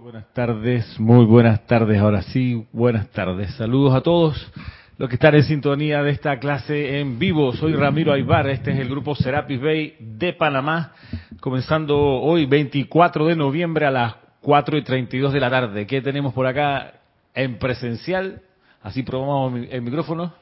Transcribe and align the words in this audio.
Buenas 0.00 0.32
tardes, 0.32 1.00
muy 1.00 1.24
buenas 1.24 1.66
tardes. 1.66 1.98
Ahora 2.00 2.22
sí, 2.22 2.66
buenas 2.72 3.08
tardes. 3.10 3.52
Saludos 3.56 3.94
a 3.96 4.00
todos 4.00 4.52
los 4.96 5.08
que 5.08 5.16
están 5.16 5.34
en 5.34 5.42
sintonía 5.42 6.04
de 6.04 6.12
esta 6.12 6.38
clase 6.38 7.00
en 7.00 7.18
vivo. 7.18 7.52
Soy 7.52 7.74
Ramiro 7.74 8.12
Aybar, 8.12 8.48
este 8.48 8.70
es 8.70 8.78
el 8.78 8.88
grupo 8.88 9.16
Serapis 9.16 9.60
Bay 9.60 9.96
de 9.98 10.32
Panamá, 10.34 10.92
comenzando 11.40 11.98
hoy 11.98 12.46
24 12.46 13.26
de 13.26 13.34
noviembre 13.34 13.86
a 13.86 13.90
las 13.90 14.14
4 14.40 14.78
y 14.78 14.82
32 14.84 15.32
de 15.32 15.40
la 15.40 15.50
tarde. 15.50 15.86
¿Qué 15.86 16.00
tenemos 16.00 16.32
por 16.32 16.46
acá 16.46 17.00
en 17.34 17.58
presencial? 17.58 18.42
Así 18.80 19.02
probamos 19.02 19.66
el 19.68 19.82
micrófono. 19.82 20.32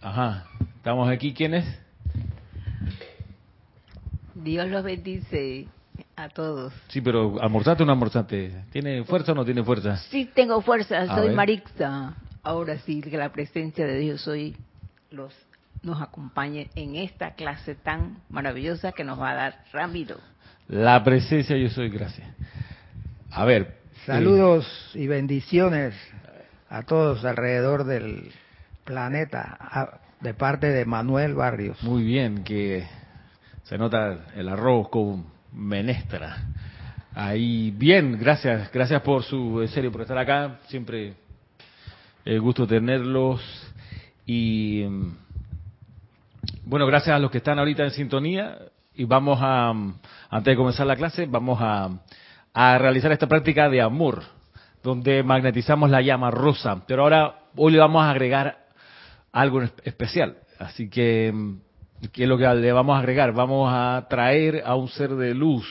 Ajá. 0.00 0.46
¿Estamos 0.76 1.10
aquí 1.10 1.34
quiénes? 1.34 1.83
Dios 4.44 4.68
los 4.68 4.84
bendice 4.84 5.66
a 6.16 6.28
todos. 6.28 6.72
Sí, 6.88 7.00
pero 7.00 7.40
almorzate 7.40 7.82
o 7.82 7.86
no 7.86 7.92
almorzate. 7.92 8.64
¿Tiene 8.70 9.02
fuerza 9.04 9.32
o 9.32 9.34
no 9.34 9.44
tiene 9.44 9.64
fuerza? 9.64 9.96
Sí, 10.10 10.30
tengo 10.34 10.60
fuerza. 10.60 11.00
A 11.00 11.06
soy 11.16 11.28
ver. 11.28 11.36
Marixa. 11.36 12.14
Ahora 12.42 12.78
sí, 12.78 13.00
que 13.00 13.16
la 13.16 13.30
presencia 13.32 13.86
de 13.86 13.98
Dios 13.98 14.28
hoy 14.28 14.54
los, 15.10 15.32
nos 15.82 16.02
acompañe 16.02 16.68
en 16.76 16.96
esta 16.96 17.30
clase 17.34 17.74
tan 17.74 18.18
maravillosa 18.28 18.92
que 18.92 19.02
nos 19.02 19.18
va 19.20 19.30
a 19.30 19.34
dar 19.34 19.64
Ramiro. 19.72 20.16
La 20.68 21.02
presencia 21.02 21.56
yo 21.56 21.68
soy, 21.70 21.88
gracias. 21.88 22.28
A 23.30 23.44
ver. 23.44 23.82
Saludos 24.06 24.66
y 24.94 25.06
bendiciones 25.06 25.94
a 26.68 26.82
todos 26.82 27.24
alrededor 27.24 27.84
del 27.84 28.30
planeta, 28.84 29.56
a- 29.58 29.98
de 30.20 30.34
parte 30.34 30.66
de 30.68 30.84
Manuel 30.84 31.34
Barrios. 31.34 31.78
eh, 31.82 31.86
muy 31.86 32.02
bien, 32.02 32.44
que 32.44 32.84
se 33.64 33.78
nota 33.78 34.26
el 34.36 34.48
arroz 34.48 34.88
con 34.90 35.24
menestra. 35.52 36.36
Ahí, 37.14 37.70
bien, 37.70 38.18
gracias, 38.18 38.70
gracias 38.70 39.00
por 39.02 39.22
su, 39.22 39.62
en 39.62 39.68
serio, 39.68 39.90
por 39.90 40.02
estar 40.02 40.18
acá. 40.18 40.58
Siempre 40.66 41.14
el 42.24 42.40
gusto 42.40 42.66
tenerlos. 42.66 43.40
Y 44.26 44.84
mm, 44.86 45.16
bueno, 46.66 46.86
gracias 46.86 47.16
a 47.16 47.18
los 47.18 47.30
que 47.30 47.38
están 47.38 47.58
ahorita 47.58 47.84
en 47.84 47.90
sintonía. 47.92 48.58
Y 48.94 49.04
vamos 49.04 49.38
a, 49.40 49.72
mm, 49.72 49.94
antes 50.28 50.52
de 50.52 50.56
comenzar 50.56 50.86
la 50.86 50.96
clase, 50.96 51.24
vamos 51.26 51.58
a, 51.62 51.88
a 52.52 52.78
realizar 52.78 53.12
esta 53.12 53.26
práctica 53.26 53.70
de 53.70 53.80
amor, 53.80 54.22
donde 54.82 55.22
magnetizamos 55.22 55.88
la 55.88 56.02
llama 56.02 56.30
rosa. 56.30 56.84
Pero 56.86 57.02
ahora, 57.02 57.38
hoy 57.56 57.72
le 57.72 57.78
vamos 57.78 58.04
a 58.04 58.10
agregar 58.10 58.66
algo 59.32 59.62
especial. 59.84 60.36
Así 60.58 60.90
que, 60.90 61.32
¿qué 62.12 62.24
es 62.24 62.28
lo 62.28 62.38
que 62.38 62.46
le 62.46 62.72
vamos 62.72 62.96
a 62.96 62.98
agregar? 63.00 63.32
Vamos 63.32 63.70
a 63.72 64.06
traer 64.08 64.62
a 64.64 64.74
un 64.74 64.88
ser 64.88 65.10
de 65.14 65.34
luz. 65.34 65.66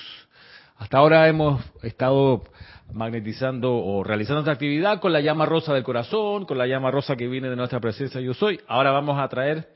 Hasta 0.77 0.97
ahora 0.97 1.27
hemos 1.27 1.63
estado 1.81 2.43
magnetizando 2.91 3.73
o 3.73 4.03
realizando 4.03 4.41
esta 4.41 4.51
actividad 4.51 4.99
con 4.99 5.13
la 5.13 5.21
llama 5.21 5.45
rosa 5.45 5.73
del 5.73 5.83
corazón, 5.83 6.45
con 6.45 6.57
la 6.57 6.67
llama 6.67 6.91
rosa 6.91 7.15
que 7.15 7.27
viene 7.27 7.49
de 7.49 7.55
nuestra 7.55 7.79
presencia 7.79 8.21
yo 8.21 8.33
soy. 8.33 8.59
Ahora 8.67 8.91
vamos 8.91 9.19
a 9.19 9.27
traer 9.27 9.67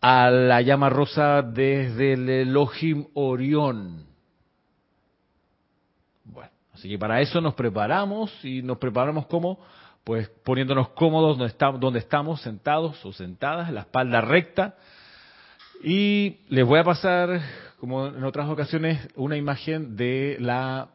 a 0.00 0.30
la 0.30 0.62
llama 0.62 0.88
rosa 0.88 1.42
desde 1.42 2.14
el 2.14 2.28
Elohim 2.28 3.06
Orión. 3.14 4.06
Bueno, 6.24 6.50
así 6.72 6.88
que 6.88 6.98
para 6.98 7.20
eso 7.20 7.40
nos 7.40 7.54
preparamos 7.54 8.32
y 8.44 8.62
nos 8.62 8.78
preparamos 8.78 9.26
como, 9.26 9.58
pues 10.04 10.28
poniéndonos 10.44 10.90
cómodos 10.90 11.38
donde 11.38 11.98
estamos, 11.98 12.40
sentados 12.40 13.04
o 13.04 13.12
sentadas, 13.12 13.70
la 13.70 13.80
espalda 13.80 14.20
recta. 14.20 14.76
Y 15.82 16.40
les 16.48 16.66
voy 16.66 16.80
a 16.80 16.84
pasar, 16.84 17.40
como 17.78 18.06
en 18.06 18.24
otras 18.24 18.48
ocasiones, 18.48 19.08
una 19.16 19.36
imagen 19.36 19.96
de 19.96 20.36
la 20.40 20.88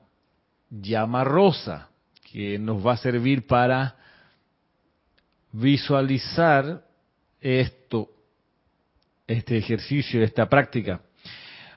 llama 0.69 1.23
rosa 1.23 1.89
que 2.31 2.59
nos 2.59 2.85
va 2.85 2.93
a 2.93 2.97
servir 2.97 3.47
para 3.47 3.95
visualizar 5.51 6.83
esto, 7.39 8.09
este 9.27 9.57
ejercicio, 9.57 10.23
esta 10.23 10.49
práctica. 10.49 11.01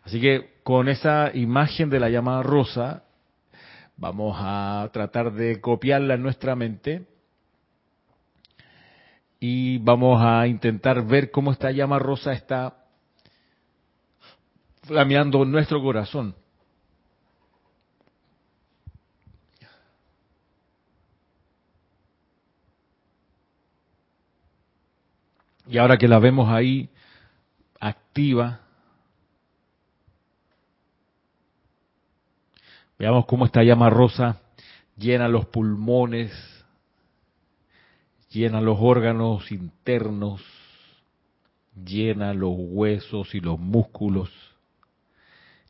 Así 0.03 0.21
que 0.21 0.59
con 0.63 0.89
esa 0.89 1.31
imagen 1.35 1.91
de 1.91 2.01
la 2.01 2.09
llama 2.09 2.43
rosa, 2.43 3.05
vamos 3.97 4.37
a 4.39 4.89
tratar 4.93 5.33
de 5.33 5.61
copiarla 5.61 6.15
en 6.15 6.23
nuestra 6.23 6.57
mente 6.57 7.07
y 9.41 9.79
vamos 9.79 10.21
a 10.23 10.47
intentar 10.47 11.05
ver 11.07 11.31
cómo 11.31 11.53
esta 11.53 11.71
llama 11.71 11.99
rosa 11.99 12.33
está 12.33 12.85
flameando 14.83 15.45
nuestro 15.45 15.81
corazón. 15.83 16.35
Y 25.69 25.77
ahora 25.77 25.99
que 25.99 26.09
la 26.09 26.19
vemos 26.19 26.49
ahí 26.49 26.89
activa, 27.79 28.61
veamos 32.99 33.27
cómo 33.27 33.45
esta 33.45 33.63
llama 33.63 33.91
rosa 33.91 34.41
llena 34.97 35.29
los 35.29 35.47
pulmones, 35.47 36.33
llena 38.31 38.61
los 38.61 38.79
órganos 38.81 39.51
internos, 39.51 40.43
llena 41.75 42.35
los 42.35 42.55
huesos 42.57 43.35
y 43.35 43.41
los 43.41 43.59
músculos, 43.59 44.31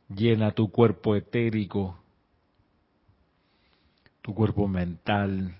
llena 0.07 0.51
tu 0.51 0.71
cuerpo 0.71 1.15
etérico, 1.15 1.97
tu 4.21 4.33
cuerpo 4.33 4.67
mental, 4.67 5.55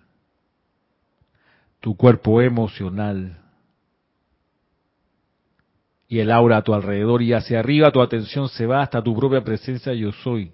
tu 1.80 1.96
cuerpo 1.96 2.42
emocional 2.42 3.38
y 6.08 6.20
el 6.20 6.32
aura 6.32 6.58
a 6.58 6.64
tu 6.64 6.74
alrededor 6.74 7.22
y 7.22 7.34
hacia 7.34 7.60
arriba 7.60 7.92
tu 7.92 8.02
atención 8.02 8.50
se 8.50 8.66
va 8.66 8.82
hasta 8.82 9.02
tu 9.02 9.16
propia 9.16 9.42
presencia 9.42 9.94
yo 9.94 10.12
soy. 10.12 10.52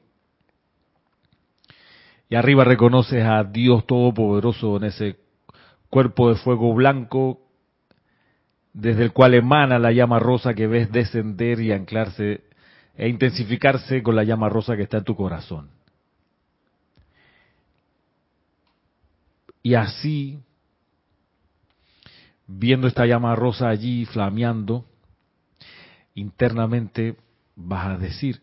Y 2.29 2.35
arriba 2.35 2.63
reconoces 2.63 3.23
a 3.23 3.43
Dios 3.43 3.85
Todopoderoso 3.85 4.77
en 4.77 4.83
ese 4.85 5.24
cuerpo 5.89 6.29
de 6.29 6.35
fuego 6.35 6.73
blanco 6.73 7.41
desde 8.75 9.03
el 9.03 9.13
cual 9.13 9.33
emana 9.33 9.79
la 9.79 9.93
llama 9.93 10.19
rosa 10.19 10.53
que 10.53 10.67
ves 10.67 10.91
descender 10.91 11.61
y 11.61 11.71
anclarse 11.71 12.43
e 12.95 13.07
intensificarse 13.07 14.03
con 14.03 14.15
la 14.15 14.25
llama 14.25 14.49
rosa 14.49 14.75
que 14.75 14.83
está 14.83 14.97
en 14.97 15.03
tu 15.05 15.15
corazón. 15.15 15.69
Y 19.63 19.75
así, 19.75 20.39
viendo 22.47 22.87
esta 22.87 23.05
llama 23.05 23.33
rosa 23.35 23.69
allí 23.69 24.05
flameando, 24.05 24.85
internamente 26.13 27.15
vas 27.55 27.87
a 27.87 27.97
decir, 27.97 28.41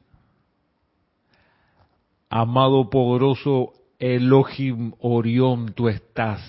amado 2.31 2.89
poderoso 2.89 3.75
Elohim 3.99 4.95
Orión, 4.99 5.75
tú 5.75 5.89
estás 5.89 6.41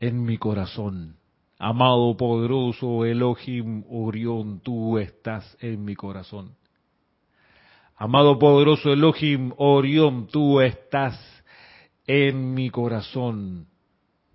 en 0.00 0.24
mi 0.24 0.38
corazón. 0.38 1.16
Amado 1.58 2.16
poderoso 2.16 3.04
Elohim 3.04 3.84
Orión, 3.88 4.60
tú 4.60 4.98
estás 4.98 5.56
en 5.60 5.84
mi 5.84 5.94
corazón. 5.94 6.54
Amado 7.96 8.38
poderoso 8.38 8.92
Elohim 8.92 9.52
Orión, 9.56 10.26
tú 10.26 10.60
estás 10.60 11.18
en 12.06 12.52
mi 12.52 12.68
corazón. 12.68 13.68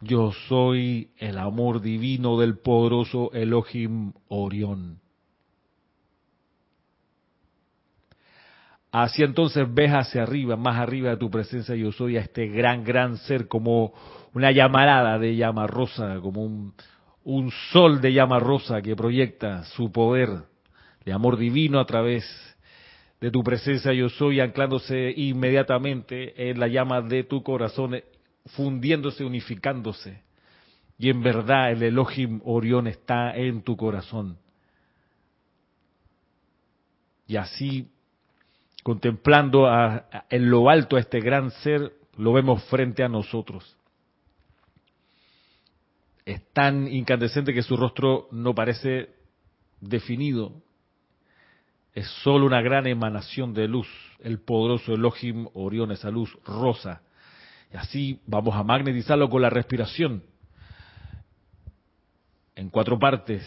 Yo 0.01 0.31
soy 0.47 1.11
el 1.17 1.37
amor 1.37 1.81
divino 1.81 2.39
del 2.39 2.57
poderoso 2.57 3.31
Elohim 3.33 4.13
Orión. 4.29 4.99
Así 8.91 9.23
entonces 9.23 9.65
ves 9.73 9.91
hacia 9.91 10.23
arriba, 10.23 10.57
más 10.57 10.77
arriba 10.77 11.11
de 11.11 11.17
tu 11.17 11.31
presencia 11.31 11.75
yo 11.75 11.93
soy 11.93 12.17
a 12.17 12.21
este 12.21 12.47
gran, 12.47 12.83
gran 12.83 13.17
ser 13.17 13.47
como 13.47 13.93
una 14.33 14.51
llamarada 14.51 15.17
de 15.17 15.35
llama 15.37 15.65
rosa, 15.65 16.19
como 16.21 16.43
un, 16.43 16.73
un 17.23 17.51
sol 17.71 18.01
de 18.01 18.11
llama 18.11 18.39
rosa 18.39 18.81
que 18.81 18.95
proyecta 18.95 19.63
su 19.63 19.91
poder 19.91 20.29
de 21.05 21.13
amor 21.13 21.37
divino 21.37 21.79
a 21.79 21.85
través 21.85 22.25
de 23.21 23.31
tu 23.31 23.43
presencia 23.43 23.93
yo 23.93 24.09
soy, 24.09 24.39
anclándose 24.39 25.13
inmediatamente 25.15 26.49
en 26.49 26.59
la 26.59 26.67
llama 26.67 27.01
de 27.01 27.23
tu 27.23 27.43
corazón, 27.43 28.01
fundiéndose, 28.47 29.23
unificándose. 29.23 30.23
Y 30.97 31.09
en 31.09 31.21
verdad 31.21 31.71
el 31.71 31.83
Elohim 31.83 32.41
Orión 32.43 32.87
está 32.87 33.35
en 33.35 33.61
tu 33.61 33.77
corazón. 33.77 34.37
Y 37.27 37.37
así 37.37 37.90
contemplando 38.83 39.67
a- 39.67 40.25
en 40.29 40.49
lo 40.49 40.69
alto 40.69 40.95
a 40.95 40.99
este 40.99 41.19
gran 41.19 41.51
ser, 41.51 41.93
lo 42.17 42.33
vemos 42.33 42.63
frente 42.65 43.03
a 43.03 43.09
nosotros. 43.09 43.77
Es 46.25 46.41
tan 46.53 46.87
incandescente 46.87 47.53
que 47.53 47.63
su 47.63 47.75
rostro 47.77 48.27
no 48.31 48.53
parece 48.53 49.09
definido. 49.79 50.53
es 51.93 52.07
solo 52.23 52.45
una 52.45 52.61
gran 52.61 52.87
emanación 52.87 53.53
de 53.53 53.67
luz, 53.67 53.87
el 54.19 54.39
poderoso 54.39 54.93
Elohim 54.93 55.47
Orión, 55.53 55.91
esa 55.91 56.09
luz 56.09 56.33
rosa. 56.45 57.01
Y 57.73 57.75
así 57.75 58.21
vamos 58.25 58.55
a 58.55 58.63
magnetizarlo 58.63 59.29
con 59.29 59.41
la 59.41 59.49
respiración. 59.49 60.23
En 62.55 62.69
cuatro 62.69 62.97
partes, 62.97 63.43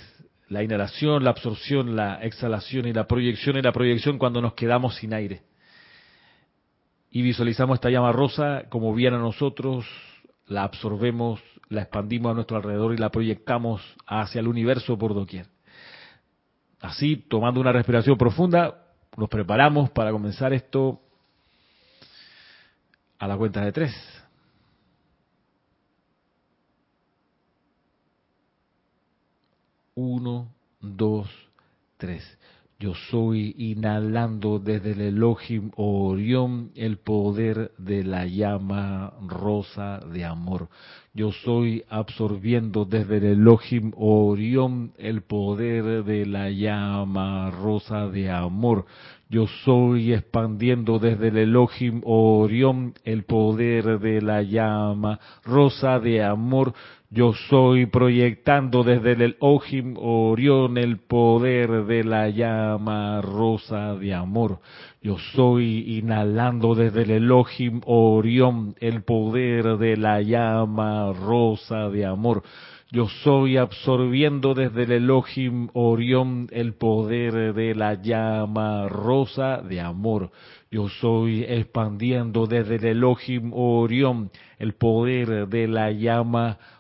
la 0.49 0.63
inhalación, 0.63 1.25
la 1.25 1.31
absorción, 1.31 1.97
la 1.97 2.23
exhalación 2.23 2.87
y 2.87 2.93
la 2.93 3.07
proyección 3.07 3.57
y 3.57 3.63
la 3.63 3.73
proyección 3.73 4.19
cuando 4.19 4.41
nos 4.41 4.55
quedamos 4.55 4.97
sin 4.97 5.15
aire. 5.15 5.43
Y 7.11 7.23
visualizamos 7.23 7.77
esta 7.77 7.91
llama 7.91 8.13
rosa 8.13 8.65
como 8.69 8.93
viene 8.95 9.17
a 9.17 9.21
nosotros, 9.21 9.87
la 10.47 10.65
absorbemos, 10.65 11.41
la 11.69 11.83
expandimos 11.83 12.33
a 12.33 12.35
nuestro 12.35 12.57
alrededor 12.57 12.93
y 12.95 12.99
la 12.99 13.11
proyectamos 13.11 13.83
hacia 14.07 14.41
el 14.41 14.49
universo 14.49 14.99
por 14.99 15.15
doquier. 15.15 15.47
Así, 16.81 17.17
tomando 17.17 17.61
una 17.61 17.73
respiración 17.73 18.19
profunda, 18.19 18.85
nos 19.17 19.29
preparamos 19.29 19.91
para 19.91 20.11
comenzar 20.11 20.53
esto 20.53 21.01
a 23.19 23.27
la 23.27 23.37
cuenta 23.37 23.65
de 23.65 23.73
tres. 23.73 24.14
Uno, 29.95 30.49
dos, 30.81 31.29
tres. 31.97 32.25
Yo 32.81 32.95
soy 33.11 33.55
inhalando 33.57 34.59
desde 34.59 34.91
el 34.91 35.01
Elohim 35.01 35.71
Orión 35.77 36.73
el 36.75 36.99
poder 36.99 37.71
de 37.79 38.03
la 38.03 38.27
llama 38.27 39.13
rosa 39.29 40.01
de 40.01 40.25
amor. 40.25 40.69
Yo 41.15 41.31
soy 41.31 41.85
absorbiendo 41.89 42.85
desde 42.85 43.19
el 43.19 43.25
Elohim 43.25 43.93
Orión 43.97 44.93
el 44.99 45.23
poder 45.23 46.03
de 46.03 46.27
la 46.27 46.51
llama 46.51 47.53
rosa 47.53 48.09
de 48.09 48.29
amor. 48.29 48.87
Yo 49.31 49.47
soy 49.65 50.13
expandiendo 50.13 50.99
desde 50.99 51.29
el 51.29 51.39
Elohim 51.39 52.03
Orión 52.05 52.95
el 53.05 53.23
poder 53.23 54.01
de 54.01 54.21
la 54.21 54.43
llama 54.43 55.21
rosa 55.45 56.01
de 56.01 56.25
amor. 56.25 56.75
Yo 57.15 57.33
soy 57.49 57.87
proyectando 57.87 58.83
desde 58.83 59.13
el 59.13 59.37
Ojim 59.39 59.95
Orión 59.99 60.77
el 60.77 60.99
poder 60.99 61.85
de 61.85 62.03
la 62.03 62.29
llama 62.29 63.21
rosa 63.21 63.95
de 63.95 64.13
amor. 64.13 64.59
Yo 65.01 65.17
soy 65.33 65.99
inhalando 65.99 66.75
desde 66.75 67.03
el 67.03 67.11
Elohim 67.13 67.83
Orión 67.87 68.75
el 68.81 69.05
poder 69.05 69.79
de 69.79 69.97
la 69.97 70.23
llama 70.23 71.13
rosa 71.13 71.89
de 71.89 72.05
amor. 72.05 72.43
Yo 72.91 73.07
soy 73.23 73.59
absorbiendo 73.59 74.55
desde 74.55 74.83
el 74.83 74.93
Elohim 74.93 75.69
Orión 75.73 76.49
el 76.51 76.75
poder 76.75 77.55
de 77.55 77.77
la 77.77 77.95
llama 77.95 78.89
rosa 78.89 79.59
de 79.63 79.81
amor. 79.81 80.33
Yo 80.69 80.89
soy 80.89 81.45
expandiendo 81.45 82.49
desde 82.49 82.75
el 82.75 82.85
Elohim 82.85 83.53
Orión 83.53 84.33
el 84.59 84.75
poder 84.75 85.47
de 85.47 85.69
la 85.69 85.93
llama 85.93 86.59
rosa 86.59 86.74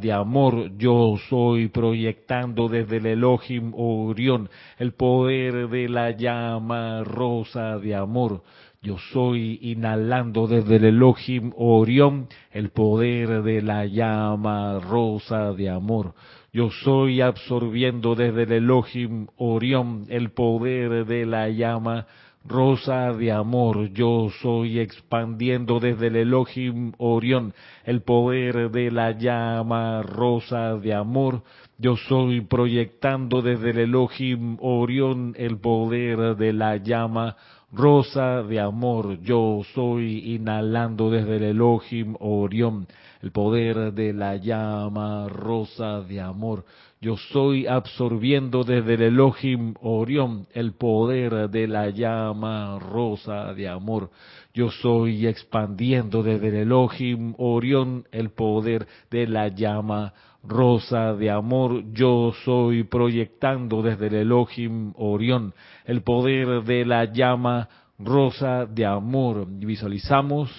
de 0.00 0.12
amor. 0.12 0.76
Yo 0.76 1.16
soy 1.28 1.68
proyectando 1.68 2.68
desde 2.68 2.98
el 2.98 3.06
Elohim 3.06 3.72
Orión 3.74 4.48
el 4.78 4.92
poder 4.92 5.68
de 5.68 5.88
la 5.88 6.12
llama 6.12 7.02
rosa 7.02 7.78
de 7.78 7.96
amor. 7.96 8.42
Yo 8.80 8.96
soy 9.12 9.58
inhalando 9.60 10.46
desde 10.46 10.76
el 10.76 10.84
Elohim 10.84 11.52
Orión 11.56 12.28
el 12.52 12.70
poder 12.70 13.42
de 13.42 13.60
la 13.60 13.86
llama 13.86 14.78
rosa 14.78 15.52
de 15.52 15.68
amor. 15.68 16.14
Yo 16.52 16.70
soy 16.70 17.20
absorbiendo 17.20 18.14
desde 18.14 18.44
el 18.44 18.52
Elohim 18.52 19.26
Orión 19.36 20.06
el 20.08 20.30
poder 20.30 21.06
de 21.06 21.26
la 21.26 21.48
llama 21.48 22.02
rosa 22.02 22.27
de 22.48 23.30
amor, 23.30 23.92
yo 23.92 24.30
soy 24.40 24.80
expandiendo 24.80 25.80
desde 25.80 26.06
el 26.06 26.16
Elohim 26.16 26.92
Orión 26.96 27.52
el 27.84 28.00
poder 28.00 28.70
de 28.70 28.90
la 28.90 29.12
llama 29.12 30.00
rosa 30.02 30.76
de 30.76 30.94
amor, 30.94 31.42
yo 31.76 31.96
soy 32.08 32.40
proyectando 32.40 33.42
desde 33.42 33.70
el 33.70 33.78
Elohim 33.80 34.56
Orión 34.60 35.34
el 35.36 35.58
poder 35.58 36.36
de 36.36 36.54
la 36.54 36.76
llama 36.76 37.36
rosa 37.70 38.42
de 38.42 38.60
amor, 38.60 39.20
yo 39.20 39.60
soy 39.74 40.34
inhalando 40.34 41.10
desde 41.10 41.36
el 41.36 41.42
Elohim 41.42 42.16
Orión 42.18 42.86
el 43.20 43.30
poder 43.30 43.92
de 43.92 44.12
la 44.12 44.36
llama 44.36 45.28
rosa 45.28 46.00
de 46.00 46.20
amor. 46.20 46.64
Yo 47.00 47.16
soy 47.16 47.68
absorbiendo 47.68 48.64
desde 48.64 48.94
el 48.94 49.02
Elohim 49.02 49.74
Orión 49.80 50.48
el 50.52 50.72
poder 50.72 51.48
de 51.48 51.68
la 51.68 51.90
llama 51.90 52.76
rosa 52.80 53.54
de 53.54 53.68
amor. 53.68 54.10
Yo 54.52 54.72
soy 54.72 55.28
expandiendo 55.28 56.24
desde 56.24 56.48
el 56.48 56.54
Elohim 56.56 57.34
Orión 57.38 58.04
el 58.10 58.30
poder 58.30 58.88
de 59.12 59.28
la 59.28 59.46
llama 59.46 60.12
rosa 60.42 61.14
de 61.14 61.30
amor. 61.30 61.84
Yo 61.92 62.32
soy 62.44 62.82
proyectando 62.82 63.80
desde 63.80 64.08
el 64.08 64.14
Elohim 64.14 64.92
Orión 64.96 65.54
el 65.84 66.02
poder 66.02 66.64
de 66.64 66.84
la 66.84 67.04
llama 67.04 67.68
rosa 68.00 68.66
de 68.66 68.84
amor. 68.84 69.46
Visualizamos 69.48 70.50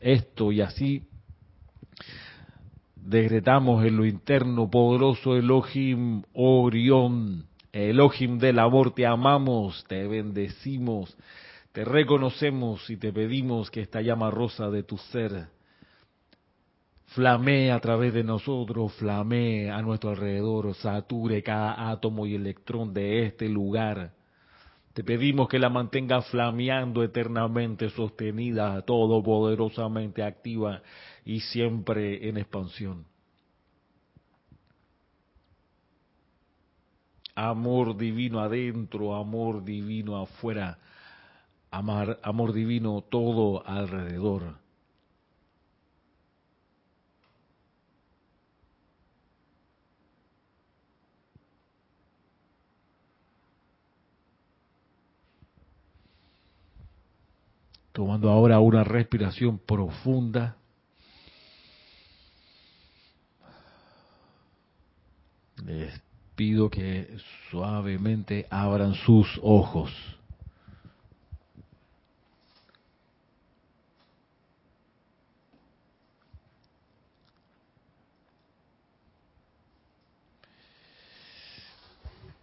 esto 0.00 0.52
y 0.52 0.60
así 0.60 1.08
decretamos 3.04 3.84
en 3.84 3.96
lo 3.96 4.04
interno, 4.04 4.70
poderoso 4.70 5.36
Elohim 5.36 6.22
Orión, 6.32 7.46
Elohim 7.72 8.38
del 8.38 8.58
amor, 8.58 8.94
te 8.94 9.06
amamos, 9.06 9.84
te 9.88 10.06
bendecimos, 10.06 11.16
te 11.72 11.84
reconocemos 11.84 12.88
y 12.90 12.96
te 12.96 13.12
pedimos 13.12 13.70
que 13.70 13.80
esta 13.80 14.00
llama 14.00 14.30
rosa 14.30 14.70
de 14.70 14.82
tu 14.82 14.98
ser 14.98 15.48
flamee 17.08 17.70
a 17.70 17.80
través 17.80 18.12
de 18.12 18.24
nosotros, 18.24 18.92
flamee 18.94 19.70
a 19.70 19.80
nuestro 19.82 20.10
alrededor, 20.10 20.74
sature 20.74 21.42
cada 21.42 21.90
átomo 21.90 22.26
y 22.26 22.34
electrón 22.34 22.92
de 22.92 23.24
este 23.24 23.48
lugar. 23.48 24.12
Te 24.92 25.04
pedimos 25.04 25.48
que 25.48 25.58
la 25.58 25.68
mantenga 25.68 26.22
flameando 26.22 27.02
eternamente, 27.02 27.88
sostenida, 27.90 28.82
todopoderosamente 28.82 30.22
activa 30.22 30.82
y 31.28 31.40
siempre 31.40 32.26
en 32.26 32.38
expansión. 32.38 33.04
Amor 37.34 37.98
divino 37.98 38.40
adentro, 38.40 39.14
amor 39.14 39.62
divino 39.62 40.16
afuera, 40.16 40.78
amar, 41.70 42.18
amor 42.22 42.54
divino 42.54 43.02
todo 43.02 43.62
alrededor. 43.68 44.56
Tomando 57.92 58.30
ahora 58.30 58.60
una 58.60 58.82
respiración 58.82 59.58
profunda. 59.58 60.57
Les 65.64 66.00
pido 66.36 66.70
que 66.70 67.16
suavemente 67.50 68.46
abran 68.50 68.94
sus 68.94 69.38
ojos. 69.42 69.92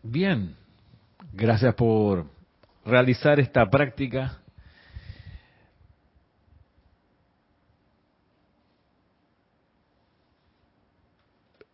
Bien, 0.03 0.55
gracias 1.34 1.74
por 1.74 2.25
realizar 2.86 3.39
esta 3.39 3.67
práctica. 3.69 4.39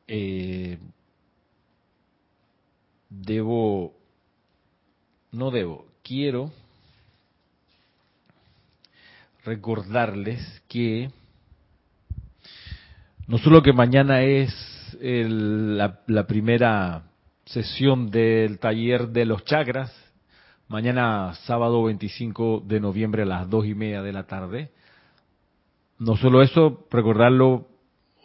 Eh, 0.08 0.78
debo, 3.22 3.94
no 5.32 5.52
debo, 5.52 5.86
quiero 6.04 6.52
recordarles 9.44 10.64
que 10.68 11.10
no 13.28 13.38
solo 13.38 13.62
que 13.62 13.74
mañana 13.74 14.24
es 14.24 14.54
la, 15.02 16.02
la 16.08 16.28
primera 16.28 17.04
sesión 17.46 18.10
del 18.12 18.60
taller 18.60 19.10
de 19.10 19.26
los 19.26 19.46
chakras, 19.46 19.92
mañana 20.68 21.34
sábado 21.46 21.84
25 21.84 22.64
de 22.66 22.80
noviembre 22.80 23.24
a 23.24 23.26
las 23.26 23.50
dos 23.50 23.66
y 23.66 23.76
media 23.76 24.02
de 24.02 24.14
la 24.14 24.24
tarde. 24.24 24.72
No 25.98 26.18
solo 26.18 26.42
eso, 26.42 26.88
recordarlo 26.90 27.68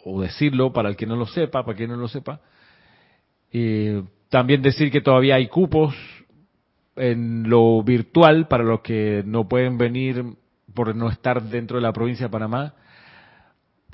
o 0.04 0.20
decirlo 0.20 0.72
para 0.72 0.88
el 0.88 0.96
que 0.96 1.06
no 1.06 1.16
lo 1.16 1.26
sepa, 1.26 1.64
para 1.64 1.76
quien 1.76 1.90
no 1.90 1.96
lo 1.96 2.08
sepa, 2.08 2.40
eh, 3.52 4.02
también 4.28 4.62
decir 4.62 4.90
que 4.90 5.00
todavía 5.00 5.36
hay 5.36 5.48
cupos 5.48 5.94
en 6.96 7.48
lo 7.48 7.82
virtual 7.82 8.48
para 8.48 8.64
los 8.64 8.80
que 8.80 9.22
no 9.26 9.48
pueden 9.48 9.78
venir 9.78 10.24
por 10.74 10.94
no 10.94 11.08
estar 11.08 11.42
dentro 11.42 11.76
de 11.76 11.82
la 11.82 11.92
provincia 11.92 12.26
de 12.26 12.30
Panamá. 12.30 12.74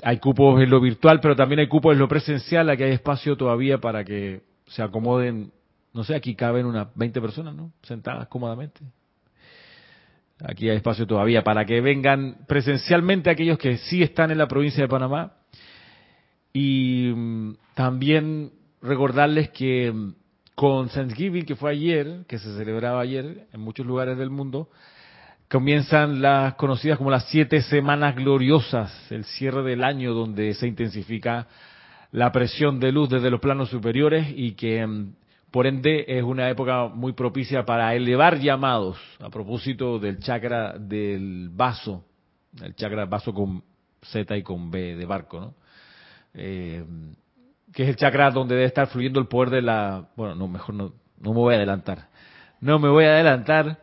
Hay 0.01 0.17
cupos 0.17 0.61
en 0.61 0.69
lo 0.69 0.81
virtual, 0.81 1.19
pero 1.21 1.35
también 1.35 1.59
hay 1.59 1.67
cupos 1.67 1.93
en 1.93 1.99
lo 1.99 2.07
presencial. 2.07 2.69
Aquí 2.69 2.83
hay 2.83 2.91
espacio 2.91 3.37
todavía 3.37 3.77
para 3.77 4.03
que 4.03 4.41
se 4.67 4.81
acomoden. 4.81 5.51
No 5.93 6.03
sé, 6.03 6.15
aquí 6.15 6.35
caben 6.35 6.65
unas 6.65 6.87
20 6.95 7.21
personas, 7.21 7.55
¿no? 7.55 7.71
Sentadas 7.83 8.27
cómodamente. 8.27 8.81
Aquí 10.43 10.69
hay 10.69 10.77
espacio 10.77 11.07
todavía 11.07 11.43
para 11.43 11.65
que 11.65 11.79
vengan 11.79 12.37
presencialmente 12.47 13.29
aquellos 13.29 13.57
que 13.57 13.77
sí 13.77 14.03
están 14.03 14.31
en 14.31 14.37
la 14.37 14.47
provincia 14.47 14.83
de 14.83 14.89
Panamá. 14.89 15.33
Y 16.51 17.13
mm, 17.15 17.53
también 17.75 18.51
recordarles 18.81 19.49
que 19.51 19.91
mm, 19.91 20.13
con 20.55 20.89
Thanksgiving, 20.89 21.45
que 21.45 21.55
fue 21.55 21.71
ayer, 21.71 22.25
que 22.27 22.37
se 22.37 22.55
celebraba 22.55 23.01
ayer 23.01 23.47
en 23.51 23.59
muchos 23.59 23.85
lugares 23.85 24.17
del 24.17 24.29
mundo, 24.29 24.69
comienzan 25.49 26.21
las 26.21 26.55
conocidas 26.55 26.97
como 26.97 27.11
las 27.11 27.25
siete 27.29 27.61
semanas 27.61 28.15
gloriosas, 28.15 29.11
el 29.11 29.23
cierre 29.23 29.63
del 29.63 29.83
año 29.83 30.13
donde 30.13 30.53
se 30.53 30.67
intensifica 30.67 31.47
la 32.11 32.31
presión 32.31 32.79
de 32.79 32.91
luz 32.91 33.09
desde 33.09 33.29
los 33.29 33.39
planos 33.39 33.69
superiores 33.69 34.27
y 34.35 34.53
que 34.53 34.85
mm, 34.85 35.13
por 35.51 35.67
ende 35.67 36.05
es 36.07 36.23
una 36.23 36.49
época 36.49 36.87
muy 36.87 37.13
propicia 37.13 37.65
para 37.65 37.93
elevar 37.93 38.39
llamados 38.39 38.97
a 39.19 39.29
propósito 39.29 39.99
del 39.99 40.19
chakra 40.19 40.77
del 40.77 41.49
vaso, 41.51 42.03
el 42.61 42.75
chakra 42.75 43.05
vaso 43.05 43.33
con 43.33 43.63
Z 44.01 44.35
y 44.37 44.43
con 44.43 44.71
B 44.71 44.95
de 44.95 45.05
barco, 45.05 45.39
¿no? 45.39 45.53
Eh, 46.33 46.83
que 47.73 47.83
es 47.83 47.89
el 47.89 47.95
chakra 47.95 48.31
donde 48.31 48.55
debe 48.55 48.67
estar 48.67 48.87
fluyendo 48.87 49.19
el 49.19 49.27
poder 49.27 49.49
de 49.49 49.61
la... 49.61 50.07
Bueno, 50.15 50.35
no, 50.35 50.47
mejor 50.47 50.75
no, 50.75 50.93
no 51.19 51.33
me 51.33 51.39
voy 51.39 51.53
a 51.53 51.57
adelantar. 51.57 52.07
No 52.61 52.79
me 52.79 52.89
voy 52.89 53.05
a 53.05 53.15
adelantar, 53.15 53.79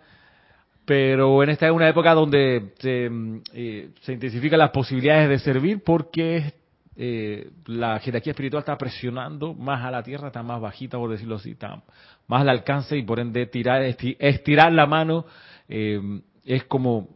pero 0.85 1.43
en 1.43 1.51
esta 1.51 1.67
es 1.67 1.73
una 1.73 1.89
época 1.89 2.15
donde 2.15 2.73
se, 2.79 3.11
eh, 3.53 3.91
se 4.01 4.13
intensifican 4.13 4.59
las 4.59 4.71
posibilidades 4.71 5.29
de 5.29 5.39
servir 5.39 5.83
porque 5.85 6.55
eh, 6.97 7.51
la 7.67 7.99
jerarquía 7.99 8.33
espiritual 8.33 8.61
está 8.61 8.79
presionando 8.79 9.55
más 9.55 9.85
a 9.85 9.91
la 9.91 10.03
tierra, 10.03 10.29
está 10.29 10.43
más 10.43 10.61
bajita, 10.61 10.99
por 10.99 11.11
decirlo 11.11 11.37
así, 11.37 11.53
está 11.53 11.83
más 12.27 12.43
al 12.43 12.49
alcance 12.49 12.97
y 12.97 13.03
por 13.03 13.21
ende 13.21 13.47
tirar, 13.47 13.83
estirar 13.83 14.73
la 14.73 14.87
mano 14.87 15.27
eh, 15.69 16.01
es 16.45 16.65
como 16.65 17.09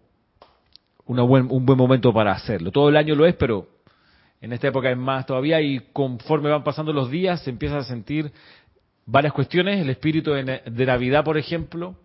una 1.07 1.23
buen, 1.23 1.51
un 1.51 1.67
buen 1.67 1.79
momento 1.79 2.13
para 2.13 2.33
hacerlo. 2.33 2.71
Todo 2.71 2.89
el 2.89 2.97
año 2.97 3.15
lo 3.15 3.27
es, 3.27 3.35
pero 3.35 3.74
en 4.41 4.53
esta 4.53 4.69
época 4.69 4.91
es 4.91 4.97
más 4.97 5.27
todavía 5.27 5.61
y 5.61 5.81
conforme 5.93 6.51
van 6.51 6.65
pasando 6.65 6.93
los 6.93 7.11
días 7.11 7.43
se 7.43 7.51
empieza 7.51 7.79
a 7.79 7.85
sentir 7.85 8.33
varias 9.07 9.33
cuestiones. 9.33 9.81
El 9.81 9.91
espíritu 9.91 10.33
de, 10.33 10.87
Navidad, 10.87 11.25
por 11.25 11.39
ejemplo, 11.39 11.97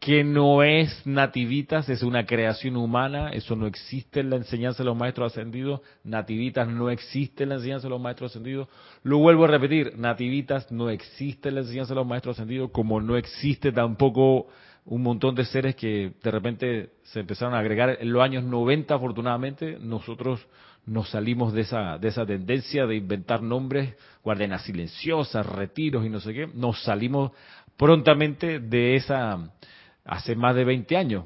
que 0.00 0.24
no 0.24 0.64
es 0.64 1.06
nativitas, 1.06 1.88
es 1.88 2.02
una 2.02 2.26
creación 2.26 2.76
humana, 2.76 3.30
eso 3.30 3.54
no 3.54 3.68
existe 3.68 4.18
en 4.20 4.30
la 4.30 4.36
enseñanza 4.36 4.82
de 4.82 4.86
los 4.86 4.96
maestros 4.96 5.32
ascendidos, 5.32 5.80
nativitas 6.02 6.66
no 6.66 6.90
existe 6.90 7.44
en 7.44 7.50
la 7.50 7.54
enseñanza 7.54 7.86
de 7.86 7.90
los 7.90 8.00
maestros 8.00 8.32
ascendidos, 8.32 8.66
lo 9.04 9.18
vuelvo 9.18 9.44
a 9.44 9.48
repetir, 9.48 9.96
nativitas 9.96 10.72
no 10.72 10.90
existe 10.90 11.50
en 11.50 11.54
la 11.54 11.60
enseñanza 11.60 11.94
de 11.94 12.00
los 12.00 12.06
maestros 12.06 12.36
ascendidos, 12.36 12.72
como 12.72 13.00
no 13.00 13.16
existe 13.16 13.70
tampoco 13.70 14.48
un 14.84 15.02
montón 15.02 15.36
de 15.36 15.44
seres 15.44 15.76
que 15.76 16.14
de 16.20 16.30
repente 16.32 16.90
se 17.04 17.20
empezaron 17.20 17.54
a 17.54 17.60
agregar 17.60 17.98
en 18.00 18.12
los 18.12 18.22
años 18.22 18.42
90, 18.42 18.92
afortunadamente, 18.92 19.78
nosotros 19.80 20.44
nos 20.86 21.10
salimos 21.10 21.52
de 21.52 21.62
esa, 21.62 21.98
de 21.98 22.08
esa 22.08 22.26
tendencia 22.26 22.86
de 22.86 22.96
inventar 22.96 23.42
nombres, 23.42 23.94
guardenas 24.22 24.62
silenciosas, 24.64 25.46
retiros 25.46 26.04
y 26.04 26.08
no 26.08 26.20
sé 26.20 26.34
qué, 26.34 26.48
nos 26.52 26.82
salimos 26.82 27.32
prontamente 27.76 28.58
de 28.58 28.96
esa, 28.96 29.52
hace 30.04 30.34
más 30.34 30.54
de 30.56 30.64
20 30.64 30.96
años, 30.96 31.24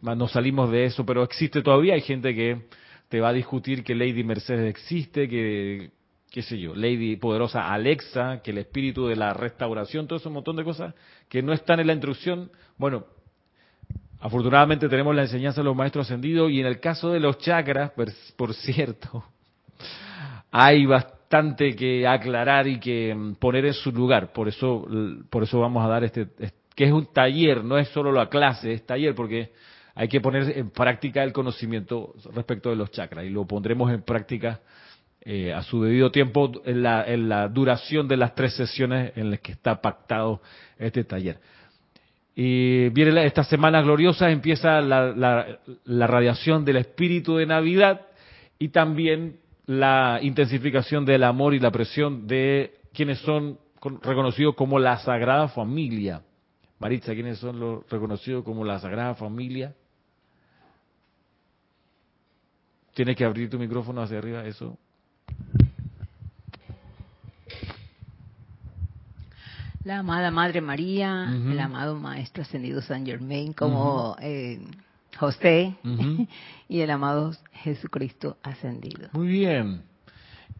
nos 0.00 0.32
salimos 0.32 0.70
de 0.70 0.84
eso, 0.84 1.04
pero 1.04 1.22
existe 1.22 1.62
todavía, 1.62 1.94
hay 1.94 2.02
gente 2.02 2.34
que 2.34 2.66
te 3.08 3.20
va 3.20 3.30
a 3.30 3.32
discutir 3.32 3.82
que 3.82 3.94
Lady 3.94 4.22
Mercedes 4.24 4.68
existe, 4.68 5.28
que, 5.28 5.90
qué 6.30 6.42
sé 6.42 6.58
yo, 6.58 6.74
Lady 6.74 7.16
Poderosa 7.16 7.72
Alexa, 7.72 8.40
que 8.42 8.52
el 8.52 8.58
espíritu 8.58 9.06
de 9.06 9.16
la 9.16 9.32
restauración, 9.32 10.06
todo 10.06 10.18
ese 10.18 10.28
montón 10.28 10.56
de 10.56 10.64
cosas 10.64 10.94
que 11.28 11.42
no 11.42 11.52
están 11.52 11.80
en 11.80 11.88
la 11.88 11.92
instrucción, 11.92 12.50
bueno, 12.78 13.06
Afortunadamente 14.20 14.88
tenemos 14.88 15.14
la 15.14 15.22
enseñanza 15.22 15.60
de 15.60 15.64
los 15.64 15.76
maestros 15.76 16.06
ascendidos 16.06 16.50
y 16.50 16.60
en 16.60 16.66
el 16.66 16.80
caso 16.80 17.10
de 17.10 17.20
los 17.20 17.38
chakras, 17.38 17.92
por, 18.36 18.54
cierto, 18.54 19.24
hay 20.50 20.86
bastante 20.86 21.74
que 21.74 22.06
aclarar 22.06 22.66
y 22.66 22.80
que 22.80 23.14
mm, 23.14 23.34
poner 23.34 23.66
en 23.66 23.74
su 23.74 23.92
lugar. 23.92 24.32
Por 24.32 24.48
eso, 24.48 24.86
por 25.28 25.42
eso 25.42 25.60
vamos 25.60 25.84
a 25.84 25.88
dar 25.88 26.04
este, 26.04 26.28
que 26.74 26.84
es 26.84 26.92
un 26.92 27.12
taller, 27.12 27.64
no 27.64 27.78
es 27.78 27.88
solo 27.88 28.12
la 28.12 28.28
clase, 28.28 28.72
es 28.72 28.86
taller 28.86 29.14
porque 29.14 29.52
hay 29.94 30.08
que 30.08 30.20
poner 30.20 30.56
en 30.56 30.70
práctica 30.70 31.22
el 31.22 31.32
conocimiento 31.32 32.14
respecto 32.34 32.70
de 32.70 32.76
los 32.76 32.90
chakras 32.90 33.24
y 33.24 33.30
lo 33.30 33.46
pondremos 33.46 33.90
en 33.90 34.02
práctica 34.02 34.60
eh, 35.22 35.52
a 35.52 35.62
su 35.62 35.82
debido 35.82 36.12
tiempo 36.12 36.52
en 36.64 36.82
la, 36.82 37.04
en 37.04 37.28
la 37.28 37.48
duración 37.48 38.06
de 38.06 38.16
las 38.16 38.34
tres 38.34 38.54
sesiones 38.54 39.12
en 39.16 39.30
las 39.30 39.40
que 39.40 39.52
está 39.52 39.80
pactado 39.80 40.40
este 40.78 41.02
taller. 41.02 41.40
Y 42.38 42.90
viene 42.90 43.24
esta 43.24 43.44
semana 43.44 43.80
gloriosa, 43.80 44.30
empieza 44.30 44.82
la, 44.82 45.58
radiación 45.86 46.66
del 46.66 46.76
espíritu 46.76 47.36
de 47.36 47.46
Navidad 47.46 48.02
y 48.58 48.68
también 48.68 49.40
la 49.64 50.18
intensificación 50.20 51.06
del 51.06 51.24
amor 51.24 51.54
y 51.54 51.60
la 51.60 51.70
presión 51.70 52.26
de 52.26 52.74
quienes 52.92 53.20
son 53.20 53.58
reconocidos 54.02 54.54
como 54.54 54.78
la 54.78 54.98
Sagrada 54.98 55.48
Familia. 55.48 56.20
Maritza, 56.78 57.14
¿quiénes 57.14 57.38
son 57.38 57.58
los 57.58 57.88
reconocidos 57.88 58.44
como 58.44 58.66
la 58.66 58.78
Sagrada 58.80 59.14
Familia? 59.14 59.74
Tienes 62.92 63.16
que 63.16 63.24
abrir 63.24 63.48
tu 63.48 63.58
micrófono 63.58 64.02
hacia 64.02 64.18
arriba, 64.18 64.44
eso. 64.44 64.76
La 69.86 70.00
amada 70.00 70.32
Madre 70.32 70.60
María, 70.60 71.28
el 71.30 71.60
amado 71.60 71.94
Maestro 71.94 72.42
Ascendido 72.42 72.82
San 72.82 73.06
Germain, 73.06 73.52
como 73.52 74.16
eh, 74.20 74.58
José, 75.16 75.74
y 76.68 76.80
el 76.80 76.90
amado 76.90 77.30
Jesucristo 77.52 78.36
Ascendido. 78.42 79.10
Muy 79.12 79.28
bien. 79.28 79.82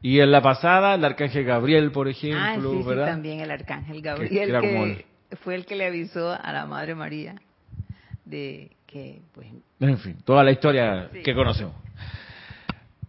Y 0.00 0.21
en 0.21 0.30
la 0.30 0.42
pasada, 0.42 0.95
el 0.95 1.04
Arcángel 1.04 1.45
Gabriel, 1.45 1.90
por 1.90 2.06
ejemplo, 2.06 2.40
ah, 2.40 2.85
sí, 2.85 2.88
Sí, 2.88 2.95
también 2.95 3.40
el 3.40 3.50
Arcángel 3.50 4.00
Gabriel, 4.00 4.61
que, 4.61 5.06
fue 5.38 5.56
el 5.56 5.66
que 5.66 5.75
le 5.75 5.87
avisó 5.87 6.30
a 6.30 6.52
la 6.52 6.66
Madre 6.66 6.95
María 6.95 7.35
de 8.25 8.71
que, 8.87 9.23
pues... 9.35 9.49
En 9.80 9.99
fin, 9.99 10.18
toda 10.25 10.45
la 10.45 10.52
historia 10.52 11.11
que 11.25 11.35
conocemos. 11.35 11.75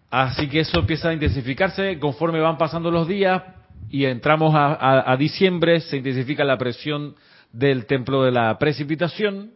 Así 0.09 0.49
que 0.49 0.61
eso 0.61 0.79
empieza 0.79 1.09
a 1.09 1.13
intensificarse 1.13 1.99
conforme 1.99 2.39
van 2.39 2.57
pasando 2.57 2.89
los 2.89 3.07
días, 3.07 3.43
y 3.89 4.05
entramos 4.05 4.53
a, 4.55 5.15
diciembre, 5.17 5.79
se 5.81 5.97
intensifica 5.97 6.43
la 6.43 6.57
presión 6.57 7.15
del 7.51 7.85
templo 7.85 8.23
de 8.23 8.31
la 8.31 8.57
precipitación 8.57 9.51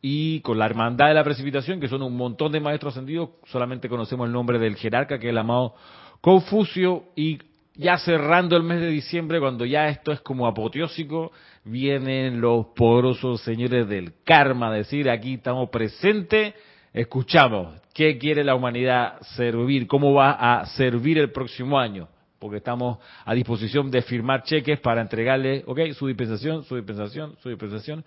y 0.00 0.40
con 0.40 0.58
la 0.58 0.66
hermandad 0.66 1.08
de 1.08 1.14
la 1.14 1.24
precipitación, 1.24 1.80
que 1.80 1.88
son 1.88 2.02
un 2.02 2.16
montón 2.16 2.52
de 2.52 2.60
maestros 2.60 2.94
ascendidos, 2.94 3.30
solamente 3.46 3.88
conocemos 3.88 4.26
el 4.26 4.32
nombre 4.32 4.58
del 4.58 4.76
jerarca, 4.76 5.18
que 5.18 5.26
es 5.26 5.30
el 5.30 5.38
amado 5.38 5.74
Confucio, 6.20 7.04
y 7.14 7.38
ya 7.74 7.98
cerrando 7.98 8.56
el 8.56 8.62
mes 8.62 8.80
de 8.80 8.88
diciembre, 8.88 9.38
cuando 9.38 9.64
ya 9.64 9.88
esto 9.88 10.12
es 10.12 10.20
como 10.20 10.46
apoteósico, 10.46 11.30
vienen 11.64 12.40
los 12.40 12.66
poderosos 12.74 13.40
señores 13.42 13.88
del 13.88 14.14
karma, 14.24 14.72
decir, 14.72 15.10
aquí 15.10 15.34
estamos 15.34 15.68
presentes, 15.70 16.54
escuchamos, 16.92 17.80
¿qué 17.94 18.18
quiere 18.18 18.42
la 18.42 18.54
humanidad 18.54 19.20
servir? 19.36 19.86
¿Cómo 19.86 20.14
va 20.14 20.32
a 20.32 20.66
servir 20.66 21.18
el 21.18 21.30
próximo 21.30 21.78
año? 21.78 22.08
Porque 22.38 22.58
estamos 22.58 22.98
a 23.24 23.34
disposición 23.34 23.90
de 23.90 24.02
firmar 24.02 24.42
cheques 24.42 24.80
para 24.80 25.00
entregarle, 25.00 25.64
ok, 25.66 25.92
su 25.92 26.06
dispensación, 26.06 26.64
su 26.64 26.76
dispensación, 26.76 27.36
su 27.42 27.48
dispensación. 27.48 28.04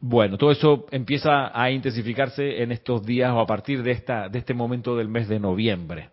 Bueno, 0.00 0.38
todo 0.38 0.52
eso 0.52 0.86
empieza 0.92 1.50
a 1.52 1.70
intensificarse 1.70 2.62
en 2.62 2.70
estos 2.70 3.04
días 3.04 3.32
o 3.32 3.40
a 3.40 3.46
partir 3.46 3.82
de, 3.82 3.90
esta, 3.90 4.28
de 4.28 4.38
este 4.38 4.54
momento 4.54 4.96
del 4.96 5.08
mes 5.08 5.28
de 5.28 5.40
noviembre. 5.40 6.10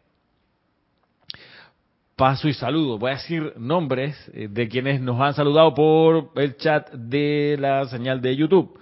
Paso 2.15 2.47
y 2.47 2.53
saludo. 2.53 2.97
Voy 2.97 3.11
a 3.11 3.15
decir 3.15 3.53
nombres 3.57 4.15
eh, 4.33 4.47
de 4.49 4.67
quienes 4.69 5.01
nos 5.01 5.19
han 5.19 5.33
saludado 5.33 5.73
por 5.73 6.31
el 6.35 6.55
chat 6.55 6.89
de 6.93 7.57
la 7.59 7.85
señal 7.85 8.21
de 8.21 8.35
YouTube. 8.35 8.79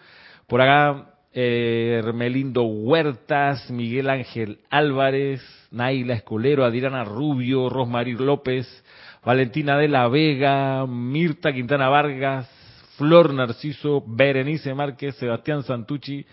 Por 0.48 0.62
acá 0.62 1.16
eh, 1.34 2.00
Hermelindo 2.04 2.64
Huertas, 2.64 3.72
Miguel 3.72 4.10
Ángel 4.10 4.60
Álvarez, 4.70 5.42
Naila 5.74 6.14
Escolero, 6.14 6.64
Adriana 6.64 7.04
Rubio, 7.04 7.68
Rosmarie 7.68 8.14
López, 8.14 8.68
Valentina 9.26 9.78
de 9.78 9.88
la 9.88 10.08
Vega, 10.08 10.86
Mirta 10.86 11.52
Quintana 11.52 11.90
Vargas, 11.90 12.48
Flor 12.98 13.34
Narciso, 13.34 14.04
Berenice 14.06 14.74
Márquez, 14.76 15.16
Sebastián 15.16 15.64
Santucci, 15.64 16.26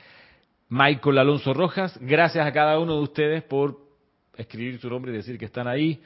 Michael 0.69 1.19
Alonso 1.19 1.55
Rojas. 1.55 1.99
Gracias 2.03 2.47
a 2.47 2.53
cada 2.53 2.79
uno 2.79 2.97
de 2.97 3.03
ustedes 3.03 3.43
por 3.43 3.79
escribir 4.37 4.79
su 4.79 4.91
nombre 4.91 5.11
y 5.11 5.17
decir 5.17 5.39
que 5.39 5.47
están 5.47 5.67
ahí. 5.67 6.03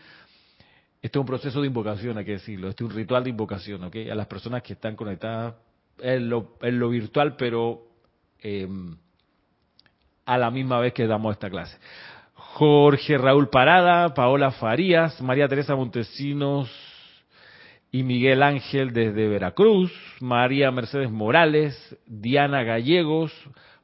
Este 1.03 1.19
es 1.19 1.21
un 1.21 1.27
proceso 1.27 1.61
de 1.61 1.67
invocación, 1.67 2.17
hay 2.17 2.25
que 2.25 2.33
decirlo. 2.33 2.69
Este 2.69 2.85
es 2.85 2.91
un 2.91 2.97
ritual 2.97 3.25
de 3.25 3.31
invocación, 3.31 3.83
¿ok? 3.83 3.97
A 4.11 4.15
las 4.15 4.29
personas 4.29 4.63
que 4.63 4.75
están 4.75 4.95
conectadas 4.95 5.55
en 5.99 6.31
lo, 6.31 6.57
en 6.63 6.79
lo 6.79 6.89
virtual, 6.89 7.35
pero 7.37 7.83
eh, 8.41 8.69
a 10.25 10.39
la 10.39 10.51
misma 10.53 10.79
vez 10.79 10.93
que 10.95 11.07
damos 11.07 11.33
esta 11.33 11.51
clase. 11.51 11.77
Jorge 12.55 13.19
Raúl 13.19 13.49
Parada, 13.49 14.15
Paola 14.15 14.53
Farías, 14.53 15.21
María 15.21 15.49
Teresa 15.49 15.75
Montesinos 15.75 16.71
y 17.91 18.05
Miguel 18.05 18.45
Ángel 18.45 18.93
desde 18.93 19.27
Veracruz, 19.27 19.93
María 20.21 20.71
Mercedes 20.71 21.11
Morales, 21.11 21.99
Diana 22.07 22.63
Gallegos, 22.63 23.33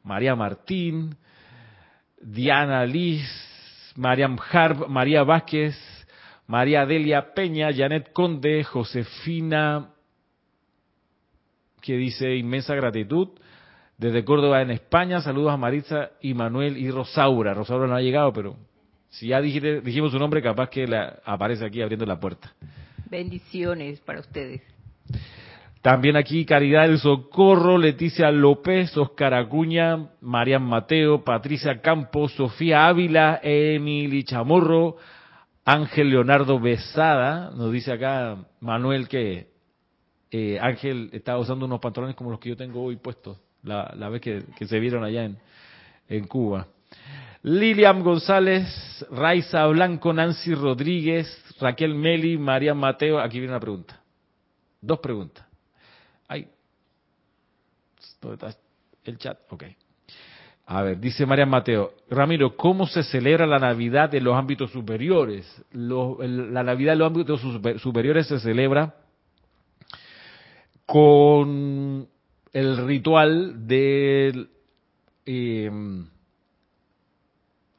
María 0.04 0.36
Martín, 0.36 1.16
Diana 2.20 2.86
Liz, 2.86 3.28
Harb, 4.52 4.86
María 4.88 5.24
Vázquez, 5.24 5.76
María 6.46 6.86
Delia 6.86 7.34
Peña, 7.34 7.70
Janet 7.76 8.12
Conde, 8.12 8.62
Josefina, 8.62 9.90
que 11.80 11.96
dice 11.96 12.36
inmensa 12.36 12.76
gratitud, 12.76 13.30
desde 14.00 14.24
Córdoba 14.24 14.62
en 14.62 14.70
España. 14.70 15.20
Saludos 15.20 15.52
a 15.52 15.58
Maritza 15.58 16.12
y 16.22 16.32
Manuel 16.32 16.78
y 16.78 16.90
Rosaura. 16.90 17.52
Rosaura 17.52 17.86
no 17.86 17.94
ha 17.94 18.00
llegado, 18.00 18.32
pero 18.32 18.56
si 19.10 19.28
ya 19.28 19.40
dijimos 19.42 20.10
su 20.10 20.18
nombre, 20.18 20.42
capaz 20.42 20.70
que 20.70 20.86
la, 20.86 21.20
aparece 21.22 21.66
aquí 21.66 21.82
abriendo 21.82 22.06
la 22.06 22.18
puerta. 22.18 22.50
Bendiciones 23.10 24.00
para 24.00 24.20
ustedes. 24.20 24.62
También 25.82 26.16
aquí 26.16 26.46
Caridad 26.46 26.88
del 26.88 26.98
Socorro, 26.98 27.76
Leticia 27.76 28.30
López, 28.30 28.96
Oscar 28.96 29.34
Acuña, 29.34 30.08
Marian 30.22 30.62
Mateo, 30.62 31.22
Patricia 31.22 31.80
Campos, 31.82 32.32
Sofía 32.32 32.88
Ávila, 32.88 33.40
Emily 33.42 34.24
Chamorro, 34.24 34.96
Ángel 35.64 36.10
Leonardo 36.10 36.58
Besada, 36.58 37.50
nos 37.50 37.70
dice 37.72 37.92
acá 37.92 38.46
Manuel 38.60 39.08
que 39.08 39.48
eh, 40.30 40.58
Ángel 40.60 41.10
estaba 41.12 41.38
usando 41.38 41.66
unos 41.66 41.80
pantalones 41.80 42.16
como 42.16 42.30
los 42.30 42.40
que 42.40 42.50
yo 42.50 42.56
tengo 42.56 42.82
hoy 42.82 42.96
puestos 42.96 43.38
la, 43.62 44.08
vez 44.08 44.20
que, 44.20 44.66
se 44.66 44.80
vieron 44.80 45.04
allá 45.04 45.24
en, 45.24 45.38
en 46.08 46.26
Cuba. 46.26 46.66
Lilian 47.42 48.02
González, 48.02 48.66
Raiza 49.10 49.66
Blanco, 49.66 50.12
Nancy 50.12 50.54
Rodríguez, 50.54 51.26
Raquel 51.58 51.94
Meli, 51.94 52.36
María 52.36 52.74
Mateo. 52.74 53.18
Aquí 53.18 53.38
viene 53.38 53.54
una 53.54 53.60
pregunta. 53.60 54.00
Dos 54.80 54.98
preguntas. 54.98 55.46
Ay. 56.28 56.48
¿Dónde 58.20 58.34
está 58.34 58.60
el 59.04 59.18
chat? 59.18 59.38
Ok. 59.50 59.64
A 60.66 60.82
ver, 60.82 61.00
dice 61.00 61.26
María 61.26 61.46
Mateo, 61.46 61.94
Ramiro, 62.08 62.56
¿cómo 62.56 62.86
se 62.86 63.02
celebra 63.02 63.44
la 63.44 63.58
Navidad 63.58 64.08
de 64.08 64.20
los 64.20 64.36
ámbitos 64.36 64.70
superiores? 64.70 65.64
la 65.72 66.62
Navidad 66.62 66.92
de 66.92 66.98
los 66.98 67.06
ámbitos 67.08 67.40
superiores 67.80 68.28
se 68.28 68.38
celebra 68.38 68.94
con 70.86 72.06
el 72.52 72.86
ritual 72.86 73.66
de 73.66 74.48
em, 75.26 76.06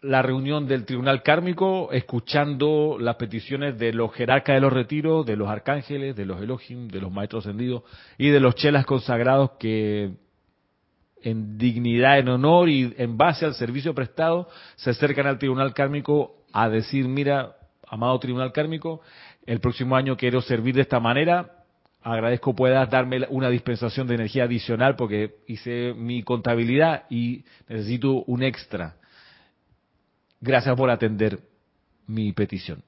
la 0.01 0.21
reunión 0.21 0.67
del 0.67 0.85
tribunal 0.85 1.21
kármico, 1.21 1.89
escuchando 1.91 2.97
las 2.99 3.15
peticiones 3.15 3.77
de 3.77 3.93
los 3.93 4.11
jerarcas 4.13 4.55
de 4.55 4.61
los 4.61 4.73
retiros, 4.73 5.25
de 5.25 5.35
los 5.35 5.49
arcángeles, 5.49 6.15
de 6.15 6.25
los 6.25 6.41
Elohim, 6.41 6.87
de 6.87 7.01
los 7.01 7.11
maestros 7.11 7.45
ascendidos 7.45 7.83
y 8.17 8.29
de 8.29 8.39
los 8.39 8.55
chelas 8.55 8.85
consagrados 8.85 9.51
que 9.59 10.15
en 11.21 11.57
dignidad, 11.57 12.17
en 12.17 12.29
honor 12.29 12.69
y 12.69 12.95
en 12.97 13.15
base 13.15 13.45
al 13.45 13.53
servicio 13.53 13.93
prestado 13.93 14.49
se 14.75 14.89
acercan 14.89 15.27
al 15.27 15.37
tribunal 15.37 15.73
kármico 15.73 16.45
a 16.51 16.67
decir, 16.67 17.07
mira, 17.07 17.55
amado 17.87 18.17
tribunal 18.19 18.51
kármico, 18.51 19.01
el 19.45 19.59
próximo 19.59 19.95
año 19.95 20.17
quiero 20.17 20.41
servir 20.41 20.73
de 20.75 20.81
esta 20.81 20.99
manera, 20.99 21.60
agradezco 22.03 22.55
puedas 22.55 22.89
darme 22.89 23.25
una 23.29 23.49
dispensación 23.49 24.07
de 24.07 24.15
energía 24.15 24.45
adicional 24.45 24.95
porque 24.95 25.35
hice 25.47 25.93
mi 25.95 26.23
contabilidad 26.23 27.03
y 27.09 27.43
necesito 27.67 28.23
un 28.23 28.43
extra. 28.43 28.95
Gracias 30.39 30.75
por 30.75 30.89
atender 30.89 31.39
mi 32.07 32.33
petición. 32.33 32.83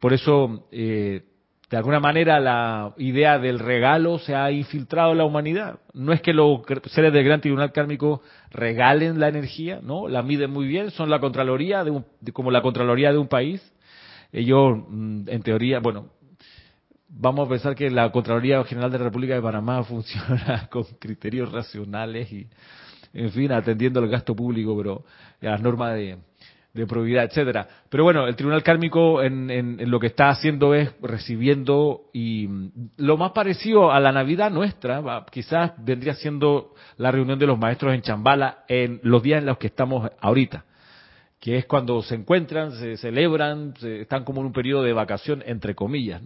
Por 0.00 0.12
eso, 0.12 0.68
eh, 0.72 1.22
de 1.70 1.76
alguna 1.76 2.00
manera, 2.00 2.38
la 2.38 2.94
idea 2.98 3.38
del 3.38 3.58
regalo 3.58 4.18
se 4.18 4.34
ha 4.34 4.50
infiltrado 4.50 5.12
en 5.12 5.18
la 5.18 5.24
humanidad. 5.24 5.80
No 5.94 6.12
es 6.12 6.20
que 6.20 6.32
los 6.32 6.60
seres 6.86 7.12
del 7.12 7.24
Gran 7.24 7.40
Tribunal 7.40 7.72
Kármico 7.72 8.22
regalen 8.50 9.18
la 9.18 9.28
energía, 9.28 9.80
¿no? 9.82 10.08
La 10.08 10.22
miden 10.22 10.50
muy 10.50 10.66
bien, 10.66 10.90
son 10.90 11.10
la 11.10 11.18
Contraloría, 11.18 11.82
de, 11.82 12.02
como 12.32 12.50
la 12.50 12.62
Contraloría 12.62 13.12
de 13.12 13.18
un 13.18 13.28
país. 13.28 13.72
Ellos, 14.32 14.78
mm, 14.88 15.28
en 15.28 15.42
teoría, 15.42 15.80
bueno, 15.80 16.10
vamos 17.08 17.46
a 17.46 17.50
pensar 17.50 17.74
que 17.74 17.90
la 17.90 18.10
Contraloría 18.10 18.62
General 18.64 18.90
de 18.90 18.98
la 18.98 19.04
República 19.04 19.34
de 19.34 19.42
Panamá 19.42 19.82
funciona 19.84 20.68
con 20.70 20.84
criterios 20.98 21.52
racionales 21.52 22.30
y, 22.32 22.48
en 23.12 23.30
fin, 23.30 23.52
atendiendo 23.52 24.00
al 24.00 24.08
gasto 24.08 24.34
público, 24.34 24.76
pero 24.76 25.04
a 25.42 25.52
las 25.52 25.62
normas 25.62 25.94
de, 25.94 26.18
probidad, 26.86 27.24
etcétera. 27.24 27.66
Pero 27.88 28.04
bueno, 28.04 28.26
el 28.26 28.36
Tribunal 28.36 28.62
Kármico 28.62 29.22
en, 29.22 29.50
en, 29.50 29.90
lo 29.90 29.98
que 29.98 30.08
está 30.08 30.28
haciendo 30.28 30.74
es 30.74 30.92
recibiendo 31.00 32.10
y 32.12 32.48
lo 32.98 33.16
más 33.16 33.32
parecido 33.32 33.90
a 33.90 33.98
la 33.98 34.12
Navidad 34.12 34.50
nuestra, 34.50 35.24
quizás 35.30 35.72
vendría 35.78 36.14
siendo 36.14 36.74
la 36.98 37.10
reunión 37.10 37.38
de 37.38 37.46
los 37.46 37.58
maestros 37.58 37.94
en 37.94 38.02
Chambala 38.02 38.64
en 38.68 39.00
los 39.04 39.22
días 39.22 39.38
en 39.38 39.46
los 39.46 39.56
que 39.56 39.68
estamos 39.68 40.10
ahorita 40.20 40.64
que 41.38 41.58
es 41.58 41.66
cuando 41.66 42.02
se 42.02 42.14
encuentran, 42.14 42.72
se 42.72 42.96
celebran, 42.96 43.74
están 43.80 44.24
como 44.24 44.40
en 44.40 44.46
un 44.46 44.52
periodo 44.52 44.82
de 44.82 44.94
vacación, 44.94 45.44
entre 45.46 45.74
comillas 45.74 46.22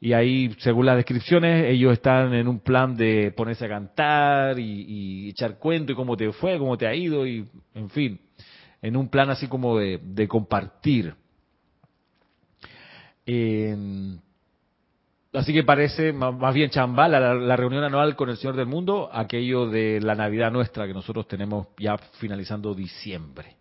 y 0.00 0.12
ahí, 0.12 0.54
según 0.58 0.86
las 0.86 0.96
descripciones, 0.96 1.66
ellos 1.70 1.92
están 1.92 2.34
en 2.34 2.48
un 2.48 2.60
plan 2.60 2.96
de 2.96 3.32
ponerse 3.32 3.64
a 3.64 3.68
cantar 3.68 4.58
y, 4.58 5.30
echar 5.30 5.58
cuento 5.58 5.92
y 5.92 5.94
cómo 5.94 6.16
te 6.16 6.30
fue, 6.32 6.58
cómo 6.58 6.76
te 6.76 6.86
ha 6.86 6.94
ido 6.94 7.26
y, 7.26 7.48
en 7.74 7.88
fin, 7.90 8.20
en 8.82 8.96
un 8.96 9.08
plan 9.08 9.30
así 9.30 9.48
como 9.48 9.78
de, 9.78 10.28
compartir. 10.28 11.14
así 15.32 15.52
que 15.52 15.64
parece 15.64 16.12
más, 16.12 16.54
bien 16.54 16.70
chambala 16.70 17.18
la, 17.18 17.34
la, 17.34 17.56
reunión 17.56 17.82
anual 17.82 18.16
con 18.16 18.28
el 18.28 18.36
Señor 18.36 18.56
del 18.56 18.66
Mundo, 18.66 19.08
aquello 19.10 19.66
de 19.66 20.00
la 20.02 20.14
Navidad 20.14 20.52
nuestra 20.52 20.86
que 20.86 20.92
nosotros 20.92 21.26
tenemos 21.26 21.68
ya 21.78 21.96
finalizando 21.96 22.74
diciembre. 22.74 23.55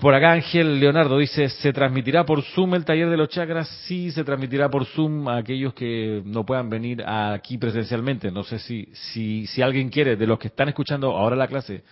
Por 0.00 0.14
acá 0.14 0.30
Ángel 0.30 0.78
Leonardo 0.78 1.18
dice, 1.18 1.48
¿se 1.48 1.72
transmitirá 1.72 2.24
por 2.24 2.42
Zoom 2.42 2.76
el 2.76 2.84
taller 2.84 3.10
de 3.10 3.16
los 3.16 3.30
chakras? 3.30 3.68
Sí, 3.86 4.12
se 4.12 4.22
transmitirá 4.22 4.70
por 4.70 4.84
Zoom 4.84 5.26
a 5.26 5.38
aquellos 5.38 5.74
que 5.74 6.22
no 6.24 6.46
puedan 6.46 6.70
venir 6.70 7.02
aquí 7.04 7.58
presencialmente. 7.58 8.30
No 8.30 8.44
sé 8.44 8.60
si, 8.60 8.88
si, 8.92 9.48
si 9.48 9.60
alguien 9.60 9.88
quiere, 9.88 10.14
de 10.14 10.26
los 10.26 10.38
que 10.38 10.48
están 10.48 10.68
escuchando 10.68 11.16
ahora 11.16 11.34
la 11.34 11.48
clase, 11.48 11.82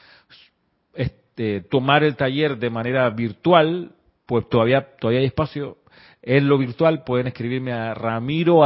este, 0.95 1.62
tomar 1.62 2.05
el 2.05 2.14
taller 2.14 2.57
de 2.59 2.71
manera 2.71 3.11
virtual, 3.11 3.90
pues 4.25 4.49
todavía, 4.49 4.87
todavía 5.01 5.21
hay 5.21 5.27
espacio. 5.27 5.79
En 6.23 6.47
lo 6.47 6.59
virtual 6.59 7.03
pueden 7.03 7.27
escribirme 7.27 7.73
a 7.73 7.92
ramiro 7.92 8.62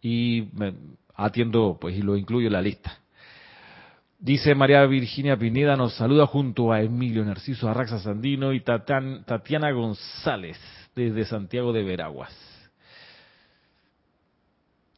y 0.00 0.48
me 0.52 0.74
atiendo 1.16 1.76
pues 1.80 1.96
y 1.96 2.02
lo 2.02 2.16
incluyo 2.16 2.46
en 2.46 2.52
la 2.52 2.62
lista. 2.62 3.00
Dice 4.22 4.54
María 4.54 4.84
Virginia 4.84 5.34
Pineda, 5.38 5.76
nos 5.76 5.94
saluda 5.94 6.26
junto 6.26 6.72
a 6.72 6.82
Emilio 6.82 7.24
Narciso 7.24 7.70
Arraxa 7.70 8.00
Sandino 8.00 8.52
y 8.52 8.60
Tatiana 8.60 9.70
González 9.70 10.60
desde 10.94 11.24
Santiago 11.24 11.72
de 11.72 11.82
Veraguas. 11.82 12.30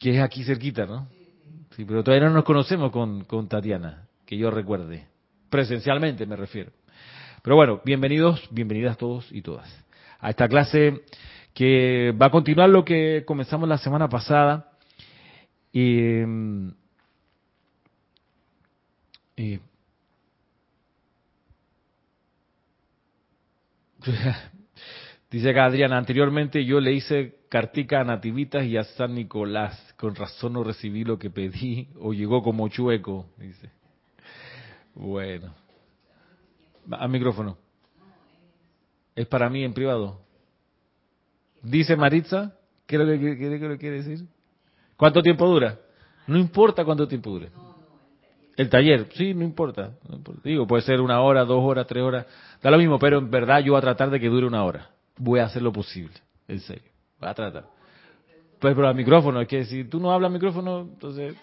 Que 0.01 0.17
es 0.17 0.21
aquí 0.21 0.43
cerquita, 0.43 0.87
¿no? 0.87 1.07
Sí, 1.77 1.85
pero 1.85 2.03
todavía 2.03 2.27
no 2.27 2.35
nos 2.35 2.43
conocemos 2.43 2.91
con, 2.91 3.49
Tatiana, 3.49 4.09
que 4.27 4.37
yo 4.37 4.51
recuerde. 4.51 5.07
Presencialmente 5.49 6.27
me 6.27 6.35
refiero. 6.35 6.73
Pero 7.45 7.55
bueno, 7.55 7.81
bienvenidos, 7.85 8.49
bienvenidas 8.51 8.99
todos 8.99 9.31
y 9.31 9.41
todas 9.41 9.69
a 10.19 10.31
esta 10.31 10.49
clase 10.49 11.03
que 11.55 12.13
va 12.21 12.27
a 12.27 12.31
continuar 12.31 12.71
lo 12.71 12.85
que 12.85 13.23
comenzamos 13.25 13.69
la 13.69 13.79
semana 13.79 14.09
pasada. 14.09 14.73
Y 19.43 19.59
dice 25.31 25.59
Adriana, 25.59 25.99
anteriormente 25.99 26.65
yo 26.65 26.79
le 26.79 26.93
hice 26.93 27.41
cartica 27.49 28.01
a 28.01 28.05
Nativitas 28.05 28.65
y 28.65 28.77
a 28.77 28.85
San 28.85 29.17
Nicolás. 29.17 29.95
Con 29.99 30.15
razón 30.15 30.53
no 30.53 30.63
recibí 30.63 31.03
lo 31.03 31.19
que 31.19 31.31
pedí 31.31 31.89
o 31.99 32.13
llegó 32.13 32.41
como 32.43 32.69
chueco, 32.69 33.27
dice. 33.37 33.73
Bueno. 34.95 35.53
Al 36.91 37.09
micrófono. 37.09 37.59
Es 39.17 39.27
para 39.27 39.51
mí 39.51 39.65
en 39.65 39.75
privado. 39.75 40.21
Dice 41.63 41.97
Maritza, 41.97 42.57
¿qué 42.87 42.95
es 42.95 43.03
lo 43.03 43.07
que, 43.09 43.79
quiere 43.79 44.03
decir? 44.03 44.25
¿Cuánto 44.97 45.21
tiempo 45.21 45.49
dura? 45.49 45.81
No 46.29 46.39
importa 46.39 46.85
cuánto 46.85 47.09
tiempo 47.09 47.31
dure. 47.31 47.51
El 48.57 48.69
taller, 48.69 49.09
sí, 49.15 49.35
no 49.35 49.45
importa. 49.45 49.93
Digo, 50.45 50.67
puede 50.67 50.83
ser 50.83 51.01
una 51.01 51.21
hora, 51.21 51.45
dos 51.45 51.63
horas, 51.63 51.87
tres 51.87 52.03
horas, 52.03 52.27
da 52.63 52.71
lo 52.71 52.79
mismo, 52.79 52.99
pero 52.99 53.19
en 53.19 53.31
verdad 53.31 53.61
yo 53.61 53.73
voy 53.73 53.79
a 53.79 53.83
tratar 53.83 54.11
de 54.11 54.21
que 54.21 54.29
dure 54.29 54.47
una 54.47 54.65
hora. 54.65 54.91
Voy 55.17 55.41
a 55.41 55.45
hacer 55.45 55.63
lo 55.63 55.73
posible, 55.73 56.15
en 56.49 56.61
serio. 56.61 56.91
Voy 57.19 57.29
a 57.29 57.35
tratar. 57.35 57.65
Pues, 58.59 58.75
pero 58.75 58.89
al 58.89 58.95
micrófono, 58.95 59.41
es 59.41 59.49
que 59.49 59.65
si 59.65 59.85
tú 59.85 59.99
no 59.99 60.13
hablas 60.13 60.29
al 60.29 60.35
micrófono, 60.35 60.81
entonces... 60.83 61.35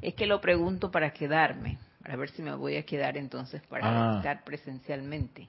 Es 0.00 0.14
que 0.14 0.26
lo 0.26 0.40
pregunto 0.40 0.90
para 0.90 1.12
quedarme, 1.12 1.78
para 2.02 2.16
ver 2.16 2.30
si 2.30 2.42
me 2.42 2.54
voy 2.54 2.76
a 2.76 2.82
quedar 2.84 3.16
entonces 3.16 3.62
para 3.68 4.14
ah. 4.14 4.16
estar 4.16 4.42
presencialmente. 4.42 5.48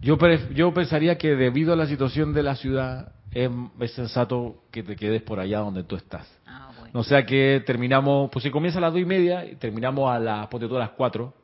Yo, 0.00 0.16
yo 0.54 0.72
pensaría 0.72 1.18
que 1.18 1.36
debido 1.36 1.72
a 1.72 1.76
la 1.76 1.86
situación 1.86 2.32
de 2.32 2.42
la 2.42 2.56
ciudad, 2.56 3.12
es, 3.32 3.92
sensato 3.92 4.62
que 4.70 4.82
te 4.82 4.96
quedes 4.96 5.22
por 5.22 5.40
allá 5.40 5.58
donde 5.58 5.84
tú 5.84 5.96
estás. 5.96 6.26
Ah, 6.46 6.65
bueno. 6.86 7.00
O 7.00 7.04
sea 7.04 7.24
que 7.24 7.62
terminamos, 7.66 8.30
pues 8.30 8.42
si 8.42 8.50
comienza 8.50 8.78
a 8.78 8.82
las 8.82 8.92
dos 8.92 9.02
y 9.02 9.04
media, 9.04 9.44
terminamos 9.58 10.10
a 10.10 10.18
las, 10.18 10.46
ponte 10.48 10.66
a 10.66 10.78
las 10.78 10.90
cuatro, 10.90 11.34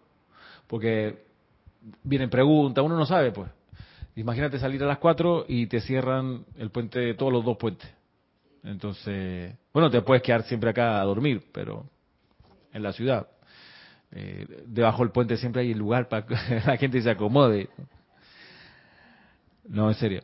porque 0.66 1.24
vienen 2.02 2.30
preguntas, 2.30 2.84
uno 2.84 2.96
no 2.96 3.06
sabe, 3.06 3.32
pues. 3.32 3.50
Imagínate 4.14 4.58
salir 4.58 4.82
a 4.82 4.86
las 4.86 4.98
4 4.98 5.46
y 5.48 5.66
te 5.66 5.80
cierran 5.80 6.44
el 6.58 6.70
puente, 6.70 7.14
todos 7.14 7.32
los 7.32 7.44
dos 7.44 7.56
puentes. 7.56 7.88
Entonces, 8.62 9.54
bueno, 9.72 9.90
te 9.90 10.02
puedes 10.02 10.22
quedar 10.22 10.42
siempre 10.42 10.70
acá 10.70 11.00
a 11.00 11.04
dormir, 11.04 11.42
pero 11.52 11.86
en 12.72 12.82
la 12.82 12.92
ciudad. 12.92 13.26
Eh, 14.10 14.64
debajo 14.66 15.02
del 15.02 15.10
puente 15.10 15.38
siempre 15.38 15.62
hay 15.62 15.72
lugar 15.72 16.08
para 16.08 16.26
que 16.26 16.34
la 16.66 16.76
gente 16.76 17.00
se 17.00 17.10
acomode. 17.10 17.70
No, 19.66 19.88
en 19.88 19.94
serio. 19.94 20.22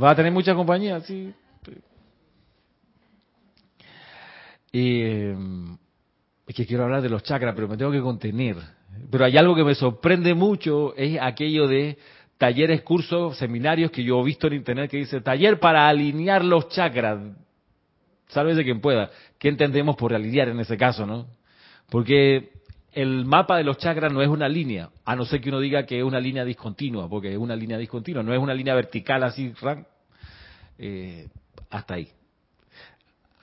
Va 0.00 0.10
a 0.10 0.16
tener 0.16 0.32
mucha 0.32 0.54
compañía, 0.54 1.00
sí. 1.00 1.34
Y, 4.62 4.63
eh, 4.76 5.36
es 6.46 6.54
que 6.54 6.66
quiero 6.66 6.84
hablar 6.84 7.02
de 7.02 7.08
los 7.08 7.22
chakras, 7.22 7.54
pero 7.54 7.68
me 7.68 7.76
tengo 7.76 7.92
que 7.92 8.00
contener. 8.00 8.56
Pero 9.10 9.24
hay 9.24 9.36
algo 9.36 9.54
que 9.54 9.64
me 9.64 9.74
sorprende 9.74 10.34
mucho, 10.34 10.94
es 10.96 11.18
aquello 11.20 11.68
de 11.68 11.96
talleres, 12.38 12.82
cursos, 12.82 13.36
seminarios 13.38 13.90
que 13.90 14.02
yo 14.02 14.20
he 14.20 14.24
visto 14.24 14.46
en 14.48 14.54
internet 14.54 14.90
que 14.90 14.98
dice 14.98 15.20
taller 15.20 15.60
para 15.60 15.88
alinear 15.88 16.44
los 16.44 16.68
chakras. 16.68 17.20
de 18.34 18.64
quien 18.64 18.80
pueda. 18.80 19.10
¿Qué 19.38 19.48
entendemos 19.48 19.96
por 19.96 20.12
alinear 20.12 20.48
en 20.48 20.58
ese 20.60 20.76
caso, 20.76 21.06
no? 21.06 21.28
Porque 21.88 22.50
el 22.92 23.24
mapa 23.24 23.56
de 23.56 23.64
los 23.64 23.78
chakras 23.78 24.12
no 24.12 24.22
es 24.22 24.28
una 24.28 24.48
línea, 24.48 24.90
a 25.04 25.16
no 25.16 25.24
ser 25.24 25.40
que 25.40 25.48
uno 25.48 25.60
diga 25.60 25.84
que 25.84 25.98
es 25.98 26.04
una 26.04 26.20
línea 26.20 26.44
discontinua, 26.44 27.08
porque 27.08 27.32
es 27.32 27.38
una 27.38 27.54
línea 27.56 27.78
discontinua, 27.78 28.22
no 28.22 28.32
es 28.32 28.40
una 28.40 28.54
línea 28.54 28.74
vertical 28.74 29.22
así, 29.22 29.52
eh, 30.78 31.28
hasta 31.70 31.94
ahí. 31.94 32.08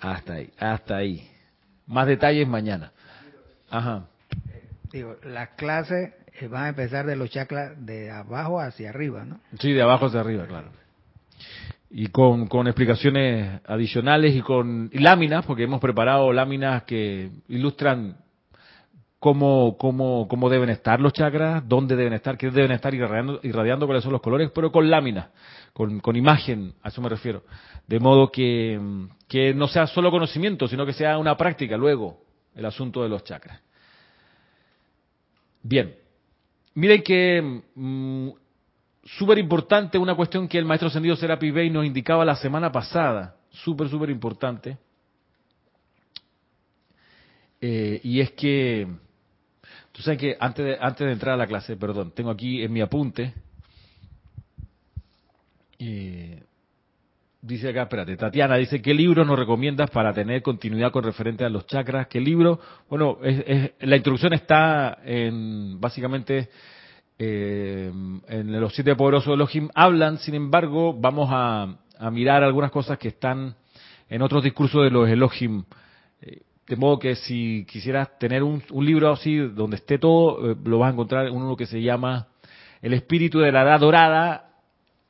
Hasta 0.02 0.34
ahí, 0.34 0.50
hasta 0.60 0.98
ahí. 0.98 1.28
Más 1.88 2.08
detalles 2.08 2.48
mañana. 2.48 2.92
Ajá. 3.70 4.06
Digo, 4.92 5.16
las 5.24 5.50
clases 5.50 6.14
eh, 6.40 6.48
van 6.48 6.64
a 6.66 6.70
empezar 6.70 7.06
de 7.06 7.16
los 7.16 7.30
chakras 7.30 7.74
de 7.86 8.12
abajo 8.12 8.60
hacia 8.60 8.90
arriba, 8.90 9.24
¿no? 9.24 9.40
Sí, 9.60 9.72
de 9.72 9.82
abajo 9.82 10.08
hacia 10.08 10.20
arriba, 10.20 10.46
claro. 10.48 10.70
Y 11.90 12.08
con, 12.08 12.48
con 12.48 12.68
explicaciones 12.68 13.62
adicionales 13.66 14.36
y 14.36 14.42
con 14.42 14.90
láminas, 14.94 15.46
porque 15.46 15.64
hemos 15.64 15.80
preparado 15.80 16.32
láminas 16.34 16.84
que 16.84 17.30
ilustran 17.48 18.18
cómo, 19.20 19.78
cómo, 19.78 20.28
cómo 20.28 20.50
deben 20.50 20.70
estar 20.70 21.00
los 21.00 21.14
chakras, 21.14 21.64
dónde 21.68 21.96
deben 21.96 22.14
estar, 22.14 22.38
qué 22.38 22.50
deben 22.50 22.72
estar 22.72 22.94
irradiando, 22.94 23.40
irradiando 23.44 23.86
cuáles 23.86 24.04
son 24.04 24.14
los 24.14 24.22
colores, 24.22 24.50
pero 24.54 24.72
con 24.72 24.90
láminas, 24.90 25.28
con, 25.74 26.00
con 26.00 26.16
imagen, 26.16 26.74
a 26.82 26.90
eso 26.90 27.02
me 27.02 27.10
refiero. 27.10 27.44
De 27.88 28.00
modo 28.00 28.32
que, 28.32 28.80
que 29.28 29.54
no 29.54 29.68
sea 29.68 29.88
solo 29.88 30.12
conocimiento, 30.12 30.68
sino 30.68 30.86
que 30.86 30.94
sea 30.94 31.18
una 31.18 31.36
práctica 31.38 31.78
luego, 31.78 32.22
el 32.56 32.66
asunto 32.66 33.04
de 33.04 33.10
los 33.10 33.24
chakras. 33.24 33.60
Bien, 35.64 35.96
Miren 36.74 37.02
que 37.02 37.62
mm, 37.76 38.30
súper 39.04 39.38
importante 39.40 39.98
una 39.98 40.16
cuestión 40.16 40.48
que 40.48 40.58
el 40.58 40.66
maestro 40.66 40.88
ascendido 40.88 41.16
Serapi 41.16 41.52
Bey 41.52 41.70
nos 41.70 41.86
indicaba 41.86 42.24
la 42.24 42.36
semana 42.36 42.72
pasada, 42.72 43.36
súper, 43.50 43.90
súper 43.90 44.10
importante. 44.10 44.78
Eh, 47.60 48.00
y 48.04 48.22
es 48.22 48.32
que, 48.32 48.88
tú 49.92 50.02
sabes 50.02 50.20
que 50.20 50.38
antes 50.40 50.66
de, 50.66 50.78
antes 50.80 51.06
de 51.06 51.14
entrar 51.14 51.34
a 51.34 51.38
la 51.38 51.48
clase, 51.48 51.76
perdón, 51.76 52.12
tengo 52.12 52.32
aquí 52.32 52.64
en 52.64 52.72
mi 52.72 52.82
apunte, 52.82 53.34
eh, 55.84 56.44
dice 57.42 57.70
acá, 57.70 57.84
espérate, 57.84 58.16
Tatiana 58.16 58.56
dice, 58.56 58.82
¿qué 58.82 58.94
libro 58.94 59.26
nos 59.26 59.38
recomiendas 59.38 59.90
para 59.90 60.14
tener 60.14 60.42
continuidad 60.42 60.92
con 60.92 61.04
referente 61.04 61.44
a 61.44 61.50
los 61.50 61.66
chakras? 61.66 62.08
¿Qué 62.08 62.20
libro? 62.20 62.60
Bueno, 62.90 63.18
es, 63.24 63.72
la 63.80 63.96
introducción 63.96 64.34
está 64.34 65.00
en, 65.04 65.80
básicamente, 65.82 66.50
eh, 67.18 67.92
en 68.28 68.62
los 68.62 68.74
siete 68.74 68.96
poderosos 68.96 69.30
de 69.30 69.34
Elohim. 69.34 69.70
Hablan, 69.74 70.20
sin 70.20 70.36
embargo, 70.36 70.94
vamos 70.94 71.30
a, 71.32 71.78
mirar 72.12 72.44
algunas 72.44 72.72
cosas 72.72 72.98
que 72.98 73.10
están 73.10 73.56
en 74.10 74.22
otros 74.24 74.44
discursos 74.44 74.84
de 74.84 74.90
los 74.90 75.08
Elohim. 75.08 75.64
Eh, 76.22 76.42
de 76.68 76.76
modo 76.76 76.98
que 76.98 77.16
si 77.16 77.66
quisieras 77.70 78.18
tener 78.18 78.42
un, 78.44 78.64
libro 78.72 79.12
así, 79.12 79.38
donde 79.38 79.76
esté 79.78 80.00
todo, 80.00 80.52
eh, 80.52 80.56
lo 80.64 80.80
vas 80.80 80.90
a 80.90 80.94
encontrar 80.94 81.28
en 81.28 81.36
uno 81.36 81.56
que 81.56 81.68
se 81.68 81.82
llama 81.82 82.28
El 82.82 82.94
Espíritu 82.94 83.40
de 83.40 83.52
la 83.52 83.62
Edad 83.62 83.80
Dorada, 83.80 84.51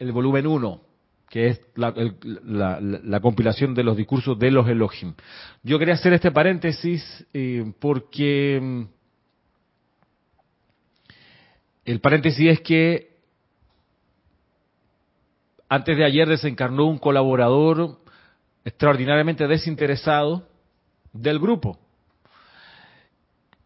el 0.02 0.12
volumen 0.12 0.48
1 0.48 0.82
que 1.30 1.48
es 1.48 1.62
la, 1.76 3.20
compilación 3.22 3.74
de 3.74 3.86
los 3.86 3.96
discursos 3.96 4.38
de 4.38 4.52
los 4.52 4.68
Elohim. 4.68 5.14
Yo 5.64 5.80
quería 5.80 5.94
hacer 5.94 6.12
este 6.12 6.30
paréntesis 6.30 7.26
eh, 7.34 7.72
porque 7.80 8.60
mm, 8.62 8.82
el 11.86 12.02
paréntesis 12.02 12.50
es 12.50 12.60
que 12.60 13.12
antes 15.70 15.96
de 15.96 16.04
ayer 16.04 16.28
desencarnó 16.28 16.86
un 16.88 16.98
colaborador 16.98 18.00
extraordinariamente 18.66 19.48
desinteresado 19.48 20.46
del 21.14 21.40
grupo. 21.40 21.80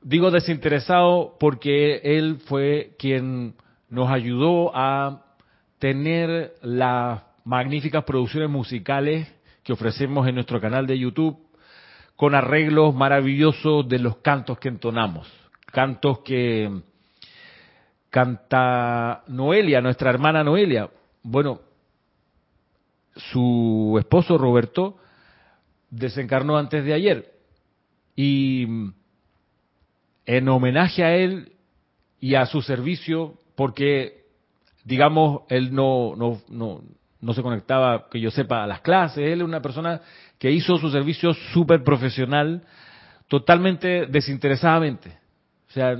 Digo 0.03 0.29
desinteresado 0.29 1.35
porque 1.39 1.95
él 2.03 2.37
fue 2.45 2.93
quien 2.99 3.55
nos 3.89 4.11
ayudó 4.11 4.71
a 4.75 5.24
tener 5.85 6.55
la 6.63 7.27
magníficas 7.43 8.03
producciones 8.05 8.49
musicales 8.49 9.31
que 9.61 9.71
ofrecemos 9.71 10.27
en 10.27 10.33
nuestro 10.33 10.59
canal 10.59 10.87
de 10.87 10.97
YouTube 10.97 11.37
con 12.15 12.33
arreglos 12.33 12.95
maravillosos 12.95 13.87
de 13.87 13.99
los 13.99 14.17
cantos 14.17 14.57
que 14.57 14.69
entonamos. 14.69 15.31
Cantos 15.67 16.21
que 16.21 16.81
canta 18.09 19.21
Noelia, 19.27 19.79
nuestra 19.79 20.09
hermana 20.09 20.43
Noelia. 20.43 20.89
Bueno, 21.21 21.59
su 23.15 23.95
esposo 23.99 24.39
Roberto 24.39 24.97
desencarnó 25.91 26.57
antes 26.57 26.83
de 26.83 26.93
ayer 26.95 27.31
y 28.15 28.65
en 30.25 30.49
homenaje 30.49 31.03
a 31.03 31.15
él 31.15 31.51
y 32.19 32.33
a 32.33 32.47
su 32.47 32.63
servicio, 32.63 33.35
porque 33.53 34.24
digamos, 34.85 35.41
él 35.49 35.73
no, 35.73 36.15
no, 36.15 36.39
no, 36.47 36.81
no 37.19 37.33
se 37.33 37.41
conectaba, 37.41 38.07
que 38.09 38.21
yo 38.21 38.31
sepa, 38.31 38.63
a 38.63 38.67
las 38.67 38.81
clases. 38.81 39.17
Él 39.17 39.41
es 39.41 39.45
una 39.45 39.61
persona 39.61 39.99
que 40.37 40.51
hizo 40.51 40.77
su 40.77 40.89
servicio 40.91 41.33
súper 41.33 41.83
profesional, 41.83 42.63
totalmente 43.27 44.05
desinteresadamente. 44.05 45.09
O 45.67 45.71
sea, 45.71 45.97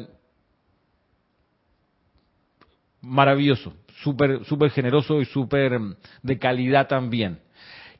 maravilloso, 3.01 3.73
súper 4.01 4.45
super 4.45 4.69
generoso 4.69 5.19
y 5.19 5.25
súper 5.25 5.79
mm, 5.79 5.95
de 6.21 6.39
calidad 6.39 6.87
también. 6.87 7.39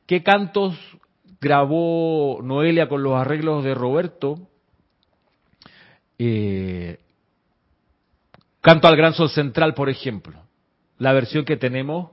¿Qué 0.06 0.22
cantos 0.22 0.78
grabó 1.40 2.40
Noelia 2.42 2.88
con 2.88 3.02
los 3.02 3.14
arreglos 3.14 3.64
de 3.64 3.74
Roberto? 3.74 4.48
Eh, 6.18 6.98
canto 8.60 8.86
al 8.86 8.96
Gran 8.96 9.14
Sol 9.14 9.30
Central, 9.30 9.74
por 9.74 9.90
ejemplo. 9.90 10.45
La 10.98 11.12
versión 11.12 11.44
que 11.44 11.56
tenemos 11.56 12.10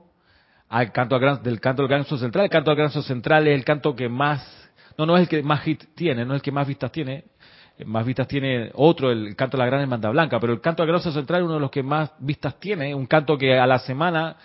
al 0.68 0.92
canto 0.92 1.18
del 1.18 1.60
canto 1.60 1.82
al 1.82 1.88
gran 1.88 2.04
central. 2.04 2.44
El 2.44 2.50
canto 2.50 2.70
al 2.70 2.76
gran 2.76 2.90
central 2.90 3.46
es 3.46 3.54
el 3.54 3.64
canto 3.64 3.94
que 3.94 4.08
más, 4.08 4.70
no, 4.98 5.06
no 5.06 5.16
es 5.16 5.22
el 5.22 5.28
que 5.28 5.42
más 5.42 5.62
hit 5.62 5.84
tiene, 5.94 6.24
no 6.24 6.34
es 6.34 6.38
el 6.38 6.42
que 6.42 6.52
más 6.52 6.66
vistas 6.66 6.90
tiene, 6.90 7.24
más 7.84 8.04
vistas 8.04 8.26
tiene 8.26 8.70
otro, 8.74 9.10
el 9.10 9.36
canto 9.36 9.56
de 9.56 9.62
la 9.62 9.66
gran 9.66 9.82
hermandad 9.82 10.10
blanca, 10.10 10.40
pero 10.40 10.52
el 10.52 10.60
canto 10.60 10.82
al 10.82 10.88
gran 10.88 11.00
central 11.00 11.40
es 11.40 11.44
uno 11.44 11.54
de 11.54 11.60
los 11.60 11.70
que 11.70 11.82
más 11.82 12.12
vistas 12.18 12.58
tiene, 12.58 12.94
un 12.94 13.06
canto 13.06 13.38
que 13.38 13.58
a 13.58 13.66
la 13.66 13.78
semana 13.78 14.36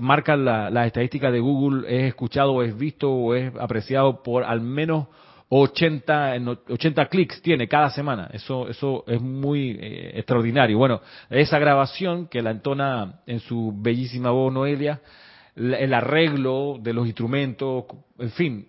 marca 0.00 0.36
las 0.36 0.72
la 0.72 0.86
estadísticas 0.86 1.32
de 1.32 1.40
Google, 1.40 1.86
es 1.88 2.08
escuchado 2.08 2.62
es 2.62 2.76
visto 2.76 3.10
o 3.10 3.34
es 3.34 3.54
apreciado 3.56 4.22
por 4.22 4.44
al 4.44 4.60
menos 4.60 5.06
80, 5.52 6.36
80 6.68 7.06
clics 7.06 7.42
tiene 7.42 7.66
cada 7.66 7.90
semana. 7.90 8.30
Eso, 8.32 8.68
eso 8.68 9.04
es 9.08 9.20
muy 9.20 9.76
eh, 9.80 10.12
extraordinario. 10.14 10.78
Bueno, 10.78 11.00
esa 11.28 11.58
grabación 11.58 12.28
que 12.28 12.40
la 12.40 12.52
entona 12.52 13.20
en 13.26 13.40
su 13.40 13.74
bellísima 13.76 14.30
voz 14.30 14.52
Noelia, 14.52 15.00
el 15.56 15.92
arreglo 15.92 16.78
de 16.80 16.92
los 16.94 17.04
instrumentos, 17.04 17.84
en 18.18 18.30
fin, 18.30 18.68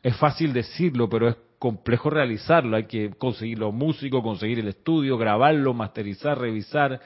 es 0.00 0.16
fácil 0.16 0.52
decirlo, 0.52 1.08
pero 1.08 1.28
es 1.28 1.36
complejo 1.58 2.10
realizarlo. 2.10 2.76
Hay 2.76 2.84
que 2.84 3.10
conseguir 3.10 3.58
los 3.58 3.74
músicos, 3.74 4.22
conseguir 4.22 4.60
el 4.60 4.68
estudio, 4.68 5.18
grabarlo, 5.18 5.74
masterizar, 5.74 6.38
revisar. 6.38 7.00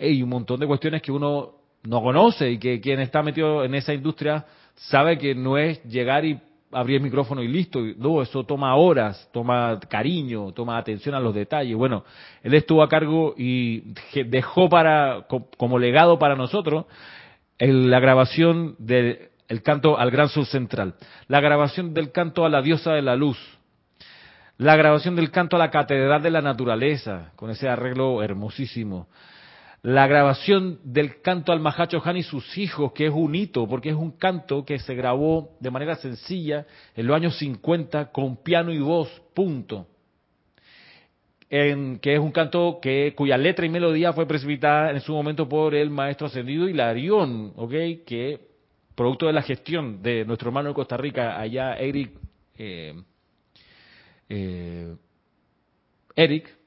Hay 0.00 0.22
un 0.22 0.28
montón 0.28 0.60
de 0.60 0.66
cuestiones 0.68 1.02
que 1.02 1.10
uno 1.10 1.54
no 1.82 2.02
conoce 2.02 2.52
y 2.52 2.58
que 2.58 2.80
quien 2.80 3.00
está 3.00 3.20
metido 3.24 3.64
en 3.64 3.74
esa 3.74 3.92
industria 3.92 4.46
sabe 4.76 5.18
que 5.18 5.34
no 5.34 5.58
es 5.58 5.82
llegar 5.82 6.24
y 6.24 6.38
abrir 6.72 6.96
el 6.96 7.02
micrófono 7.02 7.42
y 7.42 7.48
listo. 7.48 7.80
No, 7.96 8.22
eso 8.22 8.44
toma 8.44 8.74
horas, 8.76 9.28
toma 9.32 9.78
cariño, 9.88 10.52
toma 10.52 10.78
atención 10.78 11.14
a 11.14 11.20
los 11.20 11.34
detalles. 11.34 11.76
Bueno, 11.76 12.04
él 12.42 12.54
estuvo 12.54 12.82
a 12.82 12.88
cargo 12.88 13.34
y 13.36 13.94
dejó 14.26 14.68
para, 14.68 15.26
como 15.56 15.78
legado 15.78 16.18
para 16.18 16.36
nosotros, 16.36 16.86
la 17.58 18.00
grabación 18.00 18.76
del 18.78 19.30
canto 19.62 19.98
al 19.98 20.10
Gran 20.10 20.28
Sur 20.28 20.46
Central, 20.46 20.94
la 21.26 21.40
grabación 21.40 21.94
del 21.94 22.12
canto 22.12 22.44
a 22.44 22.48
la 22.48 22.62
diosa 22.62 22.92
de 22.92 23.02
la 23.02 23.16
luz, 23.16 23.38
la 24.58 24.76
grabación 24.76 25.16
del 25.16 25.30
canto 25.30 25.56
a 25.56 25.58
la 25.58 25.70
Catedral 25.70 26.22
de 26.22 26.30
la 26.30 26.42
Naturaleza, 26.42 27.32
con 27.36 27.50
ese 27.50 27.68
arreglo 27.68 28.22
hermosísimo, 28.22 29.08
la 29.82 30.06
grabación 30.06 30.80
del 30.82 31.20
canto 31.20 31.52
al 31.52 31.60
Mahacho 31.60 32.02
Han 32.04 32.16
y 32.16 32.22
sus 32.22 32.58
hijos, 32.58 32.92
que 32.92 33.06
es 33.06 33.12
un 33.12 33.34
hito, 33.34 33.68
porque 33.68 33.90
es 33.90 33.94
un 33.94 34.12
canto 34.12 34.64
que 34.64 34.78
se 34.78 34.94
grabó 34.94 35.56
de 35.60 35.70
manera 35.70 35.94
sencilla 35.96 36.66
en 36.96 37.06
los 37.06 37.16
años 37.16 37.38
50 37.38 38.10
con 38.10 38.42
piano 38.42 38.72
y 38.72 38.78
voz, 38.78 39.08
punto. 39.34 39.86
En, 41.50 41.98
que 42.00 42.14
es 42.14 42.20
un 42.20 42.32
canto 42.32 42.78
que, 42.82 43.14
cuya 43.16 43.38
letra 43.38 43.64
y 43.64 43.70
melodía 43.70 44.12
fue 44.12 44.26
precipitada 44.26 44.90
en 44.90 45.00
su 45.00 45.12
momento 45.12 45.48
por 45.48 45.74
el 45.74 45.88
maestro 45.88 46.26
ascendido 46.26 46.68
Hilarión, 46.68 47.52
¿ok? 47.56 47.72
que 48.04 48.48
producto 48.94 49.26
de 49.26 49.32
la 49.32 49.42
gestión 49.42 50.02
de 50.02 50.24
nuestro 50.24 50.48
hermano 50.48 50.70
de 50.70 50.74
Costa 50.74 50.96
Rica, 50.96 51.40
allá 51.40 51.74
Eric, 51.76 52.10
eh, 52.58 53.00
eh, 54.28 54.96
Eric, 56.16 56.57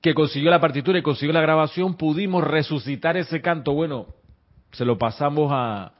que 0.00 0.14
consiguió 0.14 0.50
la 0.50 0.60
partitura 0.60 0.98
y 0.98 1.02
consiguió 1.02 1.32
la 1.32 1.40
grabación, 1.40 1.94
pudimos 1.94 2.44
resucitar 2.44 3.16
ese 3.16 3.40
canto. 3.40 3.72
Bueno, 3.72 4.06
se 4.72 4.84
lo 4.84 4.98
pasamos 4.98 5.50
a, 5.52 5.92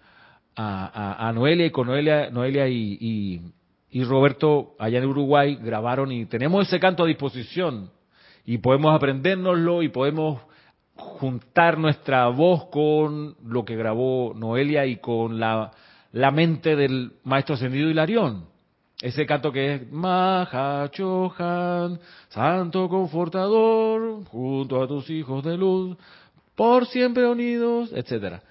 a, 0.57 1.33
Noelia 1.35 1.67
y 1.67 1.71
con 1.71 1.87
Noelia, 1.87 2.31
Noelia 2.31 2.69
y, 2.69 3.43
y, 3.91 4.05
Roberto 4.05 4.75
allá 4.79 4.99
en 4.99 5.07
Uruguay 5.07 5.59
grabaron 5.61 6.13
y 6.13 6.27
tenemos 6.27 6.67
ese 6.67 6.79
canto 6.79 7.05
a 7.05 7.07
disposición 7.07 7.91
y 8.45 8.59
podemos 8.59 8.95
aprendérnoslo 8.95 9.83
y 9.83 9.89
podemos 9.89 10.41
juntar 10.95 11.79
nuestra 11.79 12.27
voz 12.29 12.67
con 12.67 13.37
lo 13.45 13.65
que 13.65 13.77
grabó 13.77 14.35
Noelia 14.35 14.87
y 14.87 14.97
con 14.97 15.39
la, 15.39 15.71
la 16.13 16.31
mente 16.31 16.77
del 16.77 17.13
maestro 17.25 17.55
ascendido 17.55 17.89
Hilarión. 17.89 18.47
Ese 19.01 19.27
canto 19.27 19.53
que 19.53 19.75
es 19.75 19.93
Maha 19.93 20.89
Chohan, 20.91 22.01
Santo 22.29 22.89
Confortador, 22.89 24.25
junto 24.25 24.83
a 24.83 24.89
tus 24.89 25.09
hijos 25.09 25.45
de 25.45 25.57
luz, 25.57 25.97
por 26.57 26.87
siempre 26.87 27.25
unidos, 27.29 27.93
etcétera. 27.95 28.43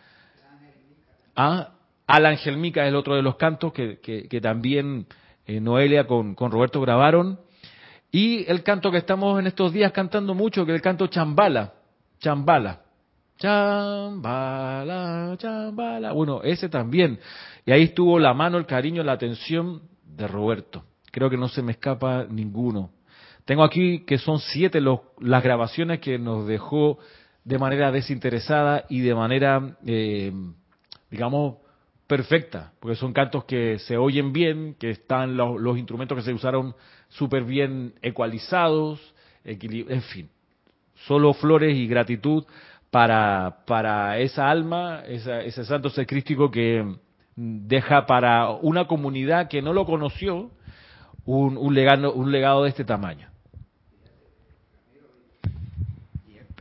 Ah, 1.35 1.71
Al 2.07 2.25
Ángel 2.25 2.55
Mica 2.55 2.83
es 2.83 2.89
el 2.89 2.95
otro 2.95 3.15
de 3.15 3.21
los 3.21 3.35
cantos 3.35 3.73
que, 3.73 3.99
que, 3.99 4.41
también 4.41 5.05
eh, 5.45 5.59
Noelia 5.59 6.07
con, 6.07 6.33
con 6.33 6.49
Roberto 6.49 6.79
grabaron. 6.79 7.41
Y 8.09 8.49
el 8.49 8.63
canto 8.63 8.89
que 8.89 8.99
estamos 8.99 9.37
en 9.37 9.47
estos 9.47 9.73
días 9.73 9.91
cantando 9.91 10.33
mucho, 10.33 10.65
que 10.65 10.71
es 10.71 10.75
el 10.77 10.81
canto 10.81 11.07
Chambala. 11.07 11.73
Chambala. 12.19 12.83
Chambala, 13.37 15.35
chambala. 15.37 16.13
Bueno, 16.13 16.41
ese 16.41 16.69
también. 16.69 17.19
Y 17.65 17.71
ahí 17.73 17.83
estuvo 17.83 18.17
la 18.17 18.33
mano, 18.33 18.57
el 18.57 18.65
cariño, 18.65 19.03
la 19.03 19.11
atención 19.11 19.81
de 20.17 20.27
Roberto. 20.27 20.83
Creo 21.11 21.29
que 21.29 21.37
no 21.37 21.47
se 21.47 21.61
me 21.61 21.71
escapa 21.71 22.25
ninguno. 22.29 22.89
Tengo 23.45 23.63
aquí 23.63 23.99
que 23.99 24.17
son 24.17 24.39
siete 24.39 24.81
los, 24.81 24.99
las 25.19 25.41
grabaciones 25.41 25.99
que 25.99 26.19
nos 26.19 26.47
dejó 26.47 26.99
de 27.45 27.57
manera 27.57 27.91
desinteresada 27.91 28.83
y 28.89 28.99
de 28.99 29.15
manera, 29.15 29.77
eh, 29.85 30.33
digamos, 31.09 31.55
perfecta, 32.07 32.73
porque 32.79 32.97
son 32.97 33.13
cantos 33.13 33.45
que 33.45 33.79
se 33.79 33.97
oyen 33.97 34.33
bien, 34.33 34.75
que 34.77 34.89
están 34.89 35.37
los, 35.37 35.77
instrumentos 35.77 36.17
que 36.17 36.23
se 36.23 36.33
usaron 36.33 36.75
súper 37.09 37.43
bien 37.43 37.93
ecualizados, 38.01 38.99
en 39.45 40.01
fin, 40.01 40.29
solo 41.05 41.33
flores 41.33 41.75
y 41.75 41.87
gratitud 41.87 42.45
para, 42.91 43.59
para 43.65 44.19
esa 44.19 44.49
alma, 44.49 45.03
ese 45.05 45.63
santo 45.63 45.89
ser 45.89 46.05
crístico 46.05 46.51
que 46.51 46.83
deja 47.37 48.07
para 48.07 48.49
una 48.49 48.87
comunidad 48.87 49.47
que 49.47 49.61
no 49.61 49.71
lo 49.71 49.85
conoció 49.85 50.49
un, 51.25 51.55
un, 51.57 51.73
legado, 51.73 52.13
un 52.13 52.31
legado 52.31 52.63
de 52.63 52.69
este 52.69 52.83
tamaño. 52.83 53.29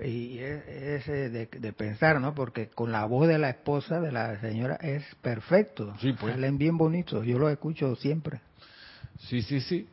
Y 0.05 0.39
es, 0.39 1.07
de, 1.07 1.47
de, 1.47 1.73
pensar, 1.73 2.21
¿no? 2.21 2.35
Porque 2.35 2.69
con 2.69 2.93
la 2.93 3.07
voz 3.07 3.27
de 3.29 3.39
la 3.39 3.49
esposa 3.49 3.99
de 3.99 4.13
la 4.13 4.39
señora 4.41 4.77
es 4.77 5.03
perfecto. 5.23 5.95
Sí, 6.01 6.13
pues. 6.13 6.35
Salen 6.35 6.59
bien 6.59 6.77
bonitos. 6.77 7.25
Yo 7.25 7.39
lo 7.39 7.49
escucho 7.49 7.97
siempre. 7.97 8.41
Sí, 9.19 9.41
sí, 9.41 9.61
sí. 9.61 9.89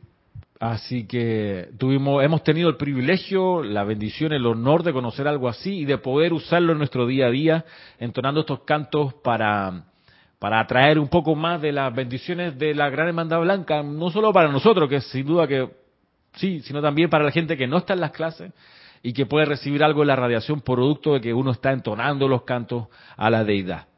Así 0.60 1.06
que 1.06 1.70
tuvimos, 1.78 2.22
hemos 2.22 2.44
tenido 2.44 2.68
el 2.68 2.76
privilegio, 2.76 3.62
la 3.62 3.82
bendición, 3.84 4.32
el 4.32 4.46
honor 4.46 4.82
de 4.82 4.92
conocer 4.92 5.26
algo 5.26 5.48
así 5.48 5.80
y 5.80 5.84
de 5.84 5.98
poder 5.98 6.34
usarlo 6.34 6.72
en 6.72 6.78
nuestro 6.78 7.06
día 7.06 7.26
a 7.26 7.30
día, 7.30 7.64
entonando 7.98 8.40
estos 8.40 8.60
cantos 8.60 9.14
para 9.14 9.84
para 10.44 10.60
atraer 10.60 10.98
un 10.98 11.08
poco 11.08 11.34
más 11.34 11.62
de 11.62 11.72
las 11.72 11.94
bendiciones 11.94 12.58
de 12.58 12.74
la 12.74 12.90
Gran 12.90 13.08
Hermandad 13.08 13.40
Blanca, 13.40 13.82
no 13.82 14.10
solo 14.10 14.30
para 14.30 14.52
nosotros, 14.52 14.90
que 14.90 15.00
sin 15.00 15.24
duda 15.24 15.48
que 15.48 15.70
sí, 16.34 16.60
sino 16.60 16.82
también 16.82 17.08
para 17.08 17.24
la 17.24 17.30
gente 17.30 17.56
que 17.56 17.66
no 17.66 17.78
está 17.78 17.94
en 17.94 18.00
las 18.00 18.10
clases 18.10 18.52
y 19.02 19.14
que 19.14 19.24
puede 19.24 19.46
recibir 19.46 19.82
algo 19.82 20.00
de 20.00 20.06
la 20.08 20.16
radiación 20.16 20.60
producto 20.60 21.14
de 21.14 21.22
que 21.22 21.32
uno 21.32 21.52
está 21.52 21.72
entonando 21.72 22.28
los 22.28 22.42
cantos 22.42 22.88
a 23.16 23.30
la 23.30 23.42
deidad. 23.42 23.88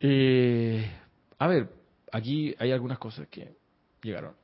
Eh, 0.00 0.90
a 1.38 1.46
ver, 1.46 1.68
aquí 2.10 2.52
hay 2.58 2.72
algunas 2.72 2.98
cosas 2.98 3.28
que 3.28 3.54
llegaron. 4.02 4.34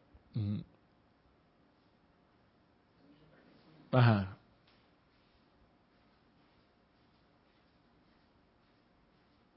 Ajá. 3.90 4.37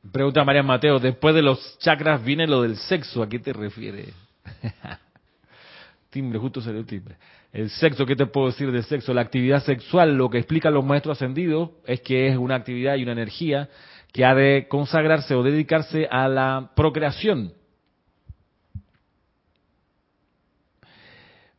Pregunta 0.10 0.44
María 0.44 0.64
Mateo, 0.64 1.00
después 1.00 1.36
de 1.36 1.44
los 1.44 1.78
chakras 1.80 2.24
viene 2.24 2.48
lo 2.48 2.64
del 2.64 2.76
sexo, 2.76 3.22
¿a 3.22 3.30
qué 3.30 3.38
te 3.38 3.54
refieres? 3.54 4.14
timbre, 6.10 6.40
justo 6.40 6.60
salió 6.60 6.80
el 6.80 6.88
timbre. 6.88 7.18
El 7.54 7.70
sexo, 7.70 8.06
¿qué 8.06 8.16
te 8.16 8.26
puedo 8.26 8.48
decir 8.48 8.72
del 8.72 8.84
sexo? 8.84 9.14
La 9.14 9.22
actividad 9.22 9.64
sexual, 9.64 10.16
lo 10.16 10.30
que 10.30 10.40
explican 10.40 10.74
los 10.74 10.84
maestros 10.84 11.18
ascendidos, 11.18 11.72
es 11.86 12.02
que 12.02 12.28
es 12.28 12.38
una 12.38 12.56
actividad 12.56 12.96
y 12.96 13.04
una 13.04 13.12
energía 13.12 13.70
que 14.12 14.26
ha 14.26 14.34
de 14.34 14.68
consagrarse 14.68 15.36
o 15.36 15.44
dedicarse 15.44 16.08
a 16.10 16.28
la 16.28 16.72
procreación. 16.76 17.54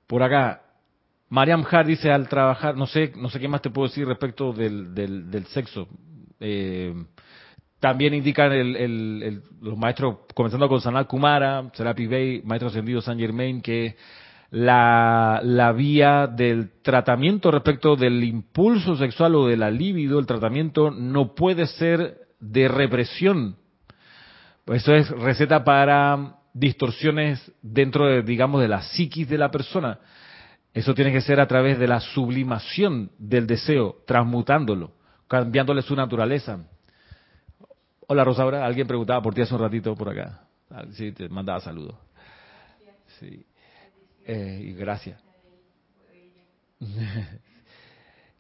Por 0.06 0.22
acá, 0.22 0.62
Mariam 1.28 1.64
Har 1.70 1.86
dice 1.86 2.10
al 2.10 2.28
trabajar, 2.28 2.76
no 2.76 2.86
sé, 2.86 3.12
no 3.16 3.30
sé 3.30 3.40
qué 3.40 3.48
más 3.48 3.62
te 3.62 3.70
puedo 3.70 3.88
decir 3.88 4.06
respecto 4.06 4.52
del, 4.52 4.94
del, 4.94 5.30
del 5.30 5.46
sexo. 5.46 5.88
Eh, 6.40 6.92
también 7.82 8.14
indican 8.14 8.52
el, 8.52 9.42
los 9.60 9.76
maestros, 9.76 10.18
comenzando 10.36 10.68
con 10.68 10.80
Sanal 10.80 11.08
Kumara, 11.08 11.68
Serapi 11.74 12.06
Bey, 12.06 12.40
maestro 12.44 12.68
ascendido 12.68 13.02
San 13.02 13.18
Germain, 13.18 13.60
que 13.60 13.96
la, 14.50 15.40
la 15.42 15.72
vía 15.72 16.28
del 16.28 16.80
tratamiento 16.82 17.50
respecto 17.50 17.96
del 17.96 18.22
impulso 18.22 18.94
sexual 18.94 19.34
o 19.34 19.48
de 19.48 19.56
la 19.56 19.68
libido, 19.68 20.20
el 20.20 20.26
tratamiento 20.26 20.92
no 20.92 21.34
puede 21.34 21.66
ser 21.66 22.18
de 22.38 22.68
represión. 22.68 23.56
Eso 24.66 24.94
es 24.94 25.10
receta 25.10 25.64
para 25.64 26.36
distorsiones 26.54 27.50
dentro 27.62 28.06
de, 28.06 28.22
digamos, 28.22 28.60
de 28.60 28.68
la 28.68 28.82
psiquis 28.82 29.28
de 29.28 29.38
la 29.38 29.50
persona. 29.50 29.98
Eso 30.72 30.94
tiene 30.94 31.10
que 31.10 31.20
ser 31.20 31.40
a 31.40 31.48
través 31.48 31.80
de 31.80 31.88
la 31.88 31.98
sublimación 31.98 33.10
del 33.18 33.48
deseo, 33.48 33.96
transmutándolo, 34.06 34.92
cambiándole 35.26 35.82
su 35.82 35.96
naturaleza. 35.96 36.60
Hola 38.12 38.24
Rosaura, 38.24 38.66
alguien 38.66 38.86
preguntaba 38.86 39.22
por 39.22 39.32
ti 39.32 39.40
hace 39.40 39.54
un 39.54 39.60
ratito 39.62 39.94
por 39.94 40.10
acá. 40.10 40.42
Ah, 40.68 40.84
sí, 40.90 41.12
te 41.12 41.30
mandaba 41.30 41.60
saludos. 41.60 41.94
Sí. 43.18 43.46
Eh, 44.26 44.74
gracias. 44.76 45.18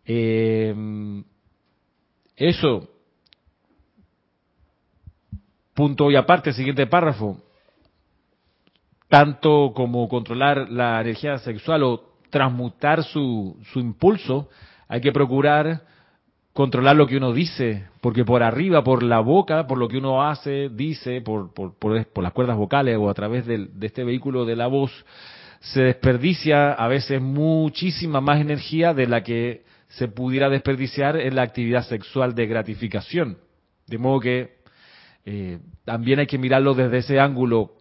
eh, 0.04 0.74
eso. 2.36 2.86
Punto 5.72 6.10
y 6.10 6.16
aparte, 6.16 6.52
siguiente 6.52 6.86
párrafo. 6.86 7.42
Tanto 9.08 9.72
como 9.74 10.06
controlar 10.06 10.68
la 10.68 11.00
energía 11.00 11.38
sexual 11.38 11.82
o 11.84 12.18
transmutar 12.28 13.02
su, 13.04 13.58
su 13.72 13.80
impulso, 13.80 14.50
hay 14.86 15.00
que 15.00 15.12
procurar 15.12 15.86
controlar 16.52 16.96
lo 16.96 17.06
que 17.06 17.16
uno 17.16 17.32
dice, 17.32 17.86
porque 18.00 18.24
por 18.24 18.42
arriba, 18.42 18.84
por 18.84 19.02
la 19.02 19.20
boca, 19.20 19.66
por 19.66 19.78
lo 19.78 19.88
que 19.88 19.98
uno 19.98 20.22
hace, 20.22 20.68
dice, 20.68 21.20
por, 21.22 21.52
por, 21.54 21.74
por, 21.74 22.22
las 22.22 22.32
cuerdas 22.32 22.56
vocales 22.56 22.96
o 22.98 23.08
a 23.08 23.14
través 23.14 23.46
de 23.46 23.68
este 23.80 24.04
vehículo 24.04 24.44
de 24.44 24.56
la 24.56 24.66
voz, 24.66 24.92
se 25.60 25.82
desperdicia 25.82 26.72
a 26.72 26.88
veces 26.88 27.22
muchísima 27.22 28.20
más 28.20 28.40
energía 28.40 28.92
de 28.92 29.06
la 29.06 29.22
que 29.22 29.64
se 29.88 30.08
pudiera 30.08 30.48
desperdiciar 30.48 31.16
en 31.16 31.36
la 31.36 31.42
actividad 31.42 31.84
sexual 31.84 32.34
de 32.34 32.46
gratificación. 32.46 33.38
De 33.86 33.98
modo 33.98 34.20
que 34.20 34.56
eh, 35.24 35.58
también 35.84 36.18
hay 36.18 36.26
que 36.26 36.38
mirarlo 36.38 36.74
desde 36.74 36.98
ese 36.98 37.20
ángulo 37.20 37.74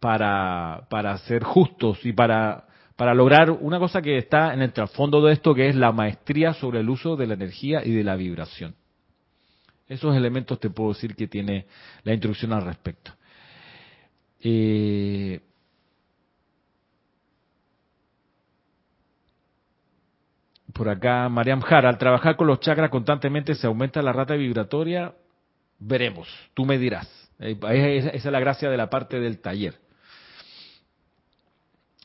para, 0.00 0.86
para 0.88 1.16
ser 1.18 1.44
justos 1.44 2.04
y 2.06 2.12
para, 2.12 2.64
para 3.02 3.14
lograr 3.14 3.50
una 3.50 3.80
cosa 3.80 4.00
que 4.00 4.16
está 4.16 4.54
en 4.54 4.62
el 4.62 4.72
trasfondo 4.72 5.20
de 5.22 5.32
esto, 5.32 5.56
que 5.56 5.68
es 5.68 5.74
la 5.74 5.90
maestría 5.90 6.54
sobre 6.54 6.78
el 6.78 6.88
uso 6.88 7.16
de 7.16 7.26
la 7.26 7.34
energía 7.34 7.84
y 7.84 7.90
de 7.90 8.04
la 8.04 8.14
vibración. 8.14 8.76
Esos 9.88 10.14
elementos 10.14 10.60
te 10.60 10.70
puedo 10.70 10.90
decir 10.92 11.16
que 11.16 11.26
tiene 11.26 11.66
la 12.04 12.12
instrucción 12.12 12.52
al 12.52 12.64
respecto. 12.64 13.10
Eh, 14.38 15.40
por 20.72 20.88
acá, 20.88 21.28
Mariam 21.28 21.60
Jara, 21.60 21.88
al 21.88 21.98
trabajar 21.98 22.36
con 22.36 22.46
los 22.46 22.60
chakras 22.60 22.88
constantemente 22.88 23.56
se 23.56 23.66
aumenta 23.66 24.00
la 24.00 24.12
rata 24.12 24.34
vibratoria. 24.34 25.12
Veremos, 25.80 26.28
tú 26.54 26.64
me 26.64 26.78
dirás. 26.78 27.08
Eh, 27.40 27.58
esa 28.04 28.10
es 28.10 28.24
la 28.26 28.38
gracia 28.38 28.70
de 28.70 28.76
la 28.76 28.88
parte 28.88 29.18
del 29.18 29.40
taller. 29.40 29.80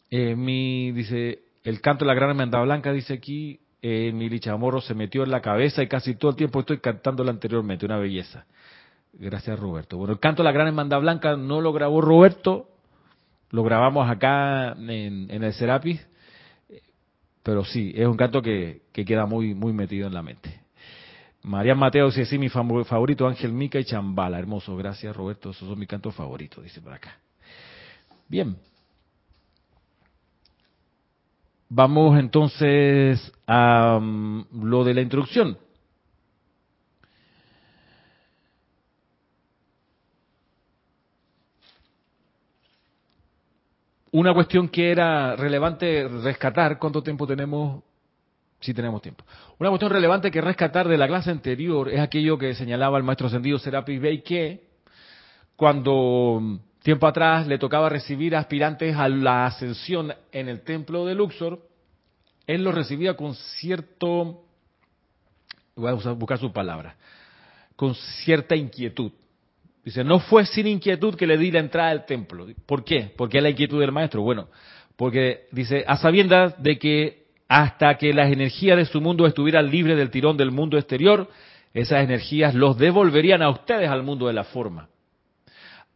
Eh, 0.09 0.35
mi, 0.35 0.91
dice, 0.91 1.39
el 1.63 1.81
canto 1.81 2.05
de 2.05 2.09
la 2.09 2.15
gran 2.15 2.29
hermandad 2.29 2.63
blanca, 2.63 2.91
dice 2.91 3.15
aquí, 3.15 3.59
eh, 3.81 4.11
mi 4.13 4.29
lichamorro 4.29 4.81
se 4.81 4.93
metió 4.93 5.23
en 5.23 5.31
la 5.31 5.41
cabeza 5.41 5.83
y 5.83 5.87
casi 5.87 6.15
todo 6.15 6.31
el 6.31 6.37
tiempo 6.37 6.61
estoy 6.61 6.79
cantando 6.79 7.27
anteriormente, 7.29 7.85
una 7.85 7.97
belleza. 7.97 8.45
Gracias, 9.13 9.59
Roberto. 9.59 9.97
Bueno, 9.97 10.13
el 10.13 10.19
canto 10.19 10.43
de 10.43 10.45
la 10.45 10.51
gran 10.51 10.67
hermandad 10.67 11.01
blanca 11.01 11.35
no 11.35 11.61
lo 11.61 11.73
grabó 11.73 12.01
Roberto, 12.01 12.69
lo 13.51 13.63
grabamos 13.63 14.09
acá 14.09 14.73
en, 14.73 15.29
el 15.31 15.53
Serapis 15.53 16.05
pero 17.47 17.63
sí, 17.63 17.93
es 17.95 18.05
un 18.05 18.17
canto 18.17 18.41
que, 18.41 18.81
queda 18.91 19.25
muy, 19.25 19.55
muy 19.55 19.71
metido 19.71 20.05
en 20.05 20.13
la 20.13 20.21
mente. 20.21 20.59
María 21.43 21.75
Mateo 21.75 22.07
dice, 22.07 22.25
sí, 22.25 22.37
mi 22.37 22.49
favorito, 22.49 23.25
Ángel 23.25 23.53
Mica 23.53 23.79
y 23.79 23.85
Chambala. 23.85 24.37
Hermoso, 24.37 24.75
gracias 24.75 25.15
Roberto, 25.15 25.51
esos 25.51 25.65
son 25.65 25.79
mis 25.79 25.87
cantos 25.87 26.13
favoritos, 26.13 26.61
dice 26.61 26.81
por 26.81 26.91
acá. 26.91 27.17
Bien. 28.27 28.57
Vamos 31.69 32.17
entonces 32.17 33.31
a 33.45 33.99
mm, 34.01 34.63
lo 34.63 34.83
de 34.83 34.93
la 34.93 35.01
introducción. 35.01 35.57
Una 44.11 44.33
cuestión 44.33 44.69
que 44.69 44.91
era 44.91 45.35
relevante 45.35 46.07
rescatar, 46.07 46.79
¿cuánto 46.79 47.03
tiempo 47.03 47.27
tenemos? 47.27 47.83
Si 48.59 48.73
tenemos 48.73 49.01
tiempo. 49.01 49.23
Una 49.59 49.69
cuestión 49.69 49.91
relevante 49.91 50.31
que 50.31 50.41
rescatar 50.41 50.87
de 50.87 50.97
la 50.97 51.07
clase 51.07 51.29
anterior 51.29 51.89
es 51.89 51.99
aquello 51.99 52.37
que 52.37 52.55
señalaba 52.55 52.97
el 52.97 53.03
maestro 53.03 53.27
ascendido 53.27 53.59
Serapis 53.59 54.01
Bey, 54.01 54.23
que 54.23 54.69
cuando 55.55 56.59
tiempo 56.87 57.05
atrás 57.05 57.45
le 57.47 57.57
tocaba 57.57 57.89
recibir 57.89 58.33
aspirantes 58.33 58.95
a 58.95 59.09
la 59.09 59.45
ascensión 59.45 60.13
en 60.31 60.47
el 60.47 60.61
templo 60.61 61.05
de 61.05 61.15
Luxor, 61.15 61.59
él 62.45 62.63
lo 62.63 62.71
recibía 62.71 63.13
con 63.15 63.35
cierto, 63.35 64.45
voy 65.75 65.91
a 65.91 66.11
buscar 66.13 66.37
su 66.37 66.53
palabra, 66.53 66.95
con 67.75 67.93
cierta 67.93 68.55
inquietud. 68.55 69.11
Dice, 69.83 70.05
no 70.05 70.19
fue 70.19 70.45
sin 70.45 70.65
inquietud 70.65 71.15
que 71.15 71.27
le 71.27 71.37
di 71.37 71.51
la 71.51 71.59
entrada 71.59 71.89
al 71.89 72.05
templo. 72.05 72.47
¿Por 72.65 72.85
qué? 72.85 73.11
Porque 73.17 73.39
es 73.39 73.43
la 73.43 73.49
inquietud 73.49 73.81
del 73.81 73.91
maestro. 73.91 74.21
Bueno, 74.21 74.47
porque 74.95 75.47
dice, 75.51 75.83
a 75.85 75.97
sabiendas 75.97 76.55
de 76.63 76.79
que 76.79 77.25
hasta 77.49 77.97
que 77.97 78.13
las 78.13 78.31
energías 78.31 78.77
de 78.77 78.85
su 78.85 79.01
mundo 79.01 79.27
estuvieran 79.27 79.69
libres 79.69 79.97
del 79.97 80.09
tirón 80.09 80.37
del 80.37 80.51
mundo 80.51 80.77
exterior, 80.77 81.29
esas 81.73 82.05
energías 82.05 82.55
los 82.55 82.77
devolverían 82.77 83.41
a 83.41 83.49
ustedes 83.49 83.89
al 83.89 84.03
mundo 84.03 84.27
de 84.27 84.33
la 84.33 84.45
forma. 84.45 84.87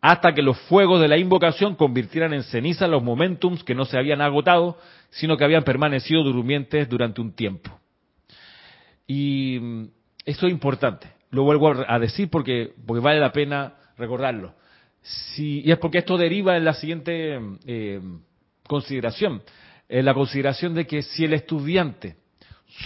Hasta 0.02 0.34
que 0.34 0.42
los 0.42 0.60
fuegos 0.62 1.00
de 1.00 1.08
la 1.08 1.18
invocación 1.18 1.76
convirtieran 1.76 2.34
en 2.34 2.44
ceniza 2.44 2.88
los 2.88 3.04
momentums 3.04 3.64
que 3.64 3.76
no 3.76 3.86
se 3.86 4.00
habían 4.00 4.20
agotado, 4.20 4.78
sino 5.12 5.38
que 5.38 5.44
habían 5.44 5.64
permanecido 5.64 6.24
durmientes 6.24 6.90
durante 6.90 7.22
un 7.22 7.34
tiempo. 7.34 7.80
Y 9.06 9.60
mm, 9.62 9.84
eso 10.26 10.48
es 10.48 10.52
importante. 10.52 11.08
Lo 11.30 11.44
vuelvo 11.44 11.74
a 11.88 12.00
decir 12.00 12.30
porque, 12.30 12.74
porque 12.86 13.04
vale 13.04 13.20
la 13.20 13.32
pena 13.32 13.76
recordarlo. 13.98 14.56
Si, 15.02 15.62
y 15.62 15.72
es 15.72 15.78
porque 15.78 16.00
esto 16.00 16.18
deriva 16.18 16.58
en 16.58 16.66
la 16.66 16.74
siguiente 16.74 17.40
eh, 17.66 18.02
consideración, 18.68 19.44
en 19.88 20.06
la 20.06 20.14
consideración 20.14 20.74
de 20.74 20.88
que 20.88 21.04
si 21.04 21.26
el 21.26 21.34
estudiante 21.34 22.18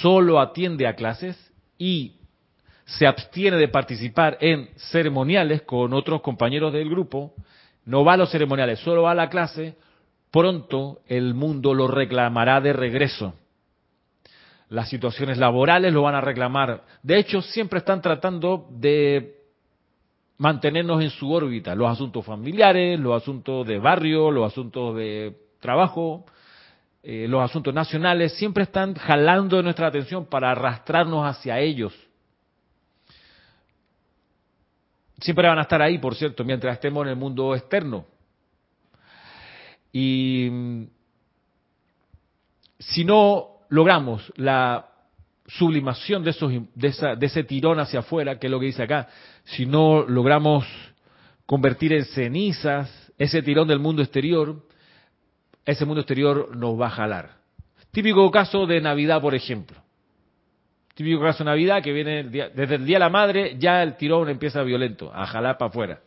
solo 0.02 0.40
atiende 0.40 0.88
a 0.88 0.96
clases 0.96 1.38
y 1.78 2.18
se 2.86 3.08
abstiene 3.08 3.58
de 3.58 3.68
participar 3.68 4.38
en 4.40 4.70
ceremoniales 4.92 5.64
con 5.64 5.94
otros 5.94 6.22
compañeros 6.22 6.72
del 6.72 6.90
grupo, 6.90 7.34
no 7.86 8.04
va 8.04 8.14
a 8.14 8.18
los 8.18 8.32
ceremoniales, 8.32 8.80
solo 8.80 9.04
va 9.04 9.12
a 9.12 9.16
la 9.16 9.30
clase, 9.30 9.76
pronto 10.32 11.00
el 11.08 11.34
mundo 11.34 11.74
lo 11.74 11.88
reclamará 11.88 12.62
de 12.62 12.74
regreso. 12.74 13.34
Las 14.70 14.90
situaciones 14.90 15.38
laborales 15.38 15.94
lo 15.94 16.04
van 16.04 16.16
a 16.16 16.22
reclamar. 16.22 16.84
De 17.02 17.18
hecho, 17.18 17.42
siempre 17.42 17.80
están 17.80 18.02
tratando 18.02 18.68
de 18.72 19.36
mantenernos 20.38 21.02
en 21.02 21.10
su 21.10 21.32
órbita, 21.32 21.76
los 21.76 21.90
asuntos 21.90 22.26
familiares, 22.26 23.00
los 23.00 23.22
asuntos 23.22 23.66
de 23.66 23.80
barrio, 23.80 24.32
los 24.32 24.52
asuntos 24.52 24.96
de 24.96 25.36
trabajo, 25.60 26.26
eh, 27.02 27.28
los 27.28 27.42
asuntos 27.42 27.74
nacionales, 27.74 28.34
siempre 28.34 28.64
están 28.64 28.96
jalando 28.96 29.62
nuestra 29.64 29.88
atención 29.88 30.26
para 30.26 30.52
arrastrarnos 30.52 31.26
hacia 31.26 31.60
ellos. 31.60 31.94
Siempre 35.20 35.48
van 35.48 35.60
a 35.60 35.64
estar 35.64 35.82
ahí, 35.82 35.98
por 35.98 36.16
cierto, 36.16 36.44
mientras 36.44 36.74
estemos 36.74 37.04
en 37.04 37.10
el 37.10 37.16
mundo 37.16 37.56
externo. 37.56 38.06
Y 39.92 40.50
mm, 40.52 40.84
si 42.80 43.06
no 43.06 43.62
logramos 43.70 44.32
la 44.36 44.90
sublimación 45.48 46.24
de, 46.24 46.32
esos, 46.32 46.52
de, 46.74 47.26
ese 47.26 47.44
tirón 47.44 47.80
hacia 47.80 48.00
afuera, 48.00 48.38
que 48.40 48.48
es 48.48 48.52
lo 48.52 48.60
que 48.60 48.66
dice 48.68 48.84
acá, 48.84 49.08
si 49.44 49.66
no 49.66 50.04
logramos 50.04 50.66
convertir 51.46 51.94
en 51.94 52.06
cenizas 52.06 52.90
ese 53.18 53.42
tirón 53.42 53.68
del 53.68 53.80
mundo 53.80 54.02
exterior, 54.02 54.66
ese 55.66 55.86
mundo 55.86 56.02
exterior 56.02 56.56
nos 56.56 56.80
va 56.80 56.88
a 56.88 56.92
jalar. 56.92 57.38
Típico 57.92 58.30
caso 58.32 58.66
de 58.66 58.82
Navidad, 58.82 59.22
por 59.22 59.36
ejemplo. 59.36 59.85
Típico 60.96 61.22
caso 61.22 61.44
de 61.44 61.50
Navidad 61.50 61.84
que 61.84 61.92
viene 61.92 62.24
desde 62.24 62.76
el 62.76 62.86
Día 62.86 62.96
de 62.96 63.00
la 63.02 63.10
Madre, 63.10 63.58
ya 63.60 63.84
el 63.84 63.98
tirón 63.98 64.30
empieza 64.30 64.64
violento, 64.64 65.12
a 65.14 65.26
jalar 65.26 65.58
para 65.58 65.70
afuera. 65.70 66.00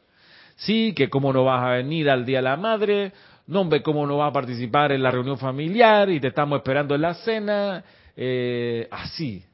Sí, 0.56 0.94
que 0.94 1.10
cómo 1.10 1.30
no 1.30 1.44
vas 1.44 1.62
a 1.62 1.68
venir 1.72 2.08
al 2.08 2.24
Día 2.24 2.38
de 2.38 2.42
la 2.44 2.56
Madre, 2.56 3.12
no 3.46 3.68
ve 3.68 3.82
cómo 3.82 4.06
no 4.06 4.16
vas 4.16 4.30
a 4.30 4.32
participar 4.32 4.92
en 4.92 5.02
la 5.02 5.10
reunión 5.10 5.36
familiar 5.36 6.08
y 6.08 6.20
te 6.20 6.28
estamos 6.28 6.56
esperando 6.56 6.94
en 6.94 7.02
la 7.02 7.12
cena, 7.14 7.84
eh, 8.16 8.88
así. 8.90 9.44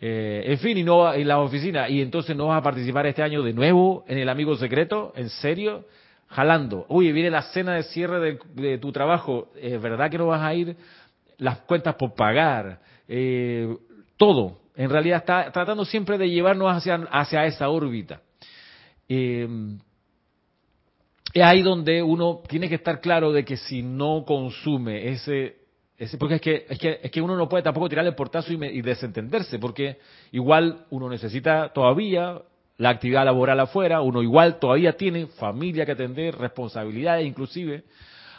Eh, 0.00 0.42
en 0.46 0.58
fin, 0.58 0.78
y 0.78 0.84
no 0.84 1.12
en 1.12 1.28
la 1.28 1.40
oficina, 1.40 1.86
y 1.90 2.00
entonces 2.00 2.34
no 2.34 2.46
vas 2.46 2.60
a 2.60 2.62
participar 2.62 3.06
este 3.06 3.22
año 3.22 3.42
de 3.42 3.52
nuevo 3.52 4.06
en 4.08 4.16
el 4.16 4.30
amigo 4.30 4.56
secreto, 4.56 5.12
en 5.16 5.28
serio, 5.28 5.84
jalando. 6.28 6.86
Oye, 6.88 7.12
viene 7.12 7.30
la 7.30 7.42
cena 7.42 7.74
de 7.74 7.82
cierre 7.82 8.38
de, 8.54 8.78
tu 8.78 8.90
trabajo, 8.90 9.50
¿es 9.60 9.78
verdad 9.82 10.10
que 10.10 10.16
no 10.16 10.28
vas 10.28 10.40
a 10.40 10.54
ir? 10.54 10.76
Las 11.36 11.58
cuentas 11.58 11.94
por 11.96 12.14
pagar, 12.14 12.80
eh, 13.06 13.76
todo. 14.18 14.58
En 14.76 14.90
realidad 14.90 15.20
está 15.20 15.50
tratando 15.50 15.86
siempre 15.86 16.18
de 16.18 16.28
llevarnos 16.28 16.70
hacia, 16.70 16.96
hacia 17.10 17.46
esa 17.46 17.70
órbita. 17.70 18.20
es 19.08 19.58
ahí 21.42 21.62
donde 21.62 22.02
uno 22.02 22.42
tiene 22.46 22.68
que 22.68 22.74
estar 22.74 23.00
claro 23.00 23.32
de 23.32 23.44
que 23.44 23.56
si 23.56 23.82
no 23.82 24.24
consume 24.26 25.08
ese 25.08 25.56
porque 26.18 26.36
es 26.36 26.40
que, 26.40 26.66
es, 26.68 26.78
que, 26.78 27.00
es 27.02 27.10
que 27.10 27.20
uno 27.20 27.36
no 27.36 27.48
puede 27.48 27.64
tampoco 27.64 27.88
tirarle 27.88 28.10
el 28.10 28.14
portazo 28.14 28.52
y, 28.52 28.82
desentenderse, 28.82 29.58
porque 29.58 29.98
igual 30.30 30.86
uno 30.90 31.08
necesita 31.08 31.72
todavía 31.72 32.40
la 32.76 32.90
actividad 32.90 33.24
laboral 33.24 33.58
afuera, 33.58 34.00
uno 34.00 34.22
igual 34.22 34.60
todavía 34.60 34.96
tiene 34.96 35.26
familia 35.26 35.84
que 35.84 35.92
atender, 35.92 36.38
responsabilidades 36.38 37.26
inclusive. 37.26 37.82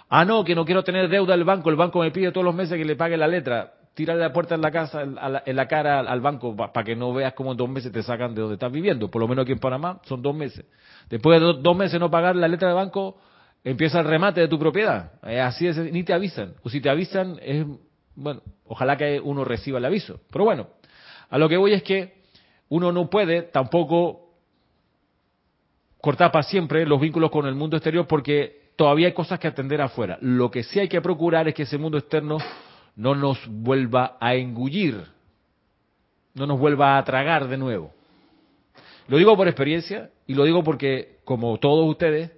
Ah, 0.07 0.23
no, 0.23 0.45
que 0.45 0.55
no 0.55 0.63
quiero 0.63 0.83
tener 0.83 1.09
deuda 1.09 1.33
al 1.33 1.43
banco, 1.43 1.69
el 1.69 1.75
banco 1.75 1.99
me 1.99 2.11
pide 2.11 2.31
todos 2.31 2.45
los 2.45 2.55
meses 2.55 2.77
que 2.77 2.85
le 2.85 2.95
pague 2.95 3.17
la 3.17 3.27
letra. 3.27 3.73
Tírale 3.93 4.21
la 4.21 4.31
puerta 4.31 4.55
en 4.55 4.61
la 4.61 4.71
casa, 4.71 5.01
en 5.01 5.55
la 5.55 5.67
cara 5.67 5.99
al 5.99 6.21
banco 6.21 6.55
para 6.55 6.83
que 6.83 6.95
no 6.95 7.13
veas 7.13 7.33
cómo 7.33 7.51
en 7.51 7.57
dos 7.57 7.69
meses 7.69 7.91
te 7.91 8.01
sacan 8.01 8.33
de 8.33 8.41
donde 8.41 8.53
estás 8.53 8.71
viviendo. 8.71 9.11
Por 9.11 9.21
lo 9.21 9.27
menos 9.27 9.43
aquí 9.43 9.51
en 9.51 9.59
Panamá 9.59 9.99
son 10.05 10.21
dos 10.21 10.33
meses. 10.33 10.65
Después 11.09 11.41
de 11.41 11.53
dos 11.61 11.75
meses 11.75 11.99
no 11.99 12.09
pagar 12.09 12.35
la 12.35 12.47
letra 12.47 12.69
de 12.69 12.73
banco, 12.75 13.17
empieza 13.63 13.99
el 13.99 14.05
remate 14.05 14.41
de 14.41 14.47
tu 14.47 14.57
propiedad. 14.57 15.11
así 15.21 15.67
es, 15.67 15.77
ni 15.77 16.03
te 16.03 16.13
avisan. 16.13 16.53
O 16.63 16.69
si 16.69 16.79
te 16.79 16.89
avisan, 16.89 17.39
es, 17.41 17.65
bueno, 18.15 18.41
ojalá 18.65 18.95
que 18.95 19.19
uno 19.19 19.43
reciba 19.43 19.79
el 19.79 19.85
aviso. 19.85 20.21
Pero 20.31 20.45
bueno, 20.45 20.67
A 21.29 21.37
lo 21.37 21.47
que 21.47 21.57
voy 21.57 21.73
es 21.73 21.83
que 21.83 22.23
uno 22.69 22.91
no 22.91 23.09
puede 23.09 23.43
tampoco 23.43 24.29
cortar 26.01 26.31
para 26.31 26.43
siempre 26.43 26.85
los 26.85 26.99
vínculos 26.99 27.29
con 27.29 27.45
el 27.45 27.55
mundo 27.55 27.77
exterior 27.77 28.07
porque 28.07 28.71
todavía 28.75 29.07
hay 29.07 29.13
cosas 29.13 29.39
que 29.39 29.47
atender 29.47 29.81
afuera. 29.81 30.17
Lo 30.21 30.49
que 30.49 30.63
sí 30.63 30.79
hay 30.79 30.87
que 30.87 31.01
procurar 31.01 31.47
es 31.47 31.53
que 31.53 31.63
ese 31.63 31.77
mundo 31.77 31.97
externo 31.97 32.37
no 32.99 33.15
nos 33.15 33.39
vuelva 33.47 34.17
a 34.19 34.35
engullir, 34.35 35.05
no 36.33 36.45
nos 36.45 36.59
vuelva 36.59 36.97
a 36.97 37.03
tragar 37.05 37.47
de 37.47 37.55
nuevo. 37.55 37.93
Lo 39.07 39.15
digo 39.15 39.37
por 39.37 39.47
experiencia 39.47 40.09
y 40.27 40.33
lo 40.33 40.43
digo 40.43 40.65
porque, 40.65 41.19
como 41.23 41.57
todos 41.59 41.89
ustedes, 41.89 42.29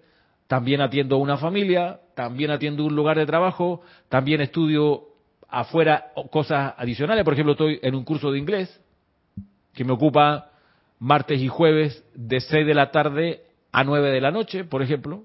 también 0.45 0.81
atiendo 0.81 1.17
una 1.17 1.37
familia, 1.37 1.99
también 2.13 2.51
atiendo 2.51 2.85
un 2.85 2.95
lugar 2.95 3.17
de 3.17 3.25
trabajo, 3.25 3.81
también 4.07 4.39
estudio 4.39 5.07
afuera 5.49 6.11
cosas 6.29 6.75
adicionales. 6.77 7.23
Por 7.23 7.33
ejemplo, 7.33 7.53
estoy 7.53 7.79
en 7.81 7.95
un 7.95 8.03
curso 8.03 8.31
de 8.31 8.37
inglés 8.37 8.79
que 9.73 9.83
me 9.83 9.93
ocupa 9.93 10.51
martes 10.99 11.41
y 11.41 11.47
jueves 11.47 12.05
de 12.13 12.39
6 12.39 12.67
de 12.67 12.75
la 12.75 12.91
tarde 12.91 13.41
a 13.71 13.83
9 13.83 14.11
de 14.11 14.21
la 14.21 14.29
noche, 14.29 14.63
por 14.63 14.83
ejemplo. 14.83 15.23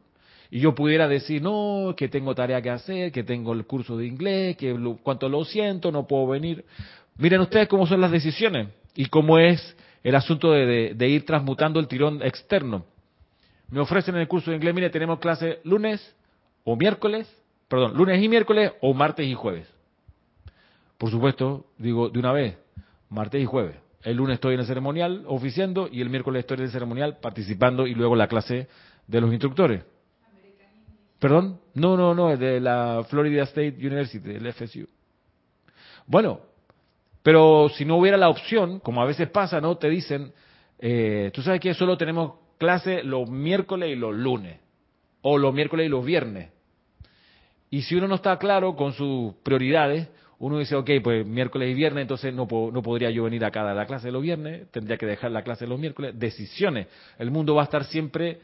Y 0.56 0.60
yo 0.60 0.74
pudiera 0.74 1.06
decir, 1.06 1.42
no, 1.42 1.92
que 1.94 2.08
tengo 2.08 2.34
tarea 2.34 2.62
que 2.62 2.70
hacer, 2.70 3.12
que 3.12 3.22
tengo 3.22 3.52
el 3.52 3.66
curso 3.66 3.98
de 3.98 4.06
inglés, 4.06 4.56
que 4.56 4.72
lo, 4.72 4.96
cuanto 4.96 5.28
lo 5.28 5.44
siento, 5.44 5.92
no 5.92 6.06
puedo 6.06 6.28
venir. 6.28 6.64
Miren 7.18 7.42
ustedes 7.42 7.68
cómo 7.68 7.86
son 7.86 8.00
las 8.00 8.10
decisiones 8.10 8.68
y 8.94 9.04
cómo 9.04 9.38
es 9.38 9.76
el 10.02 10.14
asunto 10.14 10.52
de, 10.52 10.94
de 10.94 11.08
ir 11.10 11.26
transmutando 11.26 11.78
el 11.78 11.88
tirón 11.88 12.22
externo. 12.22 12.86
Me 13.68 13.80
ofrecen 13.80 14.14
en 14.14 14.22
el 14.22 14.28
curso 14.28 14.50
de 14.50 14.56
inglés, 14.56 14.74
mire, 14.74 14.88
tenemos 14.88 15.18
clase 15.18 15.60
lunes 15.62 16.16
o 16.64 16.74
miércoles, 16.74 17.30
perdón, 17.68 17.94
lunes 17.94 18.22
y 18.22 18.26
miércoles 18.26 18.72
o 18.80 18.94
martes 18.94 19.26
y 19.26 19.34
jueves. 19.34 19.68
Por 20.96 21.10
supuesto, 21.10 21.66
digo 21.76 22.08
de 22.08 22.18
una 22.18 22.32
vez, 22.32 22.56
martes 23.10 23.42
y 23.42 23.44
jueves. 23.44 23.76
El 24.02 24.16
lunes 24.16 24.36
estoy 24.36 24.54
en 24.54 24.60
el 24.60 24.66
ceremonial 24.66 25.24
oficiando 25.26 25.86
y 25.92 26.00
el 26.00 26.08
miércoles 26.08 26.40
estoy 26.40 26.56
en 26.56 26.64
el 26.64 26.70
ceremonial 26.70 27.18
participando 27.20 27.86
y 27.86 27.94
luego 27.94 28.16
la 28.16 28.26
clase 28.26 28.68
de 29.06 29.20
los 29.20 29.30
instructores. 29.30 29.84
¿Perdón? 31.18 31.60
No, 31.74 31.96
no, 31.96 32.14
no, 32.14 32.30
es 32.30 32.38
de 32.38 32.60
la 32.60 33.04
Florida 33.08 33.44
State 33.44 33.76
University, 33.78 34.30
el 34.30 34.52
FSU. 34.52 34.86
Bueno, 36.06 36.40
pero 37.22 37.68
si 37.70 37.84
no 37.84 37.96
hubiera 37.96 38.16
la 38.16 38.28
opción, 38.28 38.80
como 38.80 39.02
a 39.02 39.06
veces 39.06 39.28
pasa, 39.30 39.60
¿no? 39.60 39.76
Te 39.76 39.88
dicen, 39.88 40.32
eh, 40.78 41.30
tú 41.34 41.42
sabes 41.42 41.60
que 41.60 41.74
solo 41.74 41.96
tenemos 41.96 42.34
clase 42.58 43.02
los 43.02 43.28
miércoles 43.28 43.90
y 43.90 43.96
los 43.96 44.14
lunes, 44.14 44.58
o 45.22 45.38
los 45.38 45.52
miércoles 45.52 45.86
y 45.86 45.88
los 45.88 46.04
viernes. 46.04 46.50
Y 47.70 47.82
si 47.82 47.96
uno 47.96 48.06
no 48.06 48.14
está 48.14 48.38
claro 48.38 48.76
con 48.76 48.92
sus 48.92 49.34
prioridades, 49.42 50.08
uno 50.38 50.58
dice, 50.58 50.76
ok, 50.76 50.90
pues 51.02 51.26
miércoles 51.26 51.70
y 51.70 51.74
viernes, 51.74 52.02
entonces 52.02 52.32
no, 52.32 52.46
no 52.46 52.82
podría 52.82 53.10
yo 53.10 53.24
venir 53.24 53.44
acá 53.44 53.68
a 53.68 53.74
la 53.74 53.86
clase 53.86 54.08
de 54.08 54.12
los 54.12 54.22
viernes, 54.22 54.70
tendría 54.70 54.98
que 54.98 55.06
dejar 55.06 55.30
la 55.32 55.42
clase 55.42 55.64
de 55.64 55.70
los 55.70 55.80
miércoles. 55.80 56.16
Decisiones. 56.18 56.88
El 57.18 57.30
mundo 57.30 57.54
va 57.54 57.62
a 57.62 57.64
estar 57.64 57.84
siempre 57.84 58.40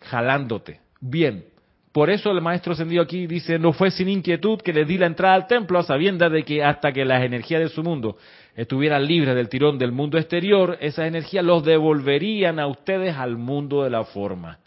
jalándote. 0.00 0.80
Bien. 1.00 1.53
Por 1.94 2.10
eso 2.10 2.32
el 2.32 2.40
maestro 2.40 2.72
ascendido 2.72 3.04
aquí 3.04 3.28
dice, 3.28 3.56
no 3.56 3.72
fue 3.72 3.92
sin 3.92 4.08
inquietud 4.08 4.60
que 4.60 4.72
le 4.72 4.84
di 4.84 4.98
la 4.98 5.06
entrada 5.06 5.36
al 5.36 5.46
templo 5.46 5.78
a 5.78 5.84
sabiendas 5.84 6.32
de 6.32 6.42
que 6.42 6.64
hasta 6.64 6.90
que 6.90 7.04
las 7.04 7.22
energías 7.22 7.60
de 7.60 7.68
su 7.68 7.84
mundo 7.84 8.16
estuvieran 8.56 9.06
libres 9.06 9.36
del 9.36 9.48
tirón 9.48 9.78
del 9.78 9.92
mundo 9.92 10.18
exterior, 10.18 10.76
esas 10.80 11.06
energías 11.06 11.44
los 11.44 11.62
devolverían 11.62 12.58
a 12.58 12.66
ustedes 12.66 13.14
al 13.14 13.36
mundo 13.36 13.84
de 13.84 13.90
la 13.90 14.02
forma. 14.02 14.58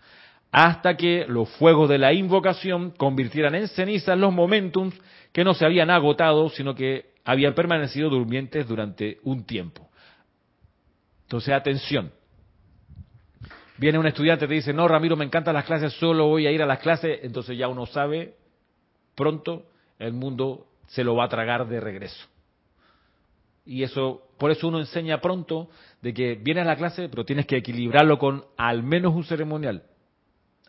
Hasta 0.53 0.95
que 0.95 1.25
los 1.28 1.49
fuegos 1.49 1.89
de 1.89 1.97
la 1.97 2.13
invocación 2.13 2.91
convirtieran 2.91 3.55
en 3.55 3.67
cenizas 3.67 4.17
los 4.17 4.32
momentums 4.32 4.97
que 5.34 5.43
no 5.43 5.53
se 5.53 5.65
habían 5.65 5.89
agotado, 5.89 6.47
sino 6.47 6.75
que 6.75 7.07
habían 7.25 7.53
permanecido 7.53 8.09
durmientes 8.09 8.65
durante 8.65 9.17
un 9.23 9.45
tiempo. 9.45 9.89
Entonces, 11.23 11.53
atención. 11.53 12.09
Viene 13.78 13.99
un 13.99 14.07
estudiante 14.07 14.45
y 14.45 14.47
te 14.47 14.53
dice, 14.55 14.73
no, 14.73 14.88
Ramiro, 14.88 15.15
me 15.15 15.25
encantan 15.25 15.53
las 15.53 15.65
clases, 15.65 15.93
solo 15.93 16.28
voy 16.28 16.47
a 16.47 16.51
ir 16.51 16.61
a 16.61 16.65
las 16.65 16.80
clases. 16.80 17.19
Entonces 17.23 17.57
ya 17.57 17.67
uno 17.67 17.86
sabe, 17.86 18.36
pronto 19.15 19.65
el 19.99 20.13
mundo 20.13 20.67
se 20.88 21.03
lo 21.03 21.15
va 21.15 21.25
a 21.25 21.30
tragar 21.30 21.67
de 21.67 21.80
regreso. 21.80 22.28
Y 23.65 23.84
eso, 23.84 24.23
por 24.38 24.49
eso 24.49 24.67
uno 24.67 24.80
enseña 24.80 25.19
pronto 25.19 25.69
de 26.01 26.13
que 26.13 26.36
vienes 26.36 26.63
a 26.63 26.67
la 26.67 26.78
clase, 26.78 27.09
pero 27.09 27.25
tienes 27.25 27.45
que 27.45 27.57
equilibrarlo 27.57 28.17
con 28.17 28.45
al 28.57 28.82
menos 28.82 29.13
un 29.13 29.25
ceremonial. 29.25 29.84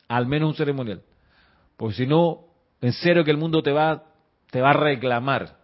Al 0.08 0.26
menos 0.26 0.50
un 0.50 0.56
ceremonial. 0.56 1.02
Porque 1.76 1.94
si 1.94 2.06
no, 2.06 2.44
en 2.80 2.92
serio 2.92 3.24
que 3.24 3.30
el 3.30 3.36
mundo 3.36 3.62
te 3.62 3.72
va 3.72 4.04
te 4.50 4.60
va 4.60 4.70
a 4.70 4.74
reclamar. 4.74 5.56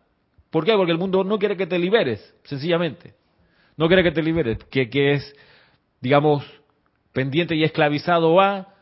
¿Por 0.51 0.65
qué? 0.65 0.73
Porque 0.75 0.93
el 0.93 0.99
mundo 0.99 1.25
no 1.25 1.39
quiere 1.39 1.57
que 1.57 1.67
te 1.67 1.79
liberes, 1.79 2.35
sencillamente. 2.45 3.15
No 3.77 3.89
quiere 3.89 4.03
que 4.03 4.13
te 4.13 4.23
liberes, 4.23 4.59
que, 4.71 4.89
que 4.89 5.15
es, 5.15 5.37
digamos, 6.01 6.45
pendiente 7.15 7.57
y 7.57 7.65
esclavizado 7.65 8.39
a 8.43 8.75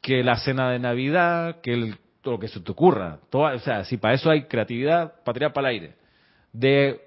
que 0.00 0.22
la 0.22 0.36
cena 0.36 0.70
de 0.70 0.78
Navidad, 0.78 1.60
que 1.60 1.94
lo 2.24 2.38
que 2.38 2.48
se 2.48 2.60
te 2.60 2.72
ocurra. 2.72 3.18
o 3.30 3.58
sea, 3.58 3.84
si 3.84 3.98
para 3.98 4.14
eso 4.14 4.30
hay 4.30 4.44
creatividad, 4.44 5.22
patria 5.22 5.52
para 5.52 5.68
el 5.68 5.74
aire. 5.74 5.94
De 6.54 6.98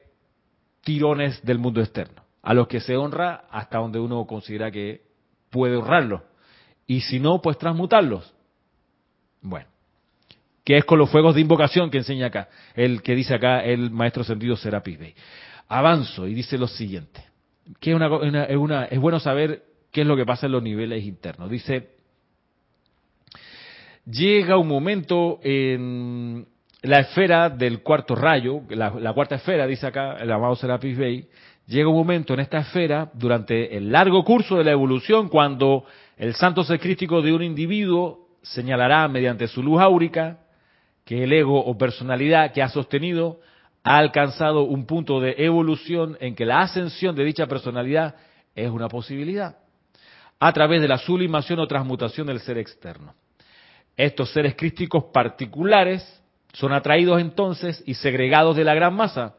tirones 0.82 1.44
del 1.44 1.58
mundo 1.58 1.82
externo, 1.82 2.24
a 2.44 2.54
los 2.54 2.68
que 2.68 2.80
se 2.80 2.96
honra 2.96 3.46
hasta 3.50 3.80
donde 3.80 4.00
uno 4.00 4.28
considera 4.28 4.70
que 4.70 5.02
puede 5.50 5.76
honrarlos. 5.76 6.22
Y 6.86 7.02
si 7.02 7.20
no, 7.20 7.42
pues 7.42 7.58
transmutarlos. 7.58 8.32
Bueno 9.42 9.76
que 10.66 10.78
es 10.78 10.84
con 10.84 11.00
los 11.00 11.10
fuegos 11.10 11.36
de 11.36 11.42
invocación 11.42 11.92
que 11.92 12.00
enseña 12.00 12.26
acá, 12.28 12.50
el 12.74 13.04
que 13.04 13.16
dice 13.16 13.36
acá 13.36 13.64
el 13.64 13.92
maestro 13.92 14.24
sentido 14.24 14.58
Serapis 14.58 14.98
Bey. 14.98 15.16
Avanzo 15.70 16.28
y 16.28 16.34
dice 16.34 16.58
lo 16.58 16.68
siguiente, 16.68 17.24
que 17.80 17.92
es, 17.94 19.00
bueno 19.00 19.20
saber 19.20 19.64
qué 19.96 20.02
es 20.02 20.08
lo 20.08 20.18
que 20.18 20.26
pasa 20.26 20.48
en 20.48 20.52
los 20.52 20.62
niveles 20.62 21.06
internos. 21.06 21.50
Dice, 21.50 21.92
llega 24.06 24.58
un 24.58 24.68
momento 24.68 25.40
en 25.42 26.46
la 26.82 27.00
esfera 27.00 27.50
del 27.50 27.82
cuarto 27.82 28.14
rayo, 28.14 28.64
la, 28.68 29.14
cuarta 29.14 29.36
esfera, 29.36 29.66
dice 29.66 29.88
acá 29.88 30.18
el 30.18 30.30
amado 30.34 30.58
Serapis 30.58 30.98
Bey, 30.98 31.30
llega 31.66 31.88
un 31.88 31.96
momento 31.96 32.34
en 32.34 32.42
esta 32.42 32.58
esfera, 32.58 33.10
durante 33.14 33.78
el 33.78 33.90
largo 33.90 34.26
curso 34.26 34.58
de 34.58 34.66
la 34.66 34.72
evolución, 34.72 35.30
cuando 35.30 35.86
el 36.18 36.36
santo 36.36 36.66
ser 36.66 36.82
crístico 36.82 37.22
de 37.22 37.32
un 37.32 37.42
individuo 37.42 38.28
señalará 38.42 39.08
mediante 39.08 39.48
su 39.48 39.64
luz 39.64 39.80
áurica 39.80 40.40
que 41.06 41.24
el 41.24 41.32
ego 41.32 41.58
o 41.58 41.78
personalidad 41.78 42.52
que 42.52 42.62
ha 42.62 42.68
sostenido 42.68 43.40
ha 43.82 43.98
alcanzado 43.98 44.64
un 44.64 44.86
punto 44.86 45.22
de 45.22 45.36
evolución 45.38 46.18
en 46.20 46.36
que 46.36 46.44
la 46.44 46.60
ascensión 46.64 47.16
de 47.16 47.24
dicha 47.24 47.48
personalidad 47.48 48.16
es 48.56 48.70
una 48.70 48.90
posibilidad 48.90 49.56
a 50.40 50.54
través 50.54 50.82
de 50.82 50.88
la 50.88 50.98
sublimación 50.98 51.60
o 51.60 51.68
transmutación 51.68 52.28
del 52.28 52.40
ser 52.40 52.58
externo. 52.58 53.14
Estos 53.96 54.32
seres 54.32 54.56
crísticos 54.56 55.06
particulares 55.14 56.22
son 56.54 56.74
atraídos 56.74 57.22
entonces 57.22 57.84
y 57.86 57.94
segregados 57.96 58.56
de 58.56 58.64
la 58.64 58.74
gran 58.74 58.94
masa. 58.94 59.36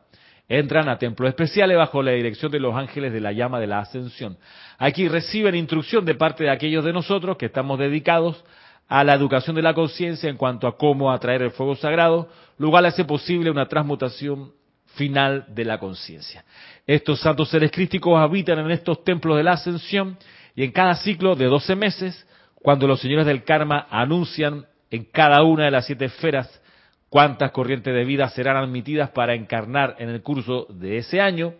Entran 0.48 0.88
a 0.88 0.98
templos 0.98 1.28
especiales 1.28 1.76
bajo 1.76 2.02
la 2.02 2.12
dirección 2.12 2.52
de 2.52 2.60
los 2.60 2.74
ángeles 2.74 3.12
de 3.12 3.20
la 3.20 3.32
llama 3.32 3.58
de 3.58 3.66
la 3.66 3.80
ascensión. 3.80 4.38
Aquí 4.78 5.08
reciben 5.08 5.54
instrucción 5.54 6.04
de 6.04 6.14
parte 6.14 6.44
de 6.44 6.50
aquellos 6.50 6.84
de 6.84 6.92
nosotros 6.92 7.36
que 7.36 7.46
estamos 7.46 7.78
dedicados 7.78 8.44
a 8.88 9.02
la 9.02 9.14
educación 9.14 9.56
de 9.56 9.62
la 9.62 9.74
conciencia 9.74 10.30
en 10.30 10.36
cuanto 10.36 10.68
a 10.68 10.76
cómo 10.76 11.10
atraer 11.10 11.42
el 11.42 11.50
fuego 11.50 11.74
sagrado, 11.74 12.28
lo 12.58 12.70
cual 12.70 12.86
hace 12.86 13.04
posible 13.04 13.50
una 13.50 13.66
transmutación 13.66 14.52
final 14.94 15.44
de 15.48 15.64
la 15.64 15.78
conciencia. 15.78 16.44
Estos 16.86 17.20
santos 17.20 17.50
seres 17.50 17.70
crísticos 17.70 18.18
habitan 18.18 18.60
en 18.60 18.70
estos 18.70 19.02
templos 19.02 19.36
de 19.36 19.42
la 19.42 19.52
ascensión 19.52 20.16
y 20.56 20.64
en 20.64 20.72
cada 20.72 20.96
ciclo 20.96 21.36
de 21.36 21.44
12 21.44 21.76
meses, 21.76 22.26
cuando 22.54 22.88
los 22.88 23.00
señores 23.00 23.26
del 23.26 23.44
karma 23.44 23.86
anuncian 23.90 24.66
en 24.90 25.04
cada 25.04 25.42
una 25.42 25.66
de 25.66 25.70
las 25.70 25.86
siete 25.86 26.06
esferas 26.06 26.62
cuántas 27.10 27.52
corrientes 27.52 27.94
de 27.94 28.04
vida 28.04 28.28
serán 28.30 28.56
admitidas 28.56 29.10
para 29.10 29.34
encarnar 29.34 29.96
en 29.98 30.08
el 30.08 30.22
curso 30.22 30.66
de 30.70 30.98
ese 30.98 31.20
año, 31.20 31.54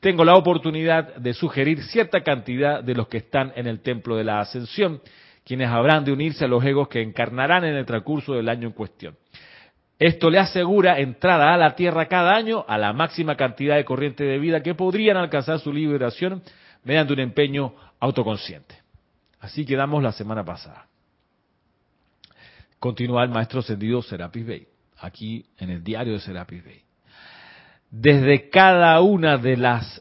tengo 0.00 0.24
la 0.24 0.36
oportunidad 0.36 1.16
de 1.16 1.34
sugerir 1.34 1.82
cierta 1.82 2.22
cantidad 2.22 2.82
de 2.82 2.94
los 2.94 3.08
que 3.08 3.18
están 3.18 3.52
en 3.56 3.66
el 3.66 3.80
templo 3.80 4.16
de 4.16 4.24
la 4.24 4.40
ascensión 4.40 5.00
quienes 5.44 5.68
habrán 5.68 6.04
de 6.04 6.12
unirse 6.12 6.44
a 6.44 6.48
los 6.48 6.64
egos 6.64 6.88
que 6.88 7.00
encarnarán 7.00 7.64
en 7.64 7.76
el 7.76 7.86
transcurso 7.86 8.34
del 8.34 8.48
año 8.48 8.66
en 8.66 8.74
cuestión. 8.74 9.16
Esto 9.96 10.28
le 10.28 10.40
asegura 10.40 10.98
entrada 10.98 11.54
a 11.54 11.56
la 11.56 11.76
Tierra 11.76 12.06
cada 12.06 12.34
año 12.34 12.64
a 12.66 12.76
la 12.78 12.92
máxima 12.92 13.36
cantidad 13.36 13.76
de 13.76 13.84
corriente 13.84 14.24
de 14.24 14.38
vida 14.38 14.62
que 14.62 14.74
podrían 14.74 15.16
alcanzar 15.16 15.60
su 15.60 15.72
liberación 15.72 16.42
mediante 16.86 17.12
un 17.12 17.18
empeño 17.18 17.74
autoconsciente. 17.98 18.76
Así 19.40 19.66
quedamos 19.66 20.02
la 20.02 20.12
semana 20.12 20.44
pasada. 20.44 20.86
Continúa 22.78 23.24
el 23.24 23.30
maestro 23.30 23.58
ascendido 23.58 24.00
Serapis 24.02 24.46
Bey, 24.46 24.68
aquí 25.00 25.44
en 25.58 25.70
el 25.70 25.82
diario 25.82 26.12
de 26.12 26.20
Serapis 26.20 26.64
Bey. 26.64 26.82
Desde 27.90 28.48
cada 28.50 29.00
una 29.00 29.36
de 29.36 29.56
las 29.56 30.00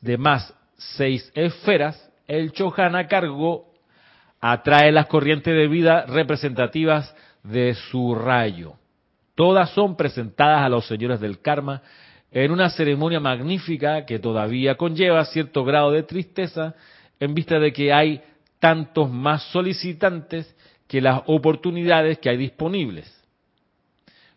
demás 0.00 0.54
seis 0.96 1.30
esferas, 1.34 2.10
el 2.26 2.52
Chohan 2.52 3.06
cargo 3.08 3.70
atrae 4.40 4.90
las 4.90 5.08
corrientes 5.08 5.54
de 5.54 5.68
vida 5.68 6.06
representativas 6.06 7.14
de 7.42 7.74
su 7.74 8.14
rayo. 8.14 8.74
Todas 9.34 9.70
son 9.70 9.96
presentadas 9.96 10.62
a 10.62 10.70
los 10.70 10.86
señores 10.86 11.20
del 11.20 11.42
karma 11.42 11.82
en 12.32 12.50
una 12.50 12.70
ceremonia 12.70 13.20
magnífica 13.20 14.06
que 14.06 14.18
todavía 14.18 14.76
conlleva 14.76 15.24
cierto 15.26 15.64
grado 15.64 15.90
de 15.90 16.02
tristeza 16.02 16.74
en 17.20 17.34
vista 17.34 17.58
de 17.58 17.72
que 17.72 17.92
hay 17.92 18.22
tantos 18.58 19.10
más 19.10 19.42
solicitantes 19.50 20.54
que 20.88 21.00
las 21.00 21.22
oportunidades 21.26 22.18
que 22.18 22.30
hay 22.30 22.38
disponibles. 22.38 23.22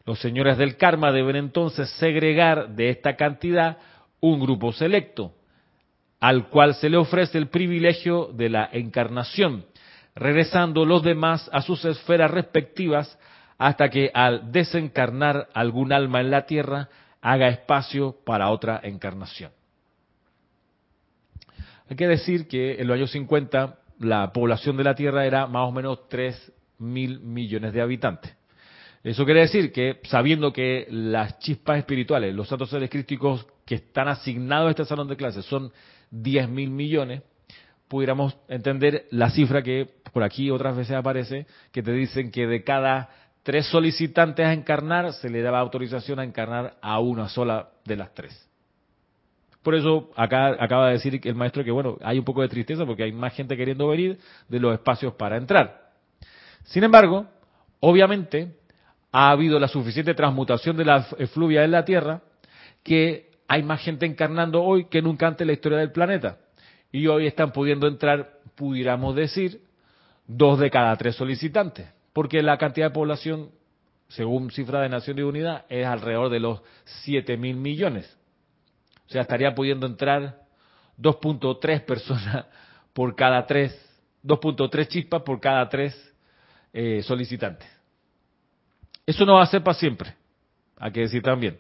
Los 0.05 0.19
señores 0.19 0.57
del 0.57 0.77
karma 0.77 1.11
deben 1.11 1.37
entonces 1.37 1.89
segregar 1.91 2.75
de 2.75 2.89
esta 2.89 3.15
cantidad 3.15 3.77
un 4.19 4.39
grupo 4.39 4.73
selecto, 4.73 5.33
al 6.19 6.49
cual 6.49 6.75
se 6.75 6.89
le 6.89 6.97
ofrece 6.97 7.37
el 7.37 7.47
privilegio 7.47 8.29
de 8.33 8.49
la 8.49 8.69
encarnación, 8.71 9.65
regresando 10.15 10.85
los 10.85 11.01
demás 11.01 11.49
a 11.53 11.61
sus 11.61 11.83
esferas 11.85 12.29
respectivas 12.29 13.17
hasta 13.57 13.89
que 13.89 14.11
al 14.13 14.51
desencarnar 14.51 15.47
algún 15.53 15.93
alma 15.93 16.19
en 16.19 16.29
la 16.29 16.45
tierra 16.45 16.89
haga 17.25 17.47
espacio 17.47 18.15
para 18.23 18.51
otra 18.51 18.79
encarnación. 18.83 19.51
Hay 21.89 21.95
que 21.95 22.07
decir 22.07 22.47
que 22.47 22.79
en 22.79 22.87
los 22.87 22.95
años 22.95 23.09
50 23.11 23.79
la 23.99 24.31
población 24.31 24.77
de 24.77 24.83
la 24.83 24.93
Tierra 24.93 25.25
era 25.25 25.47
más 25.47 25.67
o 25.67 25.71
menos 25.71 26.07
3 26.07 26.53
mil 26.77 27.19
millones 27.21 27.73
de 27.73 27.81
habitantes. 27.81 28.31
Eso 29.03 29.25
quiere 29.25 29.41
decir 29.41 29.71
que, 29.71 30.01
sabiendo 30.03 30.53
que 30.53 30.85
las 30.91 31.39
chispas 31.39 31.79
espirituales, 31.79 32.35
los 32.35 32.47
santos 32.47 32.69
seres 32.69 32.91
crísticos 32.91 33.47
que 33.65 33.75
están 33.75 34.07
asignados 34.07 34.67
a 34.67 34.71
este 34.71 34.85
salón 34.85 35.07
de 35.07 35.17
clases 35.17 35.45
son 35.45 35.71
10 36.11 36.47
mil 36.49 36.69
millones, 36.69 37.23
pudiéramos 37.87 38.37
entender 38.49 39.07
la 39.09 39.31
cifra 39.31 39.63
que 39.63 39.89
por 40.13 40.23
aquí 40.23 40.51
otras 40.51 40.77
veces 40.77 40.95
aparece, 40.95 41.47
que 41.71 41.81
te 41.81 41.91
dicen 41.91 42.29
que 42.29 42.45
de 42.45 42.63
cada 42.63 43.09
tres 43.45 43.67
solicitantes 43.67 44.43
a 44.43 44.53
encarnar, 44.53 45.13
se 45.13 45.29
le 45.29 45.43
daba 45.43 45.59
autorización 45.59 46.19
a 46.19 46.23
encarnar 46.23 46.77
a 46.81 46.99
una 46.99 47.29
sola 47.29 47.69
de 47.85 47.95
las 47.95 48.11
tres. 48.15 48.49
Por 49.61 49.75
eso 49.75 50.09
acá 50.15 50.47
acaba 50.59 50.87
de 50.87 50.93
decir 50.93 51.21
el 51.23 51.35
maestro 51.35 51.63
que 51.63 51.69
bueno, 51.69 51.99
hay 52.01 52.17
un 52.17 52.25
poco 52.25 52.41
de 52.41 52.47
tristeza 52.49 52.87
porque 52.87 53.03
hay 53.03 53.11
más 53.11 53.35
gente 53.35 53.55
queriendo 53.55 53.87
venir 53.87 54.17
de 54.49 54.59
los 54.59 54.73
espacios 54.73 55.13
para 55.13 55.37
entrar. 55.37 55.91
Sin 56.63 56.83
embargo, 56.83 57.27
obviamente 57.81 58.55
ha 59.11 59.29
habido 59.29 59.59
la 59.59 59.67
suficiente 59.67 60.15
transmutación 60.15 60.75
de 60.75 60.85
la 60.85 61.05
efluvia 61.19 61.63
en 61.63 61.71
la 61.71 61.85
Tierra 61.85 62.21
que 62.81 63.29
hay 63.47 63.61
más 63.61 63.79
gente 63.81 64.07
encarnando 64.07 64.63
hoy 64.63 64.85
que 64.85 65.03
nunca 65.03 65.27
antes 65.27 65.41
en 65.41 65.47
la 65.47 65.53
historia 65.53 65.77
del 65.77 65.91
planeta. 65.91 66.39
Y 66.91 67.05
hoy 67.05 67.27
están 67.27 67.51
pudiendo 67.51 67.87
entrar, 67.87 68.39
pudiéramos 68.55 69.15
decir, 69.15 69.61
dos 70.25 70.57
de 70.57 70.71
cada 70.71 70.95
tres 70.95 71.15
solicitantes 71.15 71.94
porque 72.15 72.41
la 72.41 72.57
cantidad 72.57 72.87
de 72.87 72.93
población, 72.93 73.51
según 74.07 74.49
cifra 74.49 74.79
de 74.79 74.87
Nación 74.87 75.21
Unidad, 75.21 75.65
es 75.67 75.85
alrededor 75.85 76.29
de 76.29 76.39
los 76.39 76.61
7 77.03 77.35
mil 77.35 77.57
millones. 77.57 78.09
O 79.05 79.09
sea, 79.09 79.23
estaría 79.23 79.53
pudiendo 79.53 79.85
entrar 79.85 80.43
2.3 80.97 81.83
personas 81.83 82.45
por 82.93 83.17
cada 83.17 83.45
tres, 83.45 83.77
2.3 84.23 84.87
chispas 84.87 85.23
por 85.23 85.41
cada 85.41 85.67
tres 85.67 85.93
eh, 86.71 87.03
solicitantes. 87.03 87.67
Eso 89.05 89.25
no 89.25 89.33
va 89.33 89.43
a 89.43 89.47
ser 89.47 89.61
para 89.61 89.77
siempre, 89.77 90.15
hay 90.77 90.93
que 90.93 91.01
decir 91.01 91.21
también. 91.21 91.59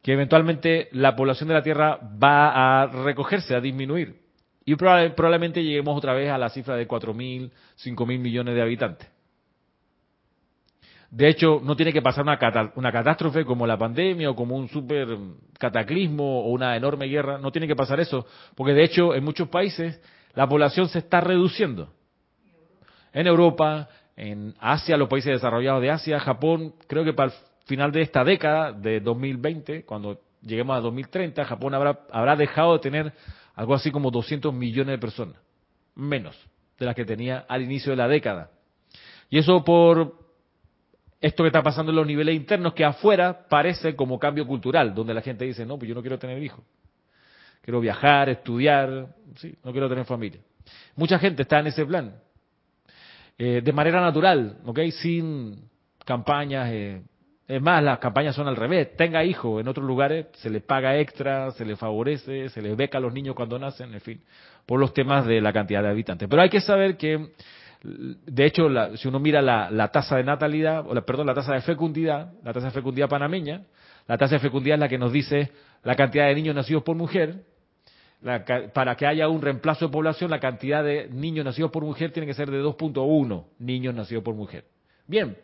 Que 0.00 0.14
eventualmente 0.14 0.88
la 0.92 1.14
población 1.14 1.48
de 1.48 1.54
la 1.54 1.62
Tierra 1.62 2.00
va 2.00 2.80
a 2.80 2.86
recogerse, 2.86 3.54
a 3.54 3.60
disminuir. 3.60 4.22
Y 4.68 4.74
probablemente 4.74 5.62
lleguemos 5.62 5.96
otra 5.96 6.12
vez 6.12 6.28
a 6.28 6.36
la 6.36 6.50
cifra 6.50 6.74
de 6.74 6.88
4.000, 6.88 7.52
5.000 7.84 8.18
millones 8.18 8.54
de 8.56 8.62
habitantes. 8.62 9.08
De 11.08 11.28
hecho, 11.28 11.60
no 11.62 11.76
tiene 11.76 11.92
que 11.92 12.02
pasar 12.02 12.24
una, 12.24 12.36
una 12.74 12.90
catástrofe 12.90 13.44
como 13.44 13.64
la 13.64 13.78
pandemia 13.78 14.28
o 14.28 14.34
como 14.34 14.56
un 14.56 14.68
super 14.68 15.06
cataclismo 15.56 16.40
o 16.40 16.48
una 16.48 16.76
enorme 16.76 17.06
guerra. 17.06 17.38
No 17.38 17.52
tiene 17.52 17.68
que 17.68 17.76
pasar 17.76 18.00
eso, 18.00 18.26
porque 18.56 18.74
de 18.74 18.82
hecho 18.82 19.14
en 19.14 19.22
muchos 19.22 19.48
países 19.48 20.00
la 20.34 20.48
población 20.48 20.88
se 20.88 20.98
está 20.98 21.20
reduciendo. 21.20 21.92
En 23.12 23.28
Europa, 23.28 23.88
en 24.16 24.52
Asia, 24.58 24.96
los 24.96 25.08
países 25.08 25.32
desarrollados 25.32 25.80
de 25.80 25.90
Asia, 25.90 26.18
Japón, 26.18 26.74
creo 26.88 27.04
que 27.04 27.12
para 27.12 27.30
el 27.30 27.38
final 27.66 27.92
de 27.92 28.02
esta 28.02 28.24
década, 28.24 28.72
de 28.72 28.98
2020, 28.98 29.84
cuando 29.84 30.18
lleguemos 30.42 30.76
a 30.76 30.80
2030, 30.80 31.44
Japón 31.44 31.72
habrá, 31.72 32.00
habrá 32.10 32.34
dejado 32.34 32.74
de 32.74 32.78
tener 32.80 33.12
algo 33.56 33.74
así 33.74 33.90
como 33.90 34.10
200 34.10 34.54
millones 34.54 34.92
de 34.92 34.98
personas, 34.98 35.36
menos 35.94 36.36
de 36.78 36.86
las 36.86 36.94
que 36.94 37.04
tenía 37.04 37.44
al 37.48 37.62
inicio 37.62 37.90
de 37.90 37.96
la 37.96 38.06
década. 38.06 38.50
Y 39.30 39.38
eso 39.38 39.64
por 39.64 40.26
esto 41.20 41.42
que 41.42 41.48
está 41.48 41.62
pasando 41.62 41.90
en 41.90 41.96
los 41.96 42.06
niveles 42.06 42.36
internos, 42.36 42.74
que 42.74 42.84
afuera 42.84 43.48
parece 43.48 43.96
como 43.96 44.18
cambio 44.18 44.46
cultural, 44.46 44.94
donde 44.94 45.14
la 45.14 45.22
gente 45.22 45.46
dice, 45.46 45.64
no, 45.64 45.78
pues 45.78 45.88
yo 45.88 45.94
no 45.94 46.02
quiero 46.02 46.18
tener 46.18 46.40
hijos, 46.42 46.62
quiero 47.62 47.80
viajar, 47.80 48.28
estudiar, 48.28 49.08
sí, 49.36 49.56
no 49.64 49.72
quiero 49.72 49.88
tener 49.88 50.04
familia. 50.04 50.40
Mucha 50.94 51.18
gente 51.18 51.42
está 51.42 51.60
en 51.60 51.68
ese 51.68 51.86
plan, 51.86 52.14
eh, 53.38 53.62
de 53.64 53.72
manera 53.72 54.00
natural, 54.02 54.58
¿ok? 54.66 54.80
Sin 54.90 55.68
campañas, 56.04 56.68
eh, 56.70 57.02
es 57.48 57.62
más, 57.62 57.82
las 57.82 57.98
campañas 58.00 58.34
son 58.34 58.48
al 58.48 58.56
revés. 58.56 58.96
Tenga 58.96 59.24
hijos 59.24 59.60
en 59.60 59.68
otros 59.68 59.86
lugares, 59.86 60.26
se 60.34 60.50
le 60.50 60.60
paga 60.60 60.98
extra, 60.98 61.52
se 61.52 61.64
le 61.64 61.76
favorece, 61.76 62.48
se 62.48 62.60
les 62.60 62.76
beca 62.76 62.98
a 62.98 63.00
los 63.00 63.12
niños 63.12 63.36
cuando 63.36 63.58
nacen, 63.58 63.94
en 63.94 64.00
fin, 64.00 64.20
por 64.64 64.80
los 64.80 64.92
temas 64.92 65.26
de 65.26 65.40
la 65.40 65.52
cantidad 65.52 65.82
de 65.82 65.88
habitantes. 65.88 66.28
Pero 66.28 66.42
hay 66.42 66.48
que 66.48 66.60
saber 66.60 66.96
que, 66.96 67.28
de 67.84 68.44
hecho, 68.44 68.68
si 68.96 69.06
uno 69.06 69.20
mira 69.20 69.40
la, 69.42 69.88
tasa 69.92 70.16
de 70.16 70.24
natalidad, 70.24 70.84
o 70.88 70.94
la, 70.94 71.02
perdón, 71.02 71.28
la 71.28 71.34
tasa 71.34 71.54
de 71.54 71.60
fecundidad, 71.60 72.32
la 72.42 72.52
tasa 72.52 72.66
de 72.66 72.72
fecundidad 72.72 73.08
panameña, 73.08 73.62
la 74.08 74.18
tasa 74.18 74.34
de 74.34 74.40
fecundidad 74.40 74.74
es 74.74 74.80
la 74.80 74.88
que 74.88 74.98
nos 74.98 75.12
dice 75.12 75.52
la 75.84 75.94
cantidad 75.94 76.26
de 76.26 76.34
niños 76.34 76.54
nacidos 76.54 76.82
por 76.82 76.96
mujer. 76.96 77.44
para 78.74 78.96
que 78.96 79.06
haya 79.06 79.28
un 79.28 79.40
reemplazo 79.40 79.86
de 79.86 79.92
población, 79.92 80.32
la 80.32 80.40
cantidad 80.40 80.82
de 80.82 81.08
niños 81.12 81.44
nacidos 81.44 81.70
por 81.70 81.84
mujer 81.84 82.10
tiene 82.10 82.26
que 82.26 82.34
ser 82.34 82.50
de 82.50 82.60
2.1 82.60 83.44
niños 83.60 83.94
nacidos 83.94 84.24
por 84.24 84.34
mujer. 84.34 84.64
Bien, 85.06 85.36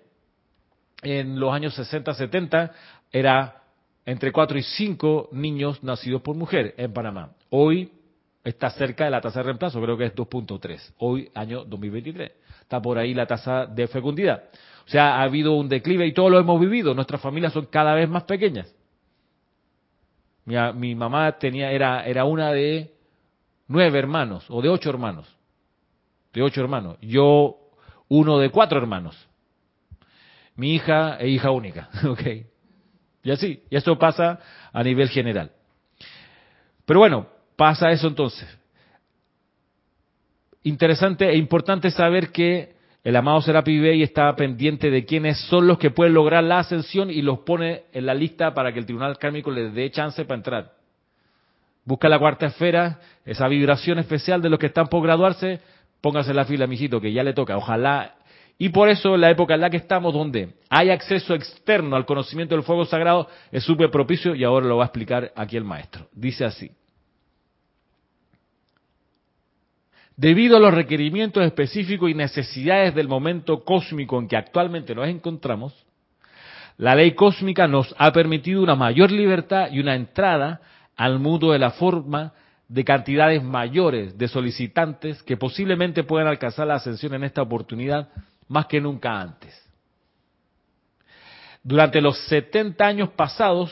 en 1.02 1.38
los 1.38 1.52
años 1.52 1.74
60, 1.74 2.14
70 2.14 2.72
era 3.10 3.62
entre 4.06 4.32
4 4.32 4.58
y 4.58 4.62
5 4.62 5.30
niños 5.32 5.82
nacidos 5.82 6.22
por 6.22 6.36
mujer 6.36 6.74
en 6.76 6.92
Panamá. 6.92 7.32
Hoy 7.50 7.92
está 8.42 8.70
cerca 8.70 9.04
de 9.04 9.10
la 9.10 9.20
tasa 9.20 9.40
de 9.40 9.44
reemplazo, 9.44 9.80
creo 9.80 9.96
que 9.96 10.06
es 10.06 10.14
2.3. 10.14 10.94
Hoy, 10.98 11.30
año 11.34 11.64
2023. 11.64 12.32
Está 12.60 12.80
por 12.80 12.98
ahí 12.98 13.14
la 13.14 13.26
tasa 13.26 13.66
de 13.66 13.86
fecundidad. 13.88 14.44
O 14.86 14.88
sea, 14.88 15.16
ha 15.16 15.22
habido 15.22 15.52
un 15.54 15.68
declive 15.68 16.06
y 16.06 16.12
todo 16.12 16.30
lo 16.30 16.38
hemos 16.38 16.60
vivido. 16.60 16.94
Nuestras 16.94 17.20
familias 17.20 17.52
son 17.52 17.66
cada 17.66 17.94
vez 17.94 18.08
más 18.08 18.24
pequeñas. 18.24 18.72
Mi, 20.44 20.56
mi 20.74 20.94
mamá 20.94 21.32
tenía, 21.38 21.70
era, 21.70 22.04
era 22.04 22.24
una 22.24 22.50
de 22.52 22.94
nueve 23.68 23.98
hermanos, 23.98 24.44
o 24.48 24.60
de 24.60 24.68
ocho 24.68 24.90
hermanos. 24.90 25.28
De 26.32 26.42
ocho 26.42 26.60
hermanos. 26.60 26.96
Yo, 27.00 27.58
uno 28.08 28.38
de 28.38 28.50
cuatro 28.50 28.78
hermanos 28.78 29.28
mi 30.56 30.74
hija 30.74 31.16
e 31.18 31.28
hija 31.28 31.50
única. 31.50 31.88
¿Ok? 32.08 32.22
Y 33.24 33.30
así, 33.30 33.62
y 33.70 33.76
esto 33.76 33.98
pasa 33.98 34.40
a 34.72 34.82
nivel 34.82 35.08
general. 35.08 35.52
Pero 36.84 37.00
bueno, 37.00 37.26
pasa 37.56 37.90
eso 37.90 38.08
entonces. 38.08 38.48
Interesante 40.64 41.28
e 41.28 41.36
importante 41.36 41.90
saber 41.90 42.30
que 42.30 42.74
el 43.04 43.16
amado 43.16 43.40
Serapi 43.40 43.78
Bey 43.80 44.02
está 44.02 44.34
pendiente 44.36 44.90
de 44.90 45.04
quiénes 45.04 45.38
son 45.48 45.66
los 45.66 45.78
que 45.78 45.90
pueden 45.90 46.14
lograr 46.14 46.44
la 46.44 46.60
ascensión 46.60 47.10
y 47.10 47.22
los 47.22 47.40
pone 47.40 47.84
en 47.92 48.06
la 48.06 48.14
lista 48.14 48.54
para 48.54 48.72
que 48.72 48.78
el 48.78 48.86
tribunal 48.86 49.18
kármico 49.18 49.50
les 49.50 49.74
dé 49.74 49.90
chance 49.90 50.24
para 50.24 50.36
entrar. 50.36 50.72
Busca 51.84 52.08
la 52.08 52.20
cuarta 52.20 52.46
esfera, 52.46 53.00
esa 53.24 53.48
vibración 53.48 53.98
especial 53.98 54.40
de 54.40 54.50
los 54.50 54.58
que 54.60 54.66
están 54.66 54.86
por 54.86 55.02
graduarse, 55.02 55.60
póngase 56.00 56.30
en 56.30 56.36
la 56.36 56.44
fila, 56.44 56.68
mijito, 56.68 57.00
que 57.00 57.12
ya 57.12 57.24
le 57.24 57.32
toca. 57.32 57.56
Ojalá 57.56 58.14
y 58.62 58.68
por 58.68 58.88
eso 58.88 59.16
la 59.16 59.28
época 59.28 59.54
en 59.54 59.60
la 59.60 59.70
que 59.70 59.78
estamos, 59.78 60.14
donde 60.14 60.54
hay 60.70 60.90
acceso 60.90 61.34
externo 61.34 61.96
al 61.96 62.06
conocimiento 62.06 62.54
del 62.54 62.62
fuego 62.62 62.84
sagrado, 62.84 63.26
es 63.50 63.64
súper 63.64 63.90
propicio 63.90 64.36
y 64.36 64.44
ahora 64.44 64.68
lo 64.68 64.76
va 64.76 64.84
a 64.84 64.86
explicar 64.86 65.32
aquí 65.34 65.56
el 65.56 65.64
maestro. 65.64 66.06
Dice 66.12 66.44
así. 66.44 66.70
Debido 70.16 70.58
a 70.58 70.60
los 70.60 70.72
requerimientos 70.72 71.44
específicos 71.44 72.08
y 72.08 72.14
necesidades 72.14 72.94
del 72.94 73.08
momento 73.08 73.64
cósmico 73.64 74.16
en 74.20 74.28
que 74.28 74.36
actualmente 74.36 74.94
nos 74.94 75.08
encontramos, 75.08 75.74
la 76.76 76.94
ley 76.94 77.16
cósmica 77.16 77.66
nos 77.66 77.92
ha 77.98 78.12
permitido 78.12 78.62
una 78.62 78.76
mayor 78.76 79.10
libertad 79.10 79.72
y 79.72 79.80
una 79.80 79.96
entrada 79.96 80.60
al 80.94 81.18
mundo 81.18 81.50
de 81.50 81.58
la 81.58 81.72
forma 81.72 82.32
de 82.68 82.84
cantidades 82.84 83.42
mayores 83.42 84.16
de 84.16 84.28
solicitantes 84.28 85.20
que 85.24 85.36
posiblemente 85.36 86.04
puedan 86.04 86.28
alcanzar 86.28 86.68
la 86.68 86.76
ascensión 86.76 87.12
en 87.14 87.24
esta 87.24 87.42
oportunidad 87.42 88.08
más 88.48 88.66
que 88.66 88.80
nunca 88.80 89.20
antes. 89.20 89.58
Durante 91.62 92.00
los 92.00 92.18
70 92.26 92.84
años 92.84 93.10
pasados, 93.10 93.70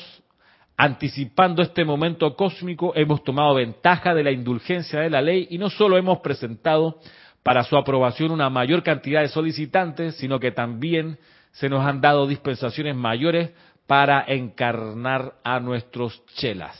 anticipando 0.76 1.62
este 1.62 1.84
momento 1.84 2.36
cósmico, 2.36 2.92
hemos 2.94 3.24
tomado 3.24 3.54
ventaja 3.54 4.14
de 4.14 4.24
la 4.24 4.30
indulgencia 4.30 5.00
de 5.00 5.10
la 5.10 5.20
ley 5.20 5.48
y 5.50 5.58
no 5.58 5.68
solo 5.70 5.98
hemos 5.98 6.20
presentado 6.20 7.00
para 7.42 7.64
su 7.64 7.76
aprobación 7.76 8.30
una 8.30 8.48
mayor 8.50 8.82
cantidad 8.82 9.22
de 9.22 9.28
solicitantes, 9.28 10.16
sino 10.16 10.38
que 10.38 10.52
también 10.52 11.18
se 11.52 11.68
nos 11.68 11.84
han 11.84 12.00
dado 12.00 12.26
dispensaciones 12.26 12.94
mayores 12.94 13.50
para 13.86 14.24
encarnar 14.28 15.34
a 15.42 15.58
nuestros 15.58 16.24
chelas. 16.36 16.78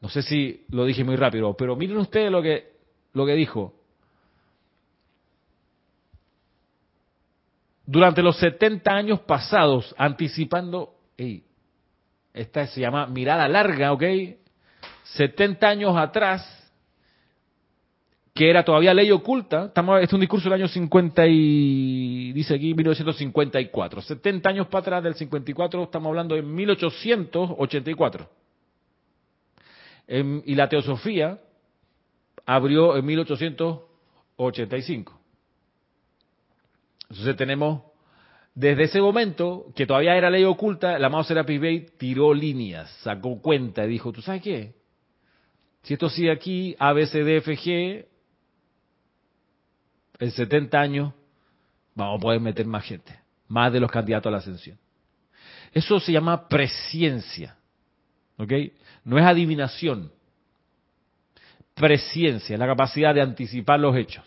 No 0.00 0.08
sé 0.08 0.22
si 0.22 0.66
lo 0.68 0.84
dije 0.84 1.04
muy 1.04 1.16
rápido, 1.16 1.56
pero 1.56 1.76
miren 1.76 1.96
ustedes 1.98 2.30
lo 2.30 2.42
que, 2.42 2.72
lo 3.12 3.24
que 3.24 3.34
dijo. 3.34 3.72
Durante 7.86 8.22
los 8.22 8.38
70 8.38 8.90
años 8.90 9.20
pasados, 9.20 9.94
anticipando, 9.98 10.94
esta 12.32 12.66
se 12.66 12.80
llama 12.80 13.06
mirada 13.06 13.46
larga, 13.46 13.92
¿ok? 13.92 14.02
70 15.04 15.68
años 15.68 15.94
atrás, 15.96 16.72
que 18.34 18.48
era 18.48 18.64
todavía 18.64 18.94
ley 18.94 19.10
oculta, 19.12 19.66
estamos, 19.66 20.00
este 20.00 20.06
es 20.06 20.12
un 20.14 20.20
discurso 20.20 20.48
del 20.48 20.60
año 20.60 20.68
50 20.68 21.26
y, 21.26 22.32
dice 22.32 22.54
aquí 22.54 22.72
1954, 22.74 24.00
70 24.00 24.48
años 24.48 24.66
para 24.68 24.80
atrás 24.80 25.04
del 25.04 25.14
54, 25.14 25.82
estamos 25.84 26.08
hablando 26.08 26.34
de 26.34 26.40
1884. 26.42 28.30
y 30.08 30.54
la 30.54 30.68
teosofía 30.68 31.38
abrió 32.46 32.96
en 32.96 33.04
1885. 33.04 35.23
Entonces 37.14 37.36
tenemos, 37.36 37.80
desde 38.56 38.82
ese 38.82 39.00
momento, 39.00 39.66
que 39.76 39.86
todavía 39.86 40.16
era 40.16 40.30
ley 40.30 40.42
oculta, 40.42 40.98
la 40.98 41.06
amado 41.06 41.22
Serapis 41.22 41.60
Bey 41.60 41.86
tiró 41.96 42.34
líneas, 42.34 42.90
sacó 43.04 43.40
cuenta 43.40 43.84
y 43.84 43.88
dijo, 43.88 44.10
¿tú 44.10 44.20
sabes 44.20 44.42
qué? 44.42 44.74
Si 45.84 45.94
esto 45.94 46.08
sigue 46.08 46.32
aquí, 46.32 46.74
A, 46.76 46.92
B, 46.92 47.06
C, 47.06 47.22
D, 47.22 47.36
F, 47.36 47.56
G, 47.56 48.06
en 50.18 50.30
70 50.32 50.80
años 50.80 51.12
vamos 51.94 52.18
a 52.18 52.20
poder 52.20 52.40
meter 52.40 52.66
más 52.66 52.84
gente, 52.84 53.16
más 53.46 53.72
de 53.72 53.78
los 53.78 53.92
candidatos 53.92 54.26
a 54.26 54.32
la 54.32 54.38
ascensión. 54.38 54.76
Eso 55.72 56.00
se 56.00 56.10
llama 56.10 56.48
presciencia, 56.48 57.56
¿ok? 58.38 58.52
No 59.04 59.18
es 59.18 59.24
adivinación. 59.24 60.10
Presciencia, 61.74 62.58
la 62.58 62.66
capacidad 62.66 63.14
de 63.14 63.20
anticipar 63.20 63.78
los 63.78 63.96
hechos. 63.96 64.24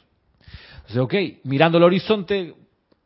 Entonces, 0.88 0.97
ok, 0.97 1.43
mirando 1.43 1.77
el 1.79 1.83
horizonte, 1.83 2.55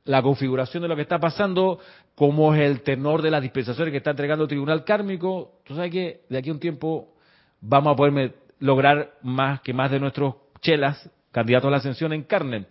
la 0.06 0.22
configuración 0.22 0.84
de 0.84 0.90
lo 0.90 0.96
que 0.96 1.04
está 1.04 1.20
pasando, 1.20 1.80
cómo 2.16 2.54
es 2.54 2.62
el 2.62 2.82
tenor 2.82 3.22
de 3.22 3.32
las 3.32 3.42
dispensaciones 3.42 3.92
que 3.92 3.98
está 3.98 4.12
entregando 4.12 4.44
el 4.44 4.50
tribunal 4.50 4.84
kármico, 4.84 5.60
tú 5.64 5.76
sabes 5.76 5.92
que 5.92 6.22
de 6.30 6.38
aquí 6.38 6.50
a 6.50 6.54
un 6.54 6.60
tiempo 6.60 7.14
vamos 7.60 7.94
a 7.94 7.96
poder 7.96 8.36
lograr 8.60 9.14
más 9.22 9.62
que 9.62 9.74
más 9.74 9.92
de 9.92 10.00
nuestros 10.00 10.36
chelas 10.62 11.10
candidato 11.32 11.68
a 11.68 11.72
la 11.72 11.78
ascensión 11.78 12.14
encarnen. 12.14 12.68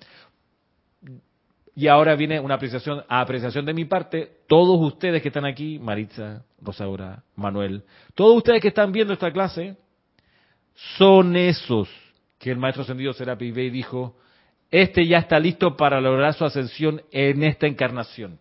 Y 1.74 1.86
ahora 1.86 2.14
viene 2.14 2.40
una 2.40 2.56
apreciación, 2.56 3.04
apreciación 3.08 3.64
de 3.64 3.72
mi 3.72 3.84
parte, 3.84 4.40
todos 4.46 4.78
ustedes 4.80 5.22
que 5.22 5.28
están 5.28 5.46
aquí, 5.46 5.78
Maritza, 5.78 6.44
Rosaura, 6.60 7.22
Manuel, 7.36 7.84
todos 8.14 8.36
ustedes 8.36 8.60
que 8.60 8.68
están 8.68 8.92
viendo 8.92 9.14
esta 9.14 9.32
clase, 9.32 9.76
son 10.98 11.36
esos 11.36 11.88
que 12.38 12.50
el 12.50 12.58
maestro 12.58 12.82
ascendido 12.82 13.12
Serapi 13.12 13.50
Bey 13.52 13.70
dijo, 13.70 14.16
este 14.70 15.06
ya 15.06 15.18
está 15.18 15.38
listo 15.38 15.76
para 15.76 16.00
lograr 16.00 16.34
su 16.34 16.44
ascensión 16.44 17.02
en 17.10 17.42
esta 17.42 17.66
encarnación. 17.66 18.38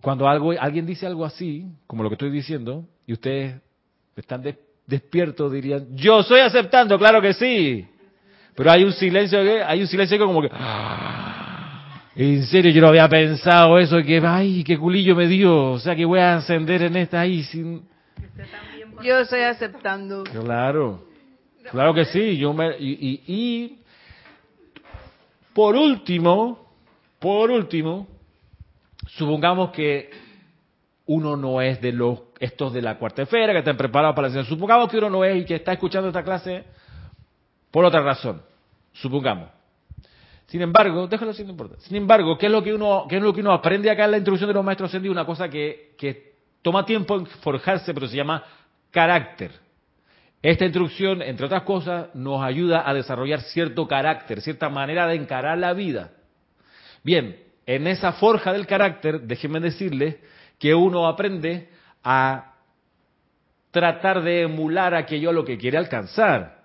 Cuando 0.00 0.28
algo, 0.28 0.52
alguien 0.52 0.86
dice 0.86 1.06
algo 1.06 1.24
así, 1.24 1.66
como 1.86 2.02
lo 2.02 2.10
que 2.10 2.14
estoy 2.14 2.30
diciendo, 2.30 2.84
y 3.06 3.14
ustedes 3.14 3.60
están 4.14 4.42
de, 4.42 4.56
despiertos 4.86 5.50
dirían, 5.50 5.96
yo 5.96 6.20
estoy 6.20 6.40
aceptando, 6.40 6.98
claro 6.98 7.20
que 7.20 7.32
sí. 7.32 7.86
Pero 8.54 8.70
hay 8.70 8.84
un 8.84 8.92
silencio 8.92 9.42
que, 9.42 9.62
hay 9.62 9.80
un 9.80 9.86
silencio 9.86 10.16
que 10.16 10.24
como 10.24 10.42
que, 10.42 10.48
ah, 10.52 12.10
en 12.14 12.44
serio 12.44 12.70
yo 12.70 12.80
no 12.80 12.88
había 12.88 13.08
pensado 13.08 13.78
eso, 13.78 14.02
que, 14.02 14.18
ay, 14.24 14.62
qué 14.64 14.78
culillo 14.78 15.16
me 15.16 15.26
dio, 15.26 15.72
o 15.72 15.78
sea 15.78 15.96
que 15.96 16.04
voy 16.04 16.20
a 16.20 16.36
ascender 16.36 16.82
en 16.82 16.96
esta 16.96 17.20
ahí 17.20 17.42
sin... 17.42 17.82
Yo 19.02 19.18
estoy 19.18 19.40
aceptando. 19.40 20.24
Claro, 20.24 21.02
claro 21.70 21.94
que 21.94 22.04
sí, 22.06 22.36
yo 22.36 22.52
me, 22.52 22.76
y, 22.78 23.22
y 23.26 23.78
por 25.52 25.74
último, 25.74 26.66
por 27.18 27.50
último, 27.50 28.06
supongamos 29.06 29.70
que 29.70 30.10
uno 31.06 31.36
no 31.36 31.60
es 31.60 31.80
de 31.80 31.92
los 31.92 32.20
estos 32.38 32.72
de 32.72 32.82
la 32.82 32.98
cuarta 32.98 33.22
esfera 33.22 33.52
que 33.52 33.60
están 33.60 33.76
preparados 33.76 34.14
para 34.14 34.24
la 34.24 34.28
enseñanza. 34.28 34.50
Supongamos 34.50 34.90
que 34.90 34.98
uno 34.98 35.10
no 35.10 35.24
es 35.24 35.42
y 35.42 35.44
que 35.44 35.54
está 35.54 35.72
escuchando 35.72 36.08
esta 36.08 36.22
clase 36.22 36.64
por 37.70 37.84
otra 37.84 38.02
razón. 38.02 38.42
Supongamos. 38.92 39.48
Sin 40.46 40.62
embargo, 40.62 41.06
déjalo 41.06 41.32
sin 41.32 41.48
importa. 41.48 41.76
Sin 41.80 41.96
embargo, 41.96 42.38
¿qué 42.38 42.46
es 42.46 42.52
lo 42.52 42.62
que 42.62 42.72
uno, 42.72 43.06
qué 43.08 43.16
es 43.16 43.22
lo 43.22 43.32
que 43.32 43.40
uno 43.40 43.52
aprende 43.52 43.90
acá 43.90 44.04
en 44.04 44.12
la 44.12 44.18
introducción 44.18 44.48
de 44.48 44.54
los 44.54 44.64
maestros 44.64 44.90
ascendidos? 44.90 45.14
Una 45.14 45.26
cosa 45.26 45.48
que, 45.48 45.94
que 45.98 46.34
toma 46.62 46.84
tiempo 46.84 47.16
en 47.16 47.26
forjarse, 47.26 47.92
pero 47.92 48.06
se 48.06 48.16
llama 48.16 48.44
carácter. 48.90 49.65
Esta 50.46 50.64
instrucción, 50.64 51.22
entre 51.22 51.46
otras 51.46 51.64
cosas, 51.64 52.14
nos 52.14 52.40
ayuda 52.40 52.88
a 52.88 52.94
desarrollar 52.94 53.40
cierto 53.40 53.88
carácter, 53.88 54.40
cierta 54.40 54.68
manera 54.68 55.08
de 55.08 55.16
encarar 55.16 55.58
la 55.58 55.72
vida. 55.72 56.12
Bien, 57.02 57.36
en 57.66 57.88
esa 57.88 58.12
forja 58.12 58.52
del 58.52 58.64
carácter, 58.64 59.22
déjenme 59.22 59.58
decirles 59.58 60.18
que 60.60 60.72
uno 60.72 61.08
aprende 61.08 61.68
a 62.04 62.54
tratar 63.72 64.22
de 64.22 64.42
emular 64.42 64.94
aquello 64.94 65.30
a 65.30 65.32
lo 65.32 65.44
que 65.44 65.58
quiere 65.58 65.78
alcanzar, 65.78 66.62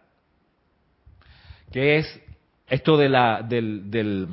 que 1.72 1.98
es 1.98 2.22
esto 2.68 2.98
de 2.98 3.10
la, 3.10 3.42
del, 3.42 4.28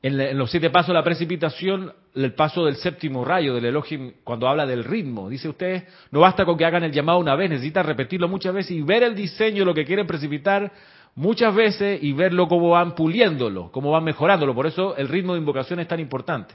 en, 0.00 0.38
los 0.38 0.50
siete 0.50 0.70
pasos 0.70 0.88
de 0.88 0.94
la 0.94 1.04
precipitación, 1.04 1.92
el 2.14 2.34
paso 2.34 2.64
del 2.64 2.76
séptimo 2.76 3.24
rayo 3.24 3.54
del 3.54 3.66
Elohim, 3.66 4.12
cuando 4.24 4.48
habla 4.48 4.66
del 4.66 4.84
ritmo. 4.84 5.28
Dice 5.28 5.48
usted, 5.48 5.84
no 6.10 6.20
basta 6.20 6.44
con 6.44 6.56
que 6.56 6.64
hagan 6.64 6.82
el 6.84 6.92
llamado 6.92 7.18
una 7.18 7.36
vez, 7.36 7.50
necesita 7.50 7.82
repetirlo 7.82 8.28
muchas 8.28 8.54
veces 8.54 8.72
y 8.72 8.82
ver 8.82 9.02
el 9.02 9.14
diseño, 9.14 9.64
lo 9.64 9.74
que 9.74 9.84
quieren 9.84 10.06
precipitar 10.06 10.72
muchas 11.14 11.54
veces 11.54 12.02
y 12.02 12.12
verlo 12.12 12.48
cómo 12.48 12.70
van 12.70 12.94
puliéndolo, 12.94 13.70
cómo 13.70 13.90
van 13.90 14.04
mejorándolo. 14.04 14.54
Por 14.54 14.66
eso 14.66 14.96
el 14.96 15.08
ritmo 15.08 15.34
de 15.34 15.40
invocación 15.40 15.80
es 15.80 15.88
tan 15.88 16.00
importante. 16.00 16.54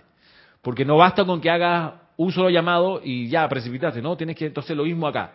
Porque 0.61 0.83
no 0.83 0.97
basta 0.97 1.25
con 1.25 1.39
que 1.39 1.49
hagas 1.49 1.93
un 2.17 2.31
solo 2.31 2.49
llamado 2.49 3.01
y 3.03 3.27
ya 3.29 3.47
precipitaste, 3.47 4.01
¿no? 4.01 4.17
Tienes 4.17 4.35
que 4.35 4.47
entonces 4.47 4.75
lo 4.75 4.83
mismo 4.83 5.07
acá. 5.07 5.33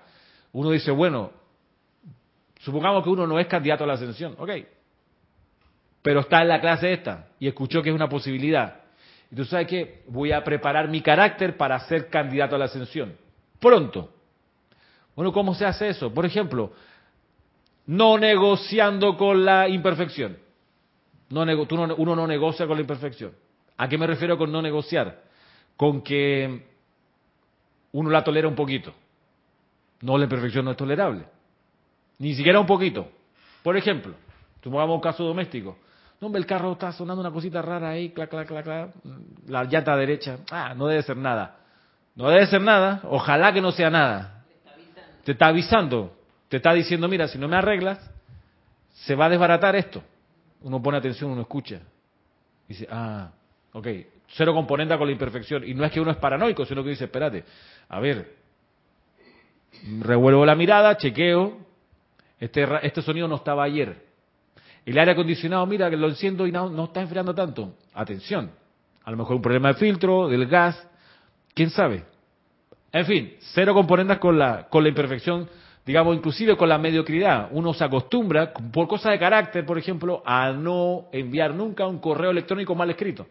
Uno 0.53 0.71
dice, 0.71 0.91
bueno, 0.91 1.31
supongamos 2.59 3.05
que 3.05 3.11
uno 3.11 3.27
no 3.27 3.39
es 3.39 3.47
candidato 3.47 3.85
a 3.85 3.87
la 3.87 3.93
ascensión, 3.95 4.35
ok, 4.39 4.51
pero 6.03 6.21
está 6.21 6.43
en 6.43 6.49
la 6.49 6.61
clase 6.61 6.93
esta 6.93 7.29
y 7.39 7.47
escuchó 7.47 7.83
que 7.83 7.91
es 7.91 7.95
una 7.95 8.09
posibilidad. 8.09 8.80
Y 9.31 9.37
tú 9.37 9.45
sabes 9.45 9.67
que 9.69 10.03
voy 10.09 10.33
a 10.33 10.43
preparar 10.43 10.89
mi 10.89 11.01
carácter 11.01 11.57
para 11.57 11.79
ser 11.81 12.09
candidato 12.09 12.57
a 12.57 12.59
la 12.59 12.65
ascensión. 12.65 13.17
Pronto. 13.61 14.13
Bueno, 15.15 15.33
¿cómo 15.33 15.55
se 15.55 15.65
hace 15.65 15.89
eso? 15.89 16.13
Por 16.13 16.27
ejemplo, 16.27 16.73
no 17.87 18.19
negociando 18.19 19.17
con 19.17 19.45
la 19.45 19.69
imperfección. 19.69 20.39
No, 21.29 21.43
uno 21.43 22.17
no 22.17 22.27
negocia 22.27 22.67
con 22.67 22.77
la 22.77 22.81
imperfección. 22.81 23.33
¿A 23.77 23.89
qué 23.89 23.97
me 23.97 24.07
refiero 24.07 24.37
con 24.37 24.51
no 24.51 24.61
negociar? 24.61 25.23
Con 25.77 26.03
que 26.03 26.67
uno 27.93 28.11
la 28.11 28.25
tolera 28.25 28.49
un 28.49 28.57
poquito. 28.57 28.93
No, 30.03 30.19
la 30.19 30.25
imperfección 30.25 30.65
no 30.65 30.73
es 30.73 30.77
tolerable. 30.77 31.25
Ni 32.19 32.35
siquiera 32.35 32.59
un 32.59 32.67
poquito. 32.67 33.09
Por 33.63 33.77
ejemplo, 33.77 34.15
tomamos 34.61 34.95
un 34.97 35.01
caso 35.01 35.25
doméstico. 35.25 35.77
No, 36.21 36.37
el 36.37 36.47
carro 36.47 36.73
está 36.73 36.93
sonando 36.93 37.23
una 37.23 37.31
cosita 37.31 37.63
rara 37.63 37.91
ahí, 37.91 38.11
clac, 38.11 38.29
clac, 38.29 38.47
clac, 38.47 38.65
clac. 38.65 38.91
La 39.47 39.65
llanta 39.65 39.97
derecha. 39.97 40.39
Ah, 40.51 40.75
no 40.75 40.87
debe 40.87 41.03
ser 41.03 41.17
nada. 41.17 41.57
No 42.15 42.29
debe 42.29 42.47
ser 42.47 42.61
nada. 42.61 43.01
Ojalá 43.05 43.53
que 43.53 43.63
no 43.63 43.73
sea 43.73 43.89
nada. 43.89 44.45
Te 45.25 45.33
está 45.33 45.47
avisando. 45.47 46.15
Te 46.49 46.59
está 46.59 46.75
diciendo, 46.75 47.09
mira, 47.09 47.27
si 47.27 47.39
no 47.39 47.49
me 47.49 47.57
arreglas, 47.57 47.99
se 48.93 49.15
va 49.15 49.27
a 49.27 49.29
desbaratar 49.31 49.77
esto. 49.77 50.03
Uno 50.63 50.83
pone 50.83 50.99
atención, 50.99 51.31
uno 51.31 51.41
escucha. 51.41 51.81
Dice, 52.69 52.87
ah, 52.91 53.31
ok, 53.73 53.87
cero 54.29 54.53
componente 54.53 54.97
con 54.99 55.07
la 55.07 55.13
imperfección. 55.13 55.65
Y 55.67 55.73
no 55.73 55.85
es 55.85 55.93
que 55.93 56.01
uno 56.01 56.11
es 56.11 56.19
paranoico, 56.19 56.67
sino 56.67 56.83
que 56.83 56.91
dice, 56.91 57.05
espérate, 57.05 57.45
a 57.89 57.99
ver, 57.99 58.37
revuelvo 60.01 60.45
la 60.45 60.55
mirada, 60.55 60.97
chequeo, 60.97 61.59
este, 62.39 62.67
este 62.87 63.01
sonido 63.01 63.27
no 63.27 63.37
estaba 63.37 63.65
ayer. 63.65 64.10
El 64.91 64.99
aire 64.99 65.13
acondicionado, 65.13 65.65
mira, 65.67 65.89
que 65.89 65.97
lo 65.97 66.09
enciendo 66.09 66.49
y 66.49 66.53
no, 66.53 66.69
no 66.69 66.87
está 66.87 67.01
enfriando 67.01 67.33
tanto. 67.33 67.75
Atención, 67.95 68.51
a 69.05 69.11
lo 69.13 69.17
mejor 69.17 69.37
un 69.37 69.43
problema 69.43 69.69
de 69.69 69.75
filtro, 69.75 70.29
del 70.29 70.47
gas, 70.47 70.85
quién 71.55 71.71
sabe. 71.71 72.03
En 72.91 73.07
fin, 73.07 73.35
cero 73.55 73.73
componentes 73.73 74.19
con 74.19 74.37
la, 74.37 74.67
con 74.69 74.83
la 74.83 74.89
imperfección, 74.89 75.49
digamos, 75.87 76.17
inclusive 76.17 76.57
con 76.57 76.69
la 76.69 76.77
mediocridad. 76.77 77.51
Uno 77.53 77.73
se 77.73 77.85
acostumbra, 77.85 78.53
por 78.53 78.89
cosas 78.89 79.13
de 79.13 79.21
carácter, 79.21 79.65
por 79.65 79.79
ejemplo, 79.79 80.25
a 80.27 80.51
no 80.51 81.05
enviar 81.13 81.55
nunca 81.55 81.87
un 81.87 82.01
correo 82.01 82.33
electrónico 82.33 82.75
mal 82.75 82.91
escrito. 82.91 83.29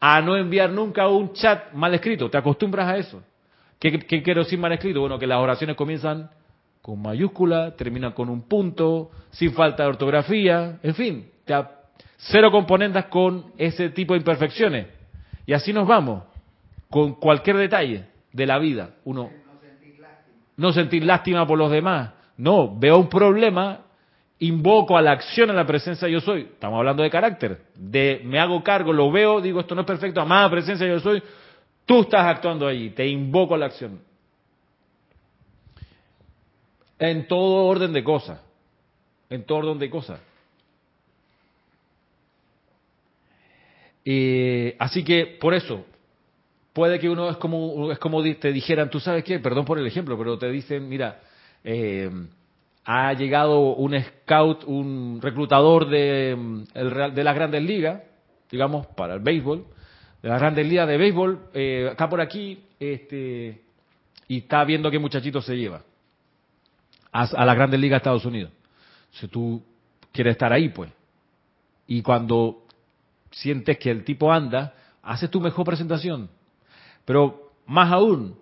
A 0.00 0.20
no 0.20 0.36
enviar 0.36 0.70
nunca 0.70 1.06
un 1.06 1.32
chat 1.32 1.72
mal 1.74 1.94
escrito. 1.94 2.28
Te 2.28 2.38
acostumbras 2.38 2.88
a 2.88 2.96
eso. 2.96 3.22
¿Qué, 3.78 4.00
quiero 4.00 4.42
decir 4.42 4.58
mal 4.58 4.72
escrito? 4.72 4.98
Bueno, 4.98 5.16
que 5.16 5.28
las 5.28 5.38
oraciones 5.38 5.76
comienzan 5.76 6.28
con 6.82 7.00
mayúscula, 7.00 7.76
terminan 7.76 8.12
con 8.12 8.28
un 8.28 8.42
punto, 8.42 9.10
sin 9.30 9.52
falta 9.52 9.82
de 9.82 9.88
ortografía, 9.90 10.78
en 10.82 10.94
fin, 10.94 11.30
Cero 12.16 12.50
componendas 12.50 13.06
con 13.06 13.52
ese 13.56 13.90
tipo 13.90 14.12
de 14.12 14.18
imperfecciones. 14.18 14.86
Y 15.46 15.52
así 15.52 15.72
nos 15.72 15.88
vamos, 15.88 16.24
con 16.90 17.14
cualquier 17.14 17.56
detalle 17.56 18.04
de 18.32 18.46
la 18.46 18.58
vida. 18.58 18.90
Uno 19.04 19.30
no 20.56 20.72
sentir 20.72 21.04
lástima 21.04 21.46
por 21.46 21.58
los 21.58 21.70
demás. 21.70 22.10
No, 22.36 22.78
veo 22.78 22.98
un 22.98 23.08
problema, 23.08 23.80
invoco 24.38 24.96
a 24.96 25.02
la 25.02 25.12
acción 25.12 25.48
en 25.48 25.56
la 25.56 25.66
presencia 25.66 26.06
yo 26.08 26.20
soy. 26.20 26.42
Estamos 26.42 26.78
hablando 26.78 27.02
de 27.02 27.10
carácter. 27.10 27.62
De 27.74 28.20
me 28.24 28.38
hago 28.38 28.62
cargo, 28.62 28.92
lo 28.92 29.10
veo, 29.10 29.40
digo 29.40 29.60
esto 29.60 29.74
no 29.74 29.82
es 29.82 29.86
perfecto, 29.86 30.20
amada 30.20 30.50
presencia 30.50 30.86
yo 30.86 31.00
soy. 31.00 31.22
Tú 31.86 32.02
estás 32.02 32.26
actuando 32.26 32.66
allí, 32.66 32.90
te 32.90 33.06
invoco 33.06 33.54
a 33.54 33.58
la 33.58 33.66
acción. 33.66 34.00
En 37.00 37.26
todo 37.26 37.64
orden 37.64 37.94
de 37.94 38.04
cosas. 38.04 38.40
En 39.30 39.44
todo 39.44 39.58
orden 39.58 39.78
de 39.78 39.88
cosas. 39.88 40.20
Eh, 44.04 44.76
así 44.78 45.02
que 45.02 45.38
por 45.40 45.54
eso, 45.54 45.84
puede 46.74 46.98
que 46.98 47.08
uno 47.08 47.30
es 47.30 47.38
como, 47.38 47.90
es 47.90 47.98
como 47.98 48.22
te 48.22 48.52
dijeran, 48.52 48.90
tú 48.90 49.00
sabes 49.00 49.24
qué, 49.24 49.38
perdón 49.38 49.64
por 49.64 49.78
el 49.78 49.86
ejemplo, 49.86 50.18
pero 50.18 50.38
te 50.38 50.50
dicen, 50.50 50.88
mira, 50.88 51.20
eh, 51.64 52.10
ha 52.84 53.12
llegado 53.14 53.60
un 53.60 53.98
scout, 53.98 54.64
un 54.64 55.20
reclutador 55.22 55.88
de, 55.88 56.36
de 56.74 57.24
las 57.24 57.34
grandes 57.34 57.62
ligas, 57.62 58.02
digamos, 58.50 58.86
para 58.88 59.14
el 59.14 59.20
béisbol, 59.20 59.64
de 60.22 60.28
las 60.28 60.38
grandes 60.38 60.66
ligas 60.66 60.86
de 60.86 60.98
béisbol, 60.98 61.40
eh, 61.54 61.88
acá 61.92 62.10
por 62.10 62.20
aquí, 62.20 62.62
este, 62.78 63.62
y 64.28 64.38
está 64.38 64.64
viendo 64.64 64.90
qué 64.90 64.98
muchachito 64.98 65.40
se 65.40 65.56
lleva 65.56 65.82
a, 67.12 67.22
a 67.22 67.44
la 67.44 67.54
grandes 67.54 67.80
ligas 67.80 67.96
de 67.96 67.98
Estados 67.98 68.24
Unidos. 68.24 68.52
Si 69.12 69.28
tú 69.28 69.62
quieres 70.12 70.32
estar 70.32 70.52
ahí, 70.52 70.68
pues. 70.68 70.90
Y 71.86 72.02
cuando 72.02 72.64
sientes 73.30 73.78
que 73.78 73.90
el 73.90 74.04
tipo 74.04 74.32
anda, 74.32 74.74
haces 75.02 75.30
tu 75.30 75.40
mejor 75.40 75.64
presentación. 75.64 76.30
Pero 77.04 77.52
más 77.66 77.90
aún, 77.92 78.36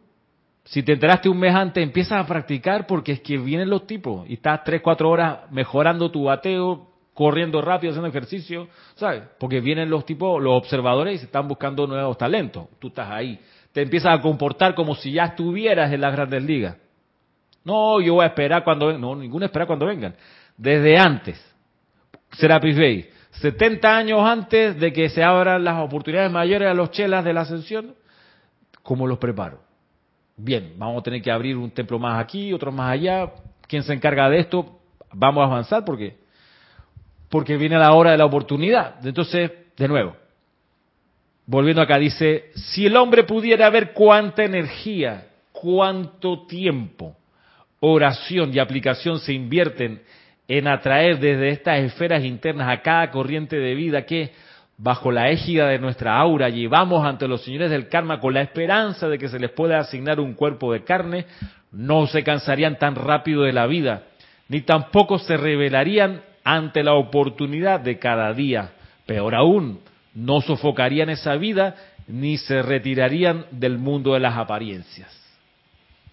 si 0.65 0.83
te 0.83 0.93
enteraste 0.93 1.29
un 1.29 1.39
mes 1.39 1.55
antes, 1.55 1.83
empiezas 1.83 2.23
a 2.23 2.27
practicar 2.27 2.87
porque 2.87 3.13
es 3.13 3.21
que 3.21 3.39
vienen 3.39 3.71
los 3.71 3.87
tipos 3.87 4.29
y 4.29 4.35
estás 4.35 4.65
tres, 4.65 4.83
cuatro 4.83 5.09
horas 5.09 5.51
mejorando 5.51 6.11
tu 6.11 6.25
bateo, 6.25 6.89
corriendo 7.15 7.61
rápido, 7.63 7.91
haciendo 7.91 8.09
ejercicio, 8.09 8.69
¿sabes? 8.95 9.23
Porque 9.41 9.61
vienen 9.61 9.91
los 9.91 10.05
tipos, 10.05 10.43
los 10.43 10.55
observadores 10.55 11.17
y 11.17 11.19
se 11.19 11.25
están 11.25 11.49
buscando 11.49 11.87
nuevos 11.87 12.19
talentos. 12.19 12.69
Tú 12.79 12.89
estás 12.89 13.11
ahí. 13.11 13.41
Te 13.73 13.83
empiezas 13.83 14.19
a 14.19 14.23
comportar 14.23 14.75
como 14.75 14.95
si 14.95 15.13
ya 15.13 15.25
estuvieras 15.25 15.93
en 15.93 16.01
las 16.01 16.13
grandes 16.13 16.43
ligas. 16.43 16.77
No, 17.69 18.01
yo 18.01 18.15
voy 18.15 18.25
a 18.25 18.29
esperar 18.29 18.65
cuando 18.65 18.87
vengan. 18.87 19.03
No, 19.03 19.15
ninguna 19.15 19.45
espera 19.45 19.67
cuando 19.67 19.85
vengan. 19.85 20.15
Desde 20.57 20.97
antes. 20.97 21.39
Serapis 22.33 22.79
Bay. 22.79 23.11
70 23.33 23.95
años 23.95 24.21
antes 24.23 24.81
de 24.81 24.91
que 24.91 25.11
se 25.11 25.23
abran 25.23 25.63
las 25.63 25.79
oportunidades 25.79 26.33
mayores 26.33 26.67
a 26.67 26.73
los 26.73 26.91
chelas 26.91 27.23
de 27.25 27.35
la 27.35 27.43
ascensión, 27.43 27.95
¿cómo 28.83 29.07
los 29.07 29.19
preparo? 29.19 29.61
Bien, 30.35 30.73
vamos 30.79 31.01
a 31.01 31.03
tener 31.03 31.21
que 31.21 31.31
abrir 31.31 31.59
un 31.59 31.71
templo 31.71 31.99
más 31.99 32.19
aquí, 32.19 32.55
otro 32.55 32.73
más 32.73 32.91
allá. 32.93 33.33
¿Quién 33.67 33.83
se 33.83 33.93
encarga 33.93 34.31
de 34.31 34.39
esto? 34.39 34.81
Vamos 35.13 35.43
a 35.43 35.47
avanzar 35.47 35.85
porque 35.85 36.17
porque 37.29 37.59
viene 37.59 37.77
la 37.77 37.93
hora 37.93 38.13
de 38.13 38.19
la 38.19 38.25
oportunidad. 38.25 39.07
Entonces, 39.07 39.51
de 39.77 39.89
nuevo, 39.89 40.17
volviendo 41.45 41.83
acá, 41.83 41.99
dice, 41.99 42.51
si 42.55 42.87
el 42.87 42.97
hombre 42.97 43.25
pudiera 43.25 43.69
ver 43.69 43.93
cuánta 43.93 44.43
energía, 44.45 45.29
cuánto 45.53 46.47
tiempo, 46.47 47.15
oración 47.81 48.53
y 48.53 48.59
aplicación 48.59 49.19
se 49.21 49.33
invierten 49.33 50.03
en 50.49 50.67
atraer 50.67 51.19
desde 51.19 51.51
estas 51.51 51.81
esferas 51.81 52.25
internas 52.25 52.69
a 52.69 52.81
cada 52.83 53.11
corriente 53.11 53.57
de 53.57 53.75
vida 53.75 54.07
que, 54.07 54.33
bajo 54.79 55.13
la 55.13 55.31
égida 55.31 55.69
de 55.69 55.79
nuestra 55.79 56.19
aura, 56.19 56.49
llevamos 56.49 57.05
ante 57.05 57.29
los 57.29 57.43
señores 57.43 57.71
del 57.71 57.89
karma 57.89 58.21
con 58.21 58.35
la 58.35 58.43
esperanza 58.43 59.09
de 59.09 59.19
que 59.19 59.29
se 59.29 59.39
les 59.39 59.51
pueda 59.51 59.79
asignar 59.79 60.21
un 60.21 60.35
cuerpo 60.35 60.73
de 60.73 60.85
carne, 60.85 61.27
no 61.71 62.07
se 62.07 62.25
cansarían 62.25 62.79
tan 62.79 62.95
rápido 62.95 63.43
de 63.43 63.53
la 63.53 63.67
vida, 63.67 64.05
ni 64.49 64.63
tampoco 64.63 65.19
se 65.19 65.37
rebelarían 65.37 66.23
ante 66.45 66.83
la 66.83 66.95
oportunidad 66.95 67.81
de 67.81 67.99
cada 67.99 68.33
día. 68.33 68.71
Peor 69.05 69.35
aún, 69.35 69.81
no 70.15 70.41
sofocarían 70.41 71.11
esa 71.11 71.37
vida 71.37 71.77
ni 72.07 72.39
se 72.39 72.63
retirarían 72.63 73.45
del 73.51 73.77
mundo 73.77 74.15
de 74.15 74.21
las 74.21 74.37
apariencias. 74.37 75.18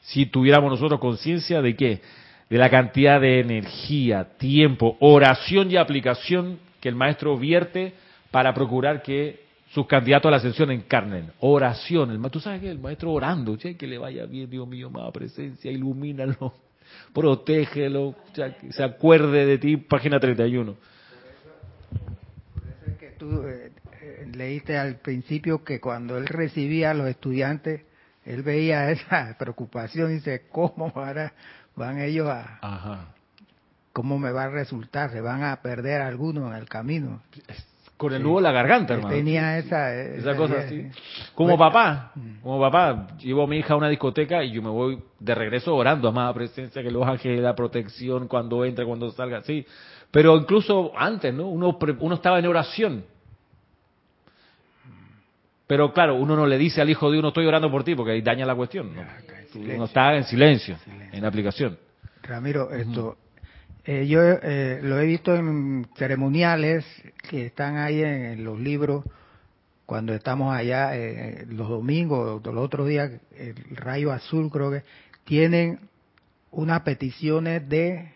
Si 0.06 0.28
tuviéramos 0.28 0.70
nosotros 0.70 1.00
conciencia 1.00 1.62
de 1.62 1.76
que 1.76 2.02
de 2.50 2.58
la 2.58 2.70
cantidad 2.70 3.20
de 3.20 3.40
energía, 3.40 4.38
tiempo, 4.38 4.98
oración 5.00 5.72
y 5.72 5.78
aplicación 5.78 6.60
que 6.80 6.90
el 6.90 6.96
maestro 6.96 7.38
vierte 7.38 7.94
para 8.30 8.54
procurar 8.54 9.02
que 9.02 9.44
sus 9.72 9.88
candidatos 9.88 10.30
a 10.30 10.32
la 10.32 10.38
ascensión 10.38 10.70
encarnen. 10.70 11.32
Oración. 11.40 12.12
El, 12.12 12.22
tú 12.30 12.40
sabes 12.40 12.62
que 12.62 12.70
el 12.70 12.78
maestro 12.78 13.12
orando, 13.12 13.58
que 13.58 13.88
le 13.88 13.98
vaya 13.98 14.26
bien, 14.26 14.50
Dios 14.50 14.68
mío, 14.68 14.92
más 14.92 15.12
presencia, 15.12 15.72
ilumínalo, 15.72 16.54
protégelo, 17.14 18.16
se 18.70 18.84
acuerde 18.84 19.46
de 19.46 19.58
ti, 19.58 19.78
página 19.78 20.20
31. 20.20 20.76
Por 20.76 20.86
tú 23.18 23.48
eh, 23.48 23.72
eh, 24.02 24.28
leíste 24.36 24.78
al 24.78 24.98
principio 24.98 25.64
que 25.64 25.80
cuando 25.80 26.18
él 26.18 26.28
recibía 26.28 26.92
a 26.92 26.94
los 26.94 27.08
estudiantes, 27.08 27.82
él 28.26 28.42
veía 28.42 28.92
esa 28.92 29.36
preocupación 29.40 30.12
y 30.12 30.16
dice, 30.16 30.44
¿cómo 30.52 30.92
ahora 30.96 31.34
van 31.76 32.00
ellos 32.00 32.28
a... 32.28 33.12
¿Cómo 33.94 34.20
me 34.20 34.32
va 34.32 34.44
a 34.44 34.50
resultar? 34.50 35.12
¿Se 35.12 35.22
van 35.22 35.44
a 35.44 35.62
perder 35.62 36.02
algunos 36.02 36.52
en 36.52 36.58
el 36.58 36.68
camino? 36.68 37.22
Con 37.96 38.14
el 38.14 38.22
nudo 38.22 38.40
en 38.40 38.44
la 38.44 38.52
garganta, 38.52 38.96
hermano. 38.96 39.16
Tenía 39.16 39.58
esa... 39.58 39.96
Esa, 39.96 40.36
cosa 40.36 40.60
así. 40.60 40.86
Como 41.34 41.58
papá, 41.58 42.12
mm. 42.14 42.42
como 42.42 42.60
papá, 42.60 43.08
llevo 43.20 43.44
a 43.44 43.48
mi 43.48 43.60
hija 43.60 43.74
a 43.74 43.78
una 43.78 43.88
discoteca 43.88 44.44
y 44.44 44.52
yo 44.52 44.62
me 44.62 44.70
voy 44.70 45.02
de 45.18 45.34
regreso 45.34 45.74
orando, 45.74 46.10
amada 46.10 46.34
presencia, 46.34 46.84
que 46.84 46.92
los 46.92 47.08
ángeles 47.08 47.40
la 47.40 47.56
protección 47.56 48.28
cuando 48.28 48.66
entra, 48.66 48.86
cuando 48.86 49.12
salga, 49.12 49.44
sí. 49.44 49.66
Pero 50.12 50.36
incluso 50.36 50.92
antes, 50.98 51.34
¿no? 51.34 51.48
Uno, 51.48 51.78
uno 52.00 52.16
estaba 52.16 52.40
en 52.40 52.48
oración. 52.48 53.06
Pero 55.68 55.94
claro, 55.94 56.16
uno 56.16 56.36
no 56.36 56.46
le 56.46 56.58
dice 56.58 56.82
al 56.82 56.90
hijo 56.90 57.10
de 57.10 57.20
uno, 57.20 57.30
estoy 57.30 57.46
orando 57.46 57.72
por 57.72 57.84
ti, 57.84 57.96
porque 57.96 58.12
ahí 58.12 58.22
daña 58.22 58.46
la 58.46 58.56
cuestión. 58.56 58.96
¿no? 58.96 59.02
uno 59.56 59.86
está 59.86 60.16
en 60.16 60.26
silencio, 60.26 60.78
en 61.12 61.22
la 61.22 61.28
aplicación. 61.28 61.78
Ramiro, 62.24 62.72
esto, 62.72 63.18
eh, 63.86 64.08
yo 64.08 64.22
eh, 64.22 64.80
lo 64.82 65.00
he 65.00 65.06
visto 65.06 65.36
en 65.36 65.88
ceremoniales 65.96 66.86
que 67.30 67.46
están 67.46 67.78
ahí 67.78 68.02
en, 68.02 68.44
los 68.44 68.60
libros, 68.60 69.06
cuando 69.86 70.14
estamos 70.14 70.56
allá 70.56 70.98
eh, 70.98 71.46
los 71.48 71.70
domingos, 71.70 72.44
los 72.44 72.58
otros 72.58 72.88
días, 72.88 73.12
el 73.38 73.56
rayo 73.76 74.12
azul 74.12 74.50
creo 74.50 74.72
que, 74.72 74.84
tienen 75.24 75.80
unas 76.52 76.82
peticiones 76.82 77.68
de, 77.68 78.12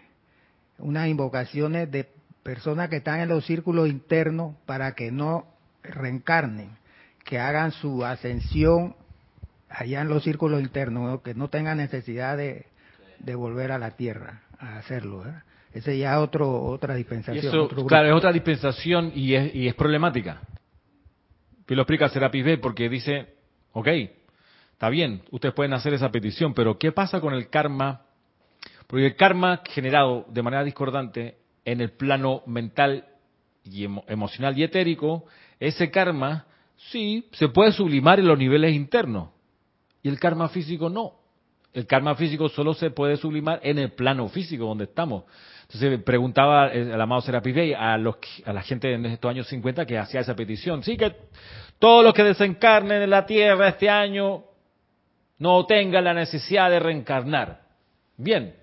unas 0.78 1.08
invocaciones 1.08 1.92
de 1.92 2.08
personas 2.44 2.90
que 2.90 2.98
están 2.98 3.20
en 3.20 3.30
los 3.30 3.46
círculos 3.46 3.90
internos 3.90 4.56
para 4.66 4.94
que 4.94 5.12
no 5.12 5.46
reencarnen, 5.84 6.70
que 7.30 7.38
hagan 7.38 7.72
su 7.74 8.04
ascensión 8.04 8.96
allá 9.70 10.02
en 10.02 10.10
los 10.10 10.24
círculos 10.24 10.62
internos, 10.62 11.22
que 11.22 11.36
no 11.36 11.48
tengan 11.48 11.78
necesidad 11.78 12.36
de, 12.36 12.66
volver 13.36 13.72
a 13.72 13.78
la 13.78 13.92
tierra 13.92 14.42
a 14.58 14.80
hacerlo. 14.80 15.24
¿eh? 15.28 15.34
Esa 15.72 15.94
ya 15.94 16.20
otro, 16.22 16.64
otra 16.64 16.96
dispensación. 16.96 17.68
claro, 17.88 18.10
es 18.10 18.16
otra 18.16 18.32
dispensación 18.32 19.12
y 19.14 19.36
es, 19.36 19.54
y 19.54 19.68
es 19.68 19.76
problemática. 19.76 20.42
Que 21.68 21.76
lo 21.76 21.84
explica 21.84 22.10
Serapis 22.10 22.44
B 22.44 22.58
porque 22.58 22.90
dice, 22.90 23.36
ok, 23.74 23.88
está 24.72 24.90
bien, 24.90 25.22
ustedes 25.30 25.54
pueden 25.54 25.74
hacer 25.74 25.94
esa 25.94 26.10
petición, 26.10 26.56
pero 26.56 26.80
¿qué 26.80 26.92
pasa 26.92 27.22
con 27.22 27.36
el 27.36 27.48
karma? 27.52 28.08
Porque 28.88 29.06
el 29.06 29.16
karma 29.16 29.62
generado 29.70 30.26
de 30.30 30.42
manera 30.42 30.64
discordante 30.64 31.38
en 31.64 31.80
el 31.80 31.92
plano 31.92 32.42
mental 32.48 33.06
y 33.64 33.84
emocional 33.84 34.58
y 34.58 34.64
etérico, 34.64 35.26
ese 35.60 35.92
karma 35.92 36.48
sí 36.92 37.28
se 37.32 37.50
puede 37.50 37.72
sublimar 37.72 38.20
en 38.20 38.28
los 38.28 38.38
niveles 38.38 38.74
internos 38.76 39.30
y 40.02 40.10
el 40.10 40.20
karma 40.20 40.50
físico 40.50 40.90
no. 40.90 41.14
El 41.74 41.86
karma 41.86 42.16
físico 42.16 42.50
solo 42.50 42.74
se 42.74 42.90
puede 42.90 43.18
sublimar 43.18 43.60
en 43.62 43.78
el 43.78 43.92
plano 43.92 44.28
físico 44.28 44.66
donde 44.66 44.86
estamos. 44.86 45.26
Entonces 45.64 46.02
preguntaba 46.02 46.70
el 46.70 47.00
amado 47.00 47.22
Serapis 47.22 47.54
Bey 47.54 47.74
a, 47.74 47.96
los, 47.98 48.16
a 48.44 48.54
la 48.54 48.64
gente 48.64 48.92
en 48.92 49.06
estos 49.06 49.30
años 49.30 49.48
50 49.48 49.86
que 49.86 50.00
hacía 50.00 50.22
esa 50.22 50.36
petición. 50.36 50.82
Sí, 50.82 50.98
que 50.98 51.16
todos 51.78 52.04
los 52.04 52.14
que 52.14 52.24
desencarnen 52.24 53.04
en 53.04 53.10
la 53.12 53.26
Tierra 53.26 53.70
este 53.70 53.88
año 53.88 54.46
no 55.38 55.66
tengan 55.68 56.06
la 56.06 56.14
necesidad 56.16 56.72
de 56.72 56.80
reencarnar. 56.80 57.62
Bien, 58.18 58.56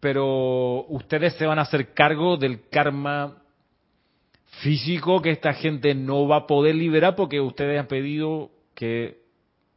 pero 0.00 0.84
ustedes 0.88 1.34
se 1.34 1.46
van 1.46 1.60
a 1.60 1.62
hacer 1.62 1.94
cargo 1.94 2.36
del 2.36 2.68
karma 2.68 3.42
físico 4.62 5.20
que 5.20 5.30
esta 5.30 5.52
gente 5.54 5.94
no 5.94 6.26
va 6.26 6.36
a 6.36 6.46
poder 6.46 6.74
liberar 6.74 7.14
porque 7.14 7.40
ustedes 7.40 7.78
han 7.78 7.86
pedido 7.86 8.50
que 8.74 9.26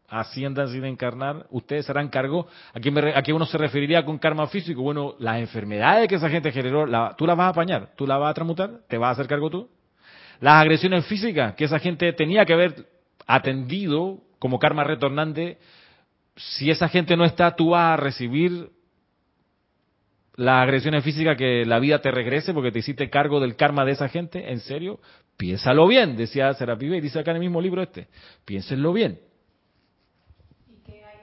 asciendan 0.08 0.70
sin 0.70 0.86
encarnar, 0.86 1.46
ustedes 1.52 1.86
se 1.86 1.92
harán 1.92 2.10
cargo. 2.10 2.48
¿A 2.74 2.80
quién, 2.80 2.98
¿A 2.98 3.24
uno 3.34 3.46
se 3.46 3.58
referiría 3.58 4.04
con 4.04 4.18
karma 4.18 4.48
físico? 4.48 4.82
Bueno, 4.82 5.16
las 5.20 5.40
enfermedades 5.40 6.08
que 6.08 6.16
esa 6.16 6.30
gente 6.30 6.52
generó, 6.52 6.86
la, 6.86 7.16
¿tú 7.18 7.26
las 7.26 7.38
vas 7.38 7.48
a 7.48 7.50
apañar? 7.50 7.92
¿Tú 7.96 8.08
las 8.08 8.20
vas 8.20 8.32
a 8.32 8.34
transmutar? 8.34 8.82
¿Te 8.88 8.98
vas 8.98 9.10
a 9.10 9.12
hacer 9.12 9.28
cargo 9.28 9.50
tú? 9.50 9.70
Las 10.40 10.62
agresiones 10.62 11.06
físicas 11.06 11.54
que 11.56 11.66
esa 11.66 11.80
gente 11.80 12.12
tenía 12.14 12.46
que 12.46 12.54
haber 12.54 12.88
atendido 13.28 14.20
como 14.40 14.58
karma 14.58 14.84
retornante, 14.84 15.60
si 16.36 16.72
esa 16.72 16.88
gente 16.88 17.18
no 17.18 17.26
está, 17.26 17.56
tú 17.56 17.72
vas 17.72 17.94
a 17.94 17.98
recibir 17.98 18.70
las 20.40 20.64
agresiones 20.64 21.04
físicas 21.04 21.36
que 21.38 21.66
la 21.66 21.80
vida 21.80 22.00
te 22.00 22.12
regrese 22.12 22.54
porque 22.54 22.72
te 22.72 22.80
hiciste 22.80 23.10
cargo 23.10 23.42
del 23.42 23.58
karma 23.58 23.84
de 23.84 23.92
esa 23.92 24.08
gente, 24.08 24.50
¿en 24.50 24.62
serio? 24.62 25.02
Piénsalo 25.36 25.86
bien, 25.86 26.16
decía 26.16 26.54
Serapi 26.54 26.86
y 26.86 27.02
dice 27.02 27.20
acá 27.20 27.32
en 27.32 27.38
el 27.38 27.42
mismo 27.42 27.60
libro 27.60 27.82
este, 27.82 28.08
piénsenlo 28.46 28.94
bien. 28.94 29.20
¿Y 30.66 30.78
qué 30.86 31.04
hay 31.04 31.18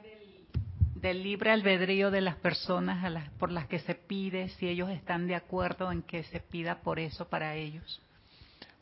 del, 0.97 1.23
libre 1.23 1.51
albedrío 1.51 2.11
de 2.11 2.21
las 2.21 2.37
personas 2.37 3.03
a 3.05 3.09
las, 3.09 3.31
por 3.31 3.51
las 3.51 3.67
que 3.67 3.79
se 3.79 3.95
pide, 3.95 4.51
si 4.51 4.69
ellos 4.69 4.91
están 4.91 5.27
de 5.27 5.35
acuerdo 5.35 5.91
en 5.91 6.03
que 6.03 6.23
se 6.25 6.41
pida 6.41 6.83
por 6.83 6.99
eso 6.99 7.27
para 7.27 7.55
ellos? 7.55 8.03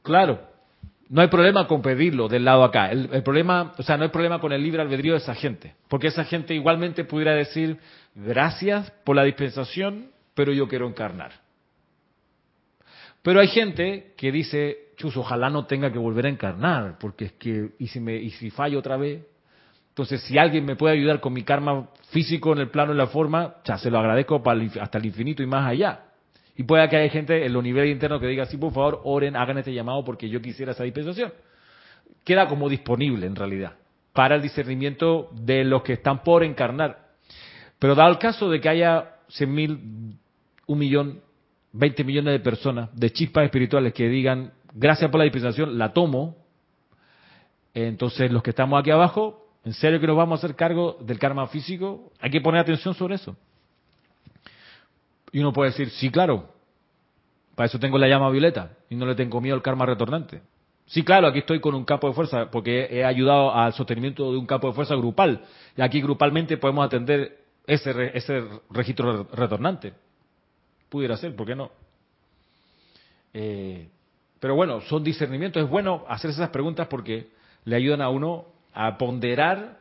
Claro, 0.02 0.40
no 1.08 1.20
hay 1.22 1.28
problema 1.28 1.68
con 1.68 1.80
pedirlo 1.80 2.26
del 2.26 2.44
lado 2.44 2.64
acá. 2.64 2.90
El, 2.90 3.08
el, 3.12 3.22
problema, 3.22 3.72
o 3.78 3.84
sea, 3.84 3.96
no 3.96 4.02
hay 4.02 4.10
problema 4.10 4.40
con 4.40 4.52
el 4.52 4.64
libre 4.64 4.82
albedrío 4.82 5.12
de 5.12 5.18
esa 5.18 5.36
gente, 5.36 5.76
porque 5.86 6.08
esa 6.08 6.24
gente 6.24 6.54
igualmente 6.54 7.04
pudiera 7.04 7.34
decir 7.34 7.78
gracias 8.16 8.90
por 9.04 9.14
la 9.14 9.22
dispensación, 9.22 10.12
pero 10.34 10.52
yo 10.52 10.68
quiero 10.68 10.88
encarnar. 10.88 11.32
Pero 13.22 13.40
hay 13.40 13.48
gente 13.48 14.12
que 14.16 14.30
dice, 14.30 14.92
chus, 14.96 15.16
ojalá 15.16 15.48
no 15.48 15.66
tenga 15.66 15.90
que 15.90 15.98
volver 15.98 16.26
a 16.26 16.28
encarnar, 16.28 16.98
porque 16.98 17.26
es 17.26 17.32
que, 17.32 17.70
y 17.78 17.86
si, 17.86 18.00
me, 18.00 18.16
y 18.16 18.30
si 18.30 18.50
fallo 18.50 18.78
otra 18.78 18.96
vez, 18.96 19.22
entonces 19.88 20.20
si 20.22 20.36
alguien 20.36 20.64
me 20.64 20.76
puede 20.76 20.94
ayudar 20.94 21.20
con 21.20 21.32
mi 21.32 21.42
karma 21.42 21.88
físico 22.10 22.52
en 22.52 22.58
el 22.58 22.68
plano 22.68 22.92
y 22.92 22.96
la 22.96 23.06
forma, 23.06 23.56
ya 23.64 23.78
se 23.78 23.90
lo 23.90 23.98
agradezco 23.98 24.42
hasta 24.80 24.98
el 24.98 25.06
infinito 25.06 25.42
y 25.42 25.46
más 25.46 25.66
allá. 25.66 26.00
Y 26.56 26.64
puede 26.64 26.88
que 26.88 26.96
haya 26.96 27.10
gente 27.10 27.46
en 27.46 27.52
los 27.52 27.62
niveles 27.62 27.92
internos 27.92 28.20
que 28.20 28.26
diga, 28.26 28.44
sí, 28.46 28.56
por 28.56 28.72
favor, 28.72 29.00
oren, 29.04 29.36
hagan 29.36 29.58
este 29.58 29.72
llamado 29.72 30.04
porque 30.04 30.28
yo 30.28 30.42
quisiera 30.42 30.72
esa 30.72 30.84
dispensación. 30.84 31.32
Queda 32.24 32.48
como 32.48 32.68
disponible 32.68 33.26
en 33.26 33.34
realidad 33.34 33.74
para 34.14 34.36
el 34.36 34.42
discernimiento 34.42 35.28
de 35.32 35.64
los 35.64 35.82
que 35.82 35.94
están 35.94 36.22
por 36.22 36.44
encarnar. 36.44 36.98
Pero 37.78 37.94
dado 37.94 38.10
el 38.10 38.18
caso 38.18 38.48
de 38.48 38.60
que 38.60 38.68
haya 38.68 39.16
100.000 39.28 40.16
un 40.66 40.78
millón, 40.78 41.20
20 41.72 42.04
millones 42.04 42.32
de 42.32 42.40
personas, 42.40 42.94
de 42.94 43.10
chispas 43.10 43.44
espirituales 43.44 43.92
que 43.92 44.08
digan, 44.08 44.52
gracias 44.72 45.10
por 45.10 45.18
la 45.18 45.24
dispensación, 45.24 45.78
la 45.78 45.92
tomo. 45.92 46.36
Entonces, 47.72 48.30
los 48.30 48.42
que 48.42 48.50
estamos 48.50 48.78
aquí 48.78 48.90
abajo, 48.90 49.48
¿en 49.64 49.72
serio 49.72 50.00
que 50.00 50.06
nos 50.06 50.16
vamos 50.16 50.38
a 50.38 50.46
hacer 50.46 50.56
cargo 50.56 50.98
del 51.00 51.18
karma 51.18 51.46
físico? 51.48 52.12
Hay 52.20 52.30
que 52.30 52.40
poner 52.40 52.60
atención 52.60 52.94
sobre 52.94 53.16
eso. 53.16 53.36
Y 55.32 55.40
uno 55.40 55.52
puede 55.52 55.70
decir, 55.70 55.90
sí, 55.90 56.10
claro, 56.10 56.48
para 57.56 57.66
eso 57.66 57.78
tengo 57.78 57.98
la 57.98 58.08
llama 58.08 58.30
violeta 58.30 58.76
y 58.88 58.94
no 58.94 59.06
le 59.06 59.14
tengo 59.14 59.40
miedo 59.40 59.56
al 59.56 59.62
karma 59.62 59.86
retornante. 59.86 60.42
Sí, 60.86 61.02
claro, 61.02 61.26
aquí 61.26 61.40
estoy 61.40 61.60
con 61.60 61.74
un 61.74 61.84
campo 61.84 62.08
de 62.08 62.14
fuerza 62.14 62.50
porque 62.50 62.86
he 62.90 63.04
ayudado 63.04 63.54
al 63.54 63.72
sostenimiento 63.72 64.30
de 64.30 64.38
un 64.38 64.46
campo 64.46 64.68
de 64.68 64.74
fuerza 64.74 64.94
grupal. 64.94 65.44
Y 65.76 65.82
aquí 65.82 66.00
grupalmente 66.00 66.56
podemos 66.56 66.86
atender 66.86 67.38
ese, 67.66 68.16
ese 68.16 68.44
registro 68.70 69.26
retornante 69.32 69.94
pudiera 70.94 71.16
ser, 71.16 71.34
¿por 71.34 71.44
qué 71.44 71.56
no? 71.56 71.72
Eh, 73.32 73.88
pero 74.38 74.54
bueno, 74.54 74.80
son 74.82 75.02
discernimientos. 75.02 75.60
Es 75.60 75.68
bueno 75.68 76.04
hacer 76.08 76.30
esas 76.30 76.50
preguntas 76.50 76.86
porque 76.86 77.30
le 77.64 77.74
ayudan 77.74 78.00
a 78.00 78.10
uno 78.10 78.44
a 78.72 78.96
ponderar 78.96 79.80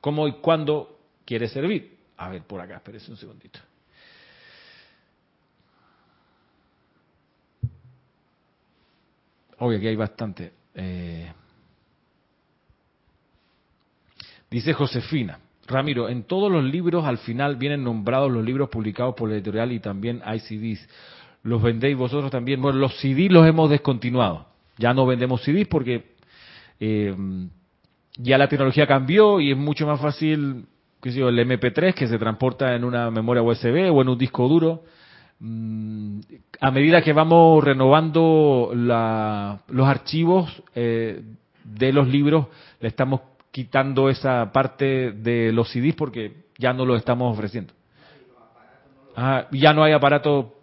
cómo 0.00 0.26
y 0.26 0.32
cuándo 0.40 0.98
quiere 1.26 1.48
servir. 1.48 1.98
A 2.16 2.30
ver, 2.30 2.44
por 2.44 2.62
acá, 2.62 2.76
espérese 2.76 3.10
un 3.10 3.18
segundito. 3.18 3.58
Obvio, 9.58 9.76
aquí 9.76 9.86
hay 9.86 9.96
bastante. 9.96 10.50
Eh, 10.74 11.30
dice 14.48 14.72
Josefina. 14.72 15.38
Ramiro, 15.66 16.08
en 16.08 16.24
todos 16.24 16.50
los 16.50 16.64
libros 16.64 17.04
al 17.04 17.18
final 17.18 17.56
vienen 17.56 17.84
nombrados 17.84 18.30
los 18.30 18.44
libros 18.44 18.68
publicados 18.68 19.14
por 19.14 19.28
la 19.28 19.36
editorial 19.36 19.72
y 19.72 19.80
también 19.80 20.20
hay 20.24 20.40
CDs. 20.40 20.88
¿Los 21.42 21.62
vendéis 21.62 21.96
vosotros 21.96 22.30
también? 22.30 22.60
Bueno, 22.60 22.78
los 22.78 22.96
CDs 23.00 23.30
los 23.30 23.46
hemos 23.46 23.70
descontinuado. 23.70 24.46
Ya 24.78 24.94
no 24.94 25.06
vendemos 25.06 25.42
CDs 25.42 25.66
porque 25.68 26.12
eh, 26.80 27.14
ya 28.18 28.38
la 28.38 28.48
tecnología 28.48 28.86
cambió 28.86 29.40
y 29.40 29.52
es 29.52 29.56
mucho 29.56 29.86
más 29.86 30.00
fácil, 30.00 30.66
qué 31.00 31.12
sé 31.12 31.20
yo, 31.20 31.28
el 31.28 31.38
MP3 31.38 31.94
que 31.94 32.08
se 32.08 32.18
transporta 32.18 32.74
en 32.74 32.84
una 32.84 33.10
memoria 33.10 33.42
USB 33.42 33.92
o 33.92 34.02
en 34.02 34.08
un 34.08 34.18
disco 34.18 34.48
duro. 34.48 34.82
Mm, 35.38 36.20
a 36.60 36.70
medida 36.70 37.02
que 37.02 37.12
vamos 37.12 37.64
renovando 37.64 38.70
la, 38.74 39.60
los 39.68 39.88
archivos 39.88 40.62
eh, 40.74 41.22
de 41.64 41.92
los 41.92 42.06
libros, 42.08 42.46
le 42.80 42.88
estamos 42.88 43.20
quitando 43.52 44.08
esa 44.08 44.50
parte 44.50 45.12
de 45.12 45.52
los 45.52 45.70
CDs 45.70 45.94
porque 45.94 46.46
ya 46.58 46.72
no 46.72 46.84
lo 46.84 46.96
estamos 46.96 47.32
ofreciendo. 47.32 47.72
Ah, 49.14 49.46
ya 49.52 49.74
no 49.74 49.84
hay 49.84 49.92
aparato, 49.92 50.54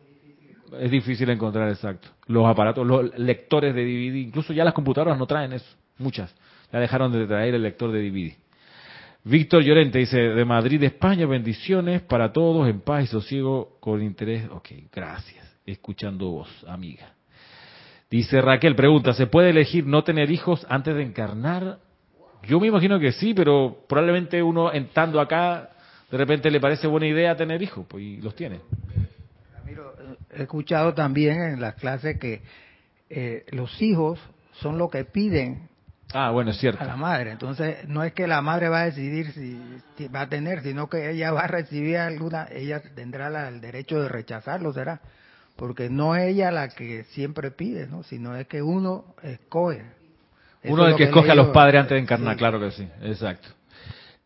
es 0.77 0.91
difícil 0.91 1.29
encontrar 1.29 1.69
exacto. 1.69 2.09
Los 2.25 2.47
aparatos, 2.47 2.85
los 2.85 3.17
lectores 3.17 3.73
de 3.75 3.83
DVD, 3.83 4.15
incluso 4.15 4.51
ya 4.53 4.65
las 4.65 4.73
computadoras 4.73 5.17
no 5.17 5.27
traen 5.27 5.53
eso, 5.53 5.77
muchas. 5.99 6.35
Ya 6.73 6.79
dejaron 6.79 7.11
de 7.11 7.25
traer 7.27 7.53
el 7.53 7.61
lector 7.61 7.91
de 7.91 8.01
DVD. 8.01 8.35
Víctor 9.23 9.63
Llorente 9.63 9.99
dice, 9.99 10.17
de 10.17 10.45
Madrid, 10.45 10.81
España, 10.83 11.27
bendiciones 11.27 12.01
para 12.01 12.31
todos, 12.31 12.67
en 12.67 12.81
paz 12.81 13.03
y 13.03 13.07
sosiego, 13.07 13.77
con 13.79 14.01
interés. 14.01 14.47
Ok, 14.49 14.69
gracias. 14.91 15.45
Escuchando 15.65 16.29
vos, 16.29 16.65
amiga. 16.67 17.13
Dice 18.09 18.41
Raquel, 18.41 18.75
pregunta, 18.75 19.13
¿se 19.13 19.27
puede 19.27 19.51
elegir 19.51 19.85
no 19.85 20.03
tener 20.03 20.31
hijos 20.31 20.65
antes 20.69 20.95
de 20.95 21.03
encarnar? 21.03 21.77
Yo 22.43 22.59
me 22.59 22.67
imagino 22.67 22.99
que 22.99 23.11
sí, 23.11 23.33
pero 23.33 23.83
probablemente 23.87 24.41
uno 24.41 24.71
entrando 24.73 25.19
acá, 25.19 25.69
de 26.09 26.17
repente 26.17 26.49
le 26.49 26.59
parece 26.59 26.87
buena 26.87 27.07
idea 27.07 27.35
tener 27.35 27.61
hijos, 27.61 27.85
pues 27.87 28.03
y 28.03 28.17
los 28.17 28.35
tiene. 28.35 28.61
he 30.31 30.43
escuchado 30.43 30.93
también 30.93 31.41
en 31.41 31.61
las 31.61 31.75
clases 31.75 32.19
que 32.19 32.41
eh, 33.09 33.45
los 33.51 33.81
hijos 33.81 34.19
son 34.53 34.77
lo 34.77 34.89
que 34.89 35.05
piden 35.05 35.69
Ah, 36.13 36.31
bueno, 36.31 36.51
es 36.51 36.57
cierto. 36.57 36.83
A 36.83 36.87
la 36.87 36.95
madre. 36.95 37.31
Entonces, 37.31 37.87
no 37.87 38.03
es 38.03 38.13
que 38.13 38.25
la 38.25 38.41
madre 38.41 38.67
va 38.67 38.81
a 38.81 38.85
decidir 38.85 39.31
si, 39.31 40.07
va 40.07 40.21
a 40.21 40.29
tener, 40.29 40.63
sino 40.63 40.89
que 40.89 41.11
ella 41.11 41.31
va 41.31 41.41
a 41.41 41.47
recibir 41.47 41.97
alguna, 41.97 42.47
ella 42.51 42.81
tendrá 42.95 43.47
el 43.47 43.61
derecho 43.61 44.01
de 44.01 44.09
rechazarlo, 44.09 44.73
será. 44.73 45.01
Porque 45.55 45.89
no 45.89 46.15
es 46.15 46.29
ella 46.29 46.51
la 46.51 46.69
que 46.69 47.03
siempre 47.05 47.51
pide, 47.51 47.85
¿no? 47.85 48.01
Sino 48.03 48.35
es 48.35 48.47
que 48.47 48.61
uno 48.61 49.13
escoge. 49.21 49.83
Uno 50.63 50.85
es 50.85 50.91
el 50.91 50.97
que, 50.97 51.03
escoge 51.05 51.31
a 51.31 51.35
los 51.35 51.49
padres 51.49 51.81
antes 51.81 51.95
de 51.95 52.01
encarnar, 52.01 52.35
claro 52.35 52.59
que 52.59 52.71
sí, 52.71 52.87
exacto. 53.01 53.47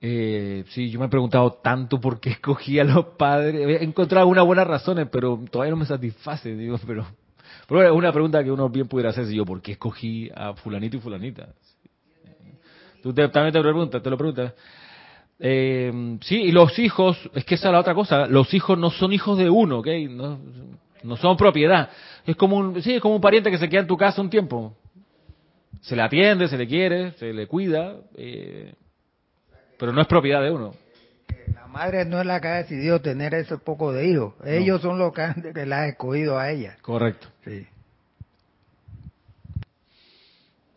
Eh, 0.02 0.66
sí, 0.70 0.90
yo 0.90 1.00
me 1.00 1.06
he 1.06 1.10
preguntado 1.10 1.60
tanto 1.64 2.00
por 2.02 2.20
qué 2.20 2.32
escogí 2.32 2.80
a 2.80 2.84
los 2.84 3.06
padres. 3.18 3.56
He 3.56 3.84
encontrado 3.84 4.22
algunas 4.24 4.46
buenas 4.46 4.68
razones, 4.68 5.08
pero 5.12 5.40
todavía 5.50 5.72
no 5.72 5.78
me 5.78 5.86
satisface, 5.86 6.56
digo, 6.56 6.78
pero... 6.86 7.06
Pero 7.68 7.84
es 7.84 7.92
una 7.92 8.12
pregunta 8.12 8.44
que 8.44 8.52
uno 8.52 8.68
bien 8.68 8.88
pudiera 8.88 9.12
hacerse 9.12 9.34
yo, 9.34 9.46
¿por 9.46 9.62
qué 9.62 9.74
escogí 9.74 10.30
a 10.36 10.54
fulanito 10.54 10.98
y 10.98 11.00
fulanita? 11.00 11.48
Tú 13.02 13.14
también 13.14 13.54
te 13.54 13.62
preguntas, 13.62 14.04
te 14.04 14.10
lo 14.10 14.18
preguntas. 14.18 14.54
Eh, 15.40 16.18
sí, 16.22 16.36
y 16.36 16.52
los 16.52 16.78
hijos, 16.80 17.18
es 17.34 17.46
que 17.46 17.56
esa 17.56 17.70
es 17.70 17.74
la 17.74 17.80
otra 17.80 17.94
cosa, 17.94 18.28
los 18.28 18.54
hijos 18.54 18.78
no 18.78 18.90
son 18.90 19.14
hijos 19.14 19.38
de 19.38 19.50
uno, 19.50 19.80
¿ok? 19.80 19.88
No, 20.10 20.40
no 21.04 21.16
son 21.16 21.38
propiedad. 21.38 21.90
Es 22.26 22.36
como 22.36 22.58
un, 22.58 22.82
sí, 22.82 22.96
es 22.96 23.02
como 23.02 23.16
un 23.16 23.22
pariente 23.22 23.50
que 23.50 23.58
se 23.58 23.70
queda 23.70 23.82
en 23.82 23.88
tu 23.88 23.96
casa 23.96 24.22
un 24.22 24.30
tiempo 24.30 24.76
se 25.82 25.96
le 25.96 26.02
atiende, 26.02 26.48
se 26.48 26.58
le 26.58 26.68
quiere, 26.68 27.12
se 27.14 27.34
le 27.34 27.48
cuida, 27.48 27.98
eh, 28.16 28.74
pero 29.78 29.92
no 29.92 30.02
es 30.02 30.08
propiedad 30.08 30.42
de 30.42 30.52
uno. 30.52 30.74
La 31.54 31.68
madre 31.68 32.06
no 32.06 32.20
es 32.20 32.26
la 32.26 32.40
que 32.40 32.48
ha 32.48 32.56
decidido 32.56 33.02
tener 33.02 33.34
ese 33.34 33.58
poco 33.58 33.92
de 33.92 34.08
hijos, 34.08 34.34
ellos 34.46 34.82
son 34.82 34.98
los 34.98 35.14
que, 35.14 35.22
han, 35.22 35.54
que 35.54 35.66
la 35.66 35.84
han 35.84 35.90
escogido 35.90 36.38
a 36.38 36.52
ella. 36.52 36.78
Correcto. 36.82 37.28
Sí. 37.44 37.68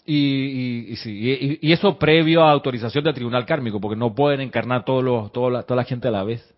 Y, 0.08 0.92
y, 0.92 0.96
sí, 0.96 1.58
y, 1.60 1.72
eso 1.72 1.98
previo 1.98 2.44
a 2.44 2.52
autorización 2.52 3.02
del 3.02 3.14
tribunal 3.14 3.44
kármico, 3.44 3.80
porque 3.80 3.98
no 3.98 4.14
pueden 4.14 4.40
encarnar 4.40 4.84
todos 4.84 5.02
los, 5.02 5.32
toda 5.32 5.64
la 5.68 5.84
gente 5.84 6.06
a 6.06 6.12
la 6.12 6.22
vez 6.22 6.55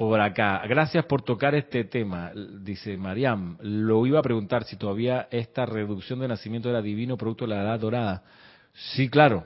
por 0.00 0.18
acá. 0.18 0.62
Gracias 0.66 1.04
por 1.04 1.20
tocar 1.20 1.54
este 1.54 1.84
tema, 1.84 2.32
dice 2.34 2.96
Mariam. 2.96 3.58
Lo 3.60 4.06
iba 4.06 4.18
a 4.18 4.22
preguntar 4.22 4.64
si 4.64 4.76
todavía 4.76 5.28
esta 5.30 5.66
reducción 5.66 6.20
de 6.20 6.28
nacimiento 6.28 6.70
era 6.70 6.80
divino 6.80 7.18
producto 7.18 7.44
de 7.44 7.54
la 7.54 7.60
edad 7.60 7.78
dorada. 7.78 8.22
Sí, 8.72 9.10
claro. 9.10 9.44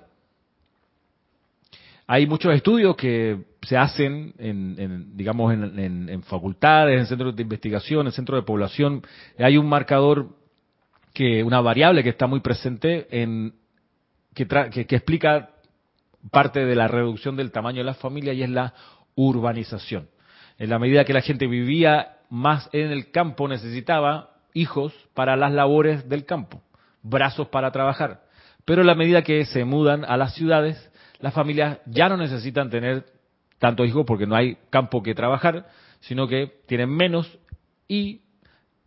Hay 2.07 2.29
muchos 2.29 2.55
estudios 2.55 2.95
que 2.95 3.47
se 3.63 3.77
hacen 3.77 4.33
en, 4.39 5.17
digamos, 5.17 5.53
en, 5.53 6.23
facultades, 6.23 7.01
en 7.01 7.07
centros 7.07 7.35
de 7.35 7.43
investigación, 7.43 8.07
en 8.07 8.13
centros 8.13 8.39
de 8.39 8.47
población. 8.47 9.03
Hay 9.37 9.57
un 9.57 9.69
marcador 9.69 10.37
que, 11.13 11.43
una 11.43 11.61
variable 11.63 12.05
que 12.05 12.11
está 12.11 12.29
muy 12.29 12.39
presente 12.39 13.09
en, 13.11 13.55
que, 14.33 14.47
que 14.47 14.95
explica 14.95 15.51
parte 16.31 16.65
de 16.65 16.77
la 16.77 16.87
reducción 16.87 17.35
del 17.35 17.51
tamaño 17.51 17.79
de 17.79 17.87
las 17.87 17.99
familias 17.99 18.37
y 18.37 18.45
es 18.45 18.51
la 18.51 18.73
urbanización 19.17 20.14
en 20.59 20.71
la 20.71 20.79
medida 20.79 21.05
que 21.05 21.13
la 21.13 21.21
gente 21.21 21.47
vivía 21.47 22.17
más 22.31 22.69
en 22.73 22.91
el 22.91 23.11
campo, 23.11 23.49
necesitaba 23.49 24.31
hijos 24.53 24.95
para 25.15 25.37
las 25.37 25.53
labores 25.53 26.09
del 26.09 26.25
campo, 26.25 26.63
brazos 27.03 27.49
para 27.49 27.71
trabajar. 27.71 28.23
Pero 28.65 28.83
a 28.83 28.85
la 28.85 28.95
medida 28.95 29.23
que 29.23 29.45
se 29.45 29.65
mudan 29.65 30.05
a 30.05 30.17
las 30.17 30.35
ciudades, 30.35 30.91
las 31.19 31.35
familias 31.35 31.79
ya 31.87 32.09
no 32.09 32.17
necesitan 32.17 32.71
tener 32.71 33.05
tantos 33.59 33.87
hijos 33.87 34.05
porque 34.07 34.27
no 34.27 34.37
hay 34.37 34.57
campo 34.71 35.03
que 35.03 35.15
trabajar, 35.15 35.67
sino 36.01 36.29
que 36.29 36.61
tienen 36.67 36.91
menos 36.91 37.39
y 37.89 38.23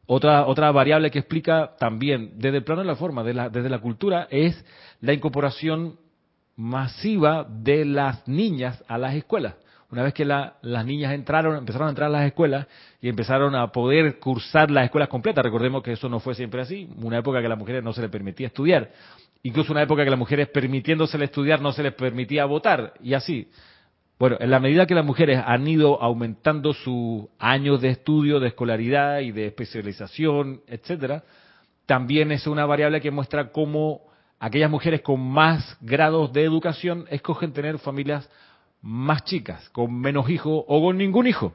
otra, 0.05 0.47
otra 0.47 0.71
variable 0.71 1.11
que 1.11 1.19
explica 1.19 1.75
también 1.77 2.31
desde 2.35 2.57
el 2.57 2.63
plano 2.63 2.81
de 2.81 2.87
la 2.87 2.95
forma, 2.95 3.23
desde 3.23 3.69
la 3.69 3.79
cultura, 3.79 4.27
es 4.31 4.65
la 5.01 5.13
incorporación 5.13 5.99
masiva 6.55 7.45
de 7.49 7.85
las 7.85 8.27
niñas 8.27 8.83
a 8.87 8.97
las 8.97 9.13
escuelas. 9.15 9.55
Una 9.89 10.03
vez 10.03 10.13
que 10.13 10.25
las 10.25 10.85
niñas 10.85 11.13
entraron, 11.13 11.55
empezaron 11.55 11.87
a 11.87 11.91
entrar 11.91 12.07
a 12.09 12.11
las 12.11 12.25
escuelas 12.25 12.67
y 12.99 13.07
empezaron 13.07 13.55
a 13.55 13.71
poder 13.71 14.19
cursar 14.19 14.69
las 14.69 14.83
escuelas 14.83 15.07
completas. 15.07 15.45
Recordemos 15.45 15.81
que 15.81 15.93
eso 15.93 16.09
no 16.09 16.19
fue 16.19 16.35
siempre 16.35 16.61
así. 16.61 16.89
Una 17.01 17.19
época 17.19 17.39
que 17.39 17.45
a 17.45 17.49
las 17.49 17.57
mujeres 17.57 17.83
no 17.83 17.93
se 17.93 18.01
les 18.01 18.09
permitía 18.09 18.47
estudiar. 18.47 18.91
Incluso 19.43 19.71
una 19.71 19.83
época 19.83 20.03
que 20.03 20.09
a 20.09 20.11
las 20.11 20.19
mujeres 20.19 20.49
permitiéndose 20.49 21.23
estudiar 21.23 21.61
no 21.61 21.71
se 21.71 21.83
les 21.83 21.93
permitía 21.93 22.43
votar. 22.43 22.95
Y 23.01 23.13
así. 23.13 23.49
Bueno, 24.19 24.35
en 24.41 24.51
la 24.51 24.59
medida 24.59 24.87
que 24.87 24.95
las 24.95 25.05
mujeres 25.05 25.41
han 25.45 25.65
ido 25.65 26.01
aumentando 26.01 26.73
sus 26.73 27.25
años 27.39 27.79
de 27.79 27.89
estudio, 27.89 28.41
de 28.41 28.47
escolaridad 28.47 29.19
y 29.19 29.31
de 29.31 29.45
especialización, 29.45 30.61
etcétera, 30.67 31.23
también 31.85 32.33
es 32.33 32.45
una 32.45 32.65
variable 32.65 32.99
que 32.99 33.11
muestra 33.11 33.51
cómo 33.51 34.01
aquellas 34.39 34.69
mujeres 34.69 35.01
con 35.01 35.21
más 35.21 35.77
grados 35.79 36.33
de 36.33 36.43
educación 36.43 37.05
escogen 37.09 37.53
tener 37.53 37.77
familias 37.79 38.29
más 38.87 39.23
chicas, 39.25 39.69
con 39.69 39.99
menos 39.99 40.29
hijos 40.29 40.63
o 40.67 40.81
con 40.81 40.97
ningún 40.97 41.27
hijo. 41.27 41.53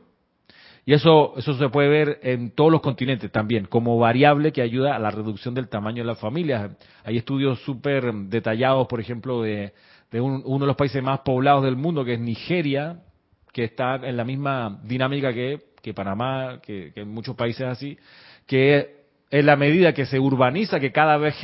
Y 0.84 0.94
eso, 0.94 1.34
eso 1.36 1.54
se 1.54 1.68
puede 1.68 1.88
ver 1.88 2.20
en 2.22 2.50
todos 2.50 2.72
los 2.72 2.80
continentes 2.80 3.30
también, 3.30 3.66
como 3.66 3.98
variable 3.98 4.52
que 4.52 4.62
ayuda 4.62 4.96
a 4.96 4.98
la 4.98 5.10
reducción 5.10 5.54
del 5.54 5.68
tamaño 5.68 6.02
de 6.02 6.08
las 6.08 6.18
familias. 6.18 6.72
Hay 7.04 7.16
estudios 7.16 7.60
súper 7.60 8.12
detallados, 8.12 8.88
por 8.88 9.00
ejemplo, 9.00 9.42
de 9.42 9.72
de 10.12 10.20
uno 10.20 10.58
de 10.58 10.66
los 10.66 10.76
países 10.76 11.02
más 11.02 11.20
poblados 11.20 11.64
del 11.64 11.76
mundo, 11.76 12.04
que 12.04 12.14
es 12.14 12.20
Nigeria, 12.20 12.98
que 13.50 13.64
está 13.64 13.96
en 13.96 14.16
la 14.16 14.24
misma 14.24 14.78
dinámica 14.84 15.32
que, 15.32 15.58
que 15.80 15.94
Panamá, 15.94 16.60
que, 16.62 16.92
en 16.94 17.08
muchos 17.08 17.34
países 17.34 17.66
así, 17.66 17.98
que 18.46 19.06
en 19.30 19.46
la 19.46 19.56
medida 19.56 19.94
que 19.94 20.04
se 20.04 20.20
urbaniza, 20.20 20.78
que 20.78 20.92
cada 20.92 21.16
vez, 21.16 21.34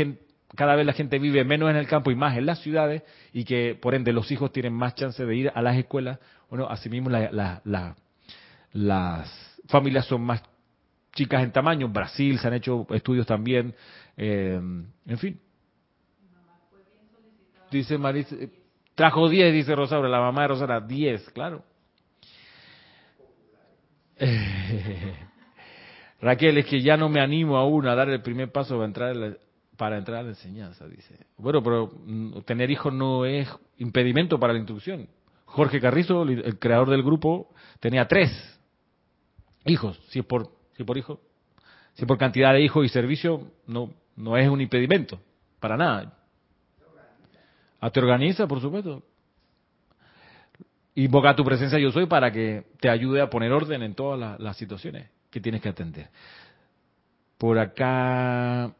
cada 0.56 0.74
vez 0.76 0.86
la 0.86 0.92
gente 0.92 1.18
vive 1.18 1.44
menos 1.44 1.70
en 1.70 1.76
el 1.76 1.86
campo 1.86 2.10
y 2.10 2.14
más 2.14 2.36
en 2.36 2.46
las 2.46 2.60
ciudades, 2.60 3.02
y 3.32 3.44
que 3.44 3.78
por 3.80 3.94
ende 3.94 4.12
los 4.12 4.30
hijos 4.30 4.52
tienen 4.52 4.72
más 4.72 4.94
chance 4.94 5.24
de 5.24 5.36
ir 5.36 5.52
a 5.54 5.62
las 5.62 5.76
escuelas, 5.76 6.18
bueno, 6.48 6.66
asimismo 6.68 7.10
las 7.10 7.62
familias 9.68 10.06
son 10.06 10.22
más 10.22 10.42
chicas 11.12 11.42
en 11.42 11.52
tamaño. 11.52 11.86
En 11.86 11.92
Brasil 11.92 12.38
se 12.38 12.48
han 12.48 12.54
hecho 12.54 12.86
estudios 12.90 13.26
también, 13.26 13.74
eh, 14.16 14.58
en 15.06 15.18
fin. 15.18 15.38
Dice 17.70 17.98
Trajo 18.94 19.28
10, 19.28 19.52
dice 19.52 19.76
Rosaura, 19.76 20.08
la 20.08 20.20
mamá 20.20 20.42
de 20.42 20.48
Rosaura, 20.48 20.80
10, 20.80 21.30
claro. 21.30 21.62
Raquel, 26.20 26.58
es 26.58 26.66
que 26.66 26.82
ya 26.82 26.96
no 26.96 27.08
me 27.08 27.20
animo 27.20 27.56
aún 27.56 27.86
a 27.86 27.94
dar 27.94 28.08
el 28.08 28.20
primer 28.22 28.50
paso 28.50 28.74
para 28.74 28.86
entrar, 28.86 29.14
la, 29.14 29.36
para 29.78 29.96
entrar 29.96 30.18
a 30.18 30.22
la 30.24 30.28
enseñanza, 30.30 30.86
dice. 30.86 31.14
Bueno, 31.38 31.62
pero 31.62 31.90
mm, 32.04 32.40
tener 32.42 32.70
hijos 32.70 32.92
no 32.92 33.24
es 33.24 33.48
impedimento 33.78 34.38
para 34.38 34.52
la 34.52 34.58
instrucción. 34.58 35.08
Jorge 35.46 35.80
Carrizo, 35.80 36.24
el 36.24 36.58
creador 36.58 36.90
del 36.90 37.02
grupo, 37.02 37.48
tenía 37.80 38.06
tres 38.06 38.30
hijos, 39.64 39.98
si 40.08 40.18
es 40.18 40.24
por, 40.26 40.50
si 40.76 40.84
por 40.84 40.98
hijo, 40.98 41.20
si 41.94 42.04
por 42.04 42.18
cantidad 42.18 42.52
de 42.52 42.60
hijos 42.60 42.84
y 42.84 42.90
servicio, 42.90 43.50
no, 43.66 43.94
no 44.16 44.36
es 44.36 44.48
un 44.48 44.60
impedimento, 44.60 45.18
para 45.58 45.76
nada. 45.76 46.12
Ah, 47.80 47.90
te 47.90 48.00
organiza, 48.00 48.46
por 48.46 48.60
supuesto. 48.60 49.02
Invoca 50.96 51.36
tu 51.36 51.44
presencia 51.44 51.78
yo 51.78 51.92
soy 51.92 52.06
para 52.06 52.32
que 52.32 52.64
te 52.80 52.90
ayude 52.90 53.20
a 53.20 53.30
poner 53.30 53.52
orden 53.52 53.82
en 53.82 53.94
todas 53.94 54.38
las, 54.40 54.56
situaciones 54.56 55.08
que 55.30 55.40
tienes 55.40 55.62
que 55.62 55.68
atender. 55.68 56.08
Por 57.38 57.56
acá, 57.58 58.74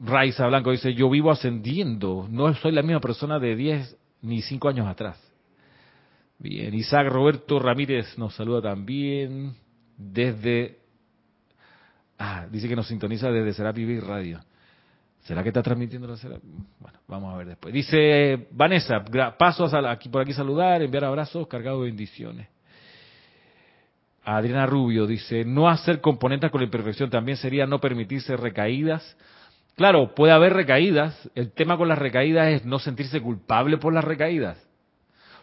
Raiza 0.00 0.46
Blanco 0.46 0.70
dice, 0.70 0.94
yo 0.94 1.10
vivo 1.10 1.30
ascendiendo, 1.30 2.26
no 2.30 2.54
soy 2.54 2.72
la 2.72 2.82
misma 2.82 3.00
persona 3.00 3.38
de 3.38 3.56
10 3.56 3.96
ni 4.22 4.42
5 4.42 4.68
años 4.68 4.86
atrás. 4.86 5.20
Bien, 6.38 6.72
Isaac 6.72 7.08
Roberto 7.08 7.58
Ramírez 7.58 8.16
nos 8.16 8.34
saluda 8.34 8.62
también 8.62 9.54
desde... 9.96 10.78
Ah, 12.16 12.46
dice 12.50 12.68
que 12.68 12.76
nos 12.76 12.86
sintoniza 12.86 13.30
desde 13.30 13.52
Serapi 13.52 14.00
Radio. 14.00 14.40
¿Será 15.22 15.42
que 15.42 15.50
está 15.50 15.62
transmitiendo 15.62 16.08
la 16.08 16.16
cera? 16.16 16.38
Bueno, 16.80 16.98
vamos 17.06 17.34
a 17.34 17.36
ver 17.36 17.48
después. 17.48 17.74
Dice 17.74 18.48
Vanessa, 18.52 19.04
paso 19.36 19.64
aquí, 19.86 20.08
por 20.08 20.22
aquí 20.22 20.32
saludar, 20.32 20.80
enviar 20.80 21.04
abrazos 21.04 21.46
cargados 21.46 21.80
de 21.80 21.86
bendiciones. 21.88 22.48
Adriana 24.24 24.66
Rubio 24.66 25.06
dice, 25.06 25.44
no 25.44 25.68
hacer 25.68 26.00
componentes 26.00 26.50
con 26.50 26.60
la 26.60 26.64
imperfección 26.64 27.10
también 27.10 27.36
sería 27.36 27.66
no 27.66 27.80
permitirse 27.80 28.36
recaídas. 28.36 29.16
Claro, 29.78 30.12
puede 30.12 30.32
haber 30.32 30.54
recaídas. 30.54 31.30
El 31.36 31.52
tema 31.52 31.76
con 31.76 31.86
las 31.86 31.98
recaídas 31.98 32.48
es 32.48 32.64
no 32.64 32.80
sentirse 32.80 33.20
culpable 33.20 33.78
por 33.78 33.94
las 33.94 34.02
recaídas. 34.02 34.58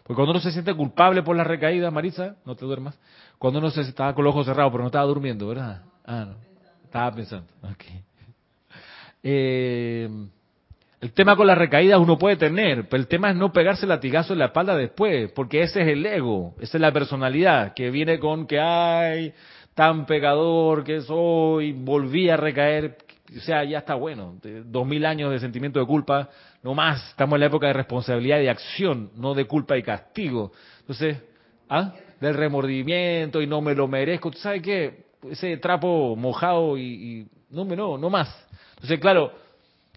Porque 0.02 0.14
cuando 0.14 0.32
uno 0.32 0.40
se 0.40 0.52
siente 0.52 0.74
culpable 0.74 1.22
por 1.22 1.34
las 1.34 1.46
recaídas, 1.46 1.90
Marisa, 1.90 2.36
no 2.44 2.54
te 2.54 2.66
duermas. 2.66 3.00
Cuando 3.38 3.60
uno 3.60 3.70
se 3.70 3.80
estaba 3.80 4.14
con 4.14 4.24
los 4.24 4.34
ojos 4.34 4.44
cerrados, 4.44 4.70
pero 4.70 4.82
no 4.82 4.88
estaba 4.88 5.06
durmiendo, 5.06 5.48
¿verdad? 5.48 5.84
Ah, 6.04 6.26
no. 6.28 6.36
Estaba 6.84 7.12
pensando. 7.12 7.46
Okay. 7.72 8.02
Eh, 9.22 10.08
el 11.00 11.12
tema 11.12 11.34
con 11.34 11.46
las 11.46 11.56
recaídas 11.56 11.98
uno 11.98 12.18
puede 12.18 12.36
tener, 12.36 12.90
pero 12.90 13.00
el 13.00 13.08
tema 13.08 13.30
es 13.30 13.36
no 13.36 13.52
pegarse 13.52 13.86
latigazo 13.86 14.34
en 14.34 14.40
la 14.40 14.46
espalda 14.46 14.76
después, 14.76 15.32
porque 15.32 15.62
ese 15.62 15.80
es 15.80 15.88
el 15.88 16.04
ego, 16.04 16.54
esa 16.60 16.76
es 16.76 16.80
la 16.82 16.92
personalidad 16.92 17.72
que 17.72 17.90
viene 17.90 18.18
con 18.18 18.46
que 18.46 18.60
hay 18.60 19.32
tan 19.74 20.04
pecador 20.04 20.84
que 20.84 21.00
soy, 21.00 21.72
volví 21.72 22.28
a 22.28 22.36
recaer, 22.36 22.98
o 23.34 23.40
sea, 23.40 23.64
ya 23.64 23.78
está 23.78 23.94
bueno, 23.94 24.36
dos 24.64 24.86
mil 24.86 25.04
años 25.04 25.30
de 25.32 25.38
sentimiento 25.38 25.80
de 25.80 25.86
culpa, 25.86 26.28
no 26.62 26.74
más, 26.74 27.10
estamos 27.10 27.36
en 27.36 27.40
la 27.40 27.46
época 27.46 27.66
de 27.66 27.72
responsabilidad 27.72 28.38
y 28.38 28.42
de 28.42 28.50
acción, 28.50 29.10
no 29.16 29.34
de 29.34 29.46
culpa 29.46 29.76
y 29.76 29.82
castigo. 29.82 30.52
Entonces, 30.80 31.18
¿ah? 31.68 31.94
del 32.20 32.34
remordimiento 32.34 33.42
y 33.42 33.46
no 33.46 33.60
me 33.60 33.74
lo 33.74 33.88
merezco, 33.88 34.30
¿tú 34.30 34.38
sabes 34.38 34.62
qué? 34.62 35.06
Ese 35.30 35.56
trapo 35.56 36.14
mojado 36.16 36.78
y, 36.78 36.82
y 36.82 37.26
no, 37.50 37.64
no, 37.64 37.98
no 37.98 38.10
más. 38.10 38.28
Entonces, 38.74 39.00
claro, 39.00 39.32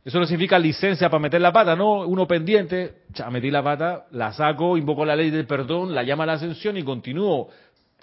eso 0.04 0.20
no 0.20 0.26
significa 0.26 0.58
licencia 0.58 1.10
para 1.10 1.22
meter 1.22 1.42
la 1.42 1.52
pata, 1.52 1.76
no, 1.76 2.08
uno 2.08 2.26
pendiente, 2.26 3.04
ya 3.14 3.30
metí 3.30 3.52
la 3.52 3.62
pata, 3.62 4.06
la 4.12 4.32
saco, 4.32 4.78
invoco 4.78 5.06
la 5.06 5.16
ley 5.16 5.30
del 5.30 5.46
perdón, 5.46 5.94
la 5.94 6.04
llama 6.04 6.24
a 6.24 6.28
la 6.28 6.34
ascensión 6.34 6.78
y 6.78 6.84
continúo 6.84 7.50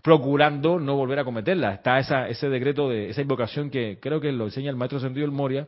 procurando 0.06 0.78
no 0.78 0.94
volver 0.94 1.18
a 1.18 1.24
cometerla. 1.24 1.74
Está 1.74 1.98
ese 1.98 2.48
decreto 2.48 2.88
de 2.88 3.10
esa 3.10 3.22
invocación 3.22 3.70
que 3.70 3.98
creo 4.00 4.20
que 4.20 4.30
lo 4.30 4.44
enseña 4.44 4.70
el 4.70 4.76
maestro 4.76 5.00
Sentido 5.00 5.26
el 5.26 5.32
Moria. 5.32 5.66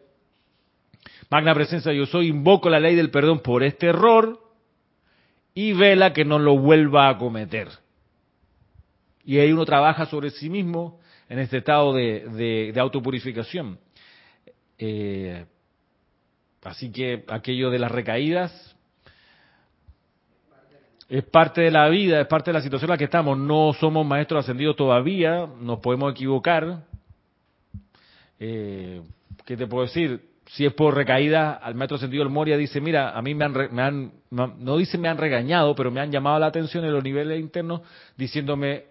Magna 1.28 1.52
presencia, 1.54 1.92
yo 1.92 2.06
soy, 2.06 2.28
invoco 2.28 2.70
la 2.70 2.78
ley 2.78 2.94
del 2.94 3.10
perdón 3.10 3.40
por 3.40 3.64
este 3.64 3.88
error 3.88 4.38
y 5.54 5.72
vela 5.72 6.12
que 6.12 6.24
no 6.24 6.38
lo 6.38 6.56
vuelva 6.56 7.08
a 7.08 7.18
cometer. 7.18 7.66
Y 9.24 9.38
ahí 9.38 9.50
uno 9.50 9.64
trabaja 9.64 10.06
sobre 10.06 10.30
sí 10.30 10.48
mismo 10.48 11.00
en 11.28 11.40
este 11.40 11.56
estado 11.56 11.92
de, 11.92 12.70
de 12.72 12.78
autopurificación. 12.78 13.80
Eh, 14.78 15.46
así 16.62 16.92
que 16.92 17.24
aquello 17.26 17.70
de 17.70 17.80
las 17.80 17.90
recaídas 17.90 18.76
es 21.08 21.24
parte 21.24 21.62
de 21.62 21.70
la 21.70 21.88
vida, 21.88 22.20
es 22.20 22.26
parte 22.26 22.50
de 22.50 22.54
la 22.58 22.62
situación 22.62 22.90
en 22.90 22.94
la 22.94 22.98
que 22.98 23.04
estamos. 23.04 23.38
No 23.38 23.72
somos 23.72 24.06
maestros 24.06 24.44
ascendidos 24.44 24.76
todavía, 24.76 25.48
nos 25.60 25.78
podemos 25.80 26.12
equivocar. 26.12 26.84
Eh, 28.38 29.02
¿Qué 29.44 29.56
te 29.56 29.66
puedo 29.66 29.84
decir? 29.84 30.28
Si 30.48 30.66
es 30.66 30.72
por 30.74 30.94
recaída, 30.94 31.52
al 31.54 31.74
maestro 31.74 31.96
ascendido 31.96 32.22
el 32.22 32.28
Moria 32.28 32.56
dice, 32.56 32.80
mira, 32.80 33.16
a 33.16 33.22
mí 33.22 33.34
me 33.34 33.44
han, 33.46 33.52
me 33.72 33.82
han, 33.82 34.12
no 34.30 34.76
dice 34.76 34.96
me 34.96 35.08
han 35.08 35.18
regañado, 35.18 35.74
pero 35.74 35.90
me 35.90 36.00
han 36.00 36.10
llamado 36.10 36.38
la 36.38 36.46
atención 36.46 36.84
en 36.84 36.92
los 36.92 37.04
niveles 37.04 37.40
internos, 37.40 37.82
diciéndome, 38.16 38.84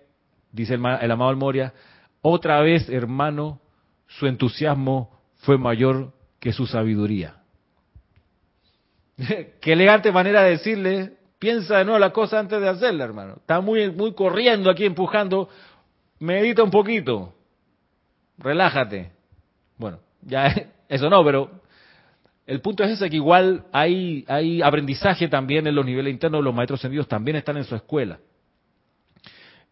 dice 0.51 0.75
el, 0.75 0.81
el 1.01 1.11
amado 1.11 1.31
el 1.31 1.37
Moria, 1.37 1.73
otra 2.21 2.61
vez, 2.61 2.89
hermano, 2.89 3.59
su 4.07 4.27
entusiasmo 4.27 5.19
fue 5.37 5.57
mayor 5.57 6.13
que 6.39 6.53
su 6.53 6.67
sabiduría. 6.67 7.37
Qué 9.61 9.73
elegante 9.73 10.11
manera 10.11 10.43
de 10.43 10.51
decirle, 10.51 11.16
piensa 11.39 11.77
de 11.77 11.85
nuevo 11.85 11.99
la 11.99 12.11
cosa 12.11 12.39
antes 12.39 12.59
de 12.59 12.69
hacerla, 12.69 13.03
hermano. 13.03 13.35
Está 13.37 13.61
muy, 13.61 13.91
muy 13.91 14.13
corriendo 14.13 14.69
aquí, 14.69 14.85
empujando. 14.85 15.49
Medita 16.19 16.63
un 16.63 16.71
poquito. 16.71 17.33
Relájate. 18.37 19.11
Bueno, 19.77 19.99
ya 20.21 20.53
eso 20.89 21.09
no, 21.09 21.23
pero 21.23 21.49
el 22.45 22.61
punto 22.61 22.83
es 22.83 22.91
ese, 22.91 23.09
que 23.09 23.17
igual 23.17 23.65
hay, 23.71 24.23
hay 24.27 24.61
aprendizaje 24.61 25.27
también 25.27 25.67
en 25.67 25.75
los 25.75 25.85
niveles 25.85 26.13
internos, 26.13 26.43
los 26.43 26.55
maestros 26.55 26.79
sentidos 26.79 27.07
también 27.07 27.37
están 27.37 27.57
en 27.57 27.65
su 27.65 27.75
escuela. 27.75 28.19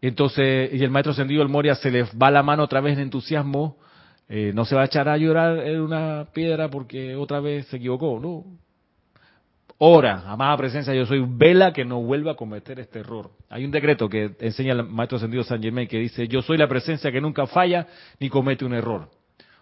Entonces, 0.00 0.70
y 0.74 0.84
el 0.84 0.90
maestro 0.90 1.12
ascendido, 1.12 1.42
el 1.42 1.48
Moria, 1.48 1.74
se 1.74 1.90
le 1.90 2.02
va 2.02 2.30
la 2.30 2.42
mano 2.42 2.64
otra 2.64 2.80
vez 2.80 2.94
en 2.94 3.04
entusiasmo 3.04 3.78
Eh, 4.28 4.50
no 4.52 4.64
se 4.64 4.74
va 4.74 4.82
a 4.82 4.86
echar 4.86 5.08
a 5.08 5.16
llorar 5.16 5.58
en 5.60 5.80
una 5.80 6.26
piedra 6.32 6.68
porque 6.68 7.14
otra 7.14 7.38
vez 7.38 7.66
se 7.68 7.76
equivocó, 7.76 8.18
no. 8.20 8.44
Ora, 9.78 10.22
amada 10.26 10.56
presencia, 10.56 10.94
yo 10.94 11.04
soy 11.04 11.22
vela 11.28 11.72
que 11.72 11.84
no 11.84 12.00
vuelva 12.00 12.32
a 12.32 12.34
cometer 12.34 12.80
este 12.80 13.00
error. 13.00 13.30
Hay 13.50 13.64
un 13.64 13.70
decreto 13.70 14.08
que 14.08 14.30
enseña 14.40 14.72
el 14.72 14.84
maestro 14.84 15.16
ascendido 15.16 15.44
San 15.44 15.62
Germain 15.62 15.86
que 15.86 15.98
dice, 15.98 16.26
yo 16.28 16.40
soy 16.40 16.56
la 16.56 16.66
presencia 16.66 17.12
que 17.12 17.20
nunca 17.20 17.46
falla 17.46 17.86
ni 18.18 18.30
comete 18.30 18.64
un 18.64 18.72
error. 18.72 19.10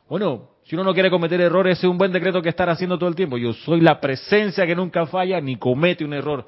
Bueno, 0.09 0.51
si 0.65 0.77
uno 0.77 0.85
no 0.85 0.95
quiere 0.95 1.11
cometer 1.11 1.41
errores, 1.41 1.79
es 1.79 1.85
un 1.85 1.99
buen 1.99 2.13
decreto 2.13 2.41
que 2.41 2.49
estar 2.49 2.69
haciendo 2.69 2.97
todo 2.97 3.09
el 3.09 3.17
tiempo. 3.17 3.39
Yo 3.39 3.53
soy 3.53 3.81
la 3.81 4.01
presencia 4.01 4.65
que 4.67 4.77
nunca 4.77 5.07
falla 5.07 5.41
ni 5.41 5.57
comete 5.57 6.05
un 6.05 6.13
error. 6.13 6.47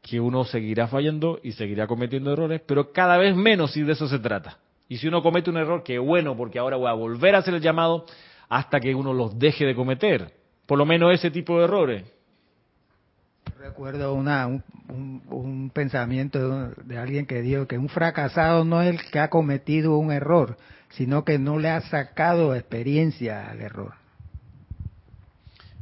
Que 0.00 0.18
uno 0.18 0.44
seguirá 0.44 0.88
fallando 0.88 1.38
y 1.42 1.52
seguirá 1.52 1.86
cometiendo 1.86 2.32
errores, 2.32 2.62
pero 2.66 2.92
cada 2.92 3.18
vez 3.18 3.36
menos 3.36 3.72
si 3.72 3.82
de 3.82 3.92
eso 3.92 4.08
se 4.08 4.20
trata. 4.20 4.58
Y 4.88 4.96
si 4.96 5.06
uno 5.06 5.22
comete 5.22 5.50
un 5.50 5.58
error, 5.58 5.82
qué 5.84 5.98
bueno, 5.98 6.34
porque 6.34 6.58
ahora 6.58 6.76
voy 6.76 6.88
a 6.88 6.94
volver 6.94 7.34
a 7.34 7.38
hacer 7.38 7.52
el 7.54 7.60
llamado 7.60 8.06
hasta 8.48 8.80
que 8.80 8.94
uno 8.94 9.12
los 9.12 9.38
deje 9.38 9.66
de 9.66 9.74
cometer. 9.74 10.32
Por 10.66 10.78
lo 10.78 10.86
menos 10.86 11.12
ese 11.12 11.30
tipo 11.30 11.58
de 11.58 11.64
errores. 11.64 12.04
Recuerdo 13.62 14.14
una, 14.14 14.48
un, 14.48 15.22
un, 15.30 15.70
pensamiento 15.70 16.70
de 16.84 16.98
alguien 16.98 17.26
que 17.26 17.42
dijo 17.42 17.68
que 17.68 17.78
un 17.78 17.88
fracasado 17.88 18.64
no 18.64 18.82
es 18.82 18.88
el 18.88 19.10
que 19.12 19.20
ha 19.20 19.30
cometido 19.30 19.98
un 19.98 20.10
error, 20.10 20.56
sino 20.88 21.24
que 21.24 21.38
no 21.38 21.60
le 21.60 21.70
ha 21.70 21.80
sacado 21.82 22.56
experiencia 22.56 23.48
al 23.48 23.60
error. 23.60 23.94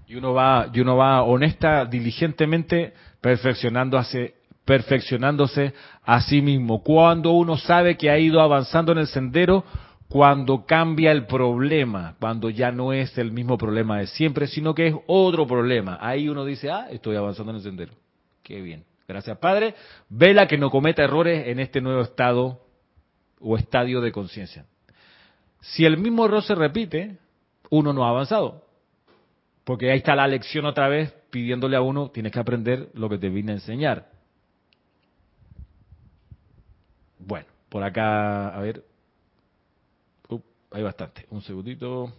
Y 0.07 0.15
uno 0.17 0.35
va, 0.35 0.69
y 0.71 0.81
uno 0.81 0.99
va 0.99 1.23
honesta, 1.23 1.87
diligentemente 1.87 2.93
perfeccionándose, 3.23 4.35
perfeccionándose 4.67 5.73
a 6.05 6.21
sí 6.21 6.43
mismo. 6.43 6.83
Cuando 6.83 7.31
uno 7.31 7.57
sabe 7.57 7.97
que 7.97 8.11
ha 8.11 8.19
ido 8.19 8.43
avanzando 8.43 8.93
en 8.93 8.99
el 8.99 9.07
sendero, 9.07 9.65
cuando 10.11 10.67
cambia 10.67 11.13
el 11.13 11.27
problema, 11.27 12.17
cuando 12.19 12.51
ya 12.51 12.73
no 12.73 12.93
es 12.93 13.17
el 13.17 13.31
mismo 13.31 13.57
problema 13.57 13.99
de 13.99 14.09
siempre, 14.09 14.49
sino 14.49 14.75
que 14.75 14.89
es 14.89 14.95
otro 15.07 15.47
problema. 15.47 15.99
Ahí 16.01 16.29
uno 16.29 16.45
dice, 16.45 16.69
ah, 16.69 16.89
estoy 16.91 17.15
avanzando 17.15 17.53
en 17.53 17.59
el 17.59 17.63
sendero. 17.63 17.93
Qué 18.43 18.61
bien. 18.61 18.85
Gracias, 19.07 19.39
Padre. 19.39 19.77
Vela 20.09 20.49
que 20.49 20.59
no 20.59 20.69
cometa 20.69 21.05
errores 21.05 21.47
en 21.47 21.61
este 21.61 21.81
nuevo 21.81 22.03
estado 22.03 22.61
o 23.41 23.57
estadio 23.57 24.01
de 24.01 24.11
conciencia. 24.11 24.67
Si 25.61 25.85
el 25.85 25.97
mismo 25.97 26.25
error 26.25 26.43
se 26.43 26.57
repite, 26.57 27.17
uno 27.71 27.93
no 27.93 28.05
ha 28.05 28.09
avanzado. 28.11 28.65
Porque 29.63 29.93
ahí 29.93 29.99
está 29.99 30.17
la 30.17 30.27
lección 30.27 30.67
otra 30.67 30.89
vez 30.89 31.15
pidiéndole 31.31 31.77
a 31.77 31.83
uno, 31.83 32.11
tienes 32.11 32.33
que 32.33 32.41
aprender 32.41 32.89
lo 32.95 33.09
que 33.09 33.19
te 33.19 33.29
vine 33.29 33.53
a 33.53 33.55
enseñar. 33.55 34.11
Bueno, 37.21 37.47
por 37.69 37.85
acá, 37.85 38.49
a 38.49 38.61
ver. 38.61 38.90
Hay 40.71 40.83
bastante. 40.83 41.27
Un 41.31 41.43
segundito. 41.43 42.13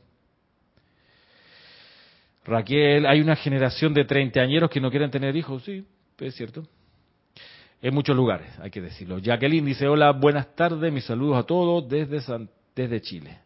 Raquel, 2.43 3.05
hay 3.05 3.21
una 3.21 3.35
generación 3.35 3.93
de 3.93 4.05
treintañeros 4.05 4.69
que 4.69 4.81
no 4.81 4.89
quieren 4.89 5.11
tener 5.11 5.35
hijos, 5.35 5.63
sí, 5.63 5.85
es 6.19 6.35
cierto. 6.35 6.63
En 7.81 7.93
muchos 7.93 8.15
lugares, 8.15 8.57
hay 8.59 8.69
que 8.69 8.81
decirlo. 8.81 9.19
Jacqueline 9.19 9.65
dice, 9.65 9.87
hola, 9.87 10.11
buenas 10.11 10.55
tardes, 10.55 10.91
mis 10.91 11.05
saludos 11.05 11.37
a 11.37 11.43
todos 11.43 11.87
desde, 11.87 12.19
desde 12.75 13.01
Chile. 13.01 13.39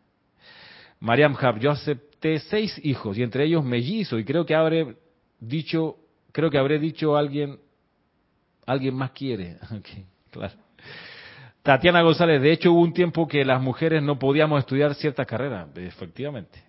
Mariam 1.00 1.36
Hab, 1.40 1.60
yo 1.60 1.72
acepté 1.72 2.40
seis 2.40 2.80
hijos 2.84 3.18
y 3.18 3.24
entre 3.24 3.46
ellos 3.46 3.64
mellizo 3.64 4.18
y 4.18 4.26
creo 4.26 4.46
que 4.46 4.56
habré 4.56 4.96
dicho, 5.40 5.98
creo 6.32 6.50
que 6.50 6.58
habré 6.58 6.80
dicho 6.80 7.16
alguien, 7.16 7.60
alguien 8.66 8.96
más 8.96 9.12
quiere. 9.12 9.58
claro. 10.32 10.65
Tatiana 11.66 12.04
González, 12.04 12.44
de 12.44 12.52
hecho 12.52 12.72
hubo 12.74 12.82
un 12.82 12.94
tiempo 12.94 13.28
que 13.28 13.44
las 13.44 13.60
mujeres 13.60 14.04
no 14.04 14.20
podíamos 14.20 14.60
estudiar 14.60 14.94
ciertas 14.94 15.26
carreras, 15.26 15.68
efectivamente. 15.78 16.64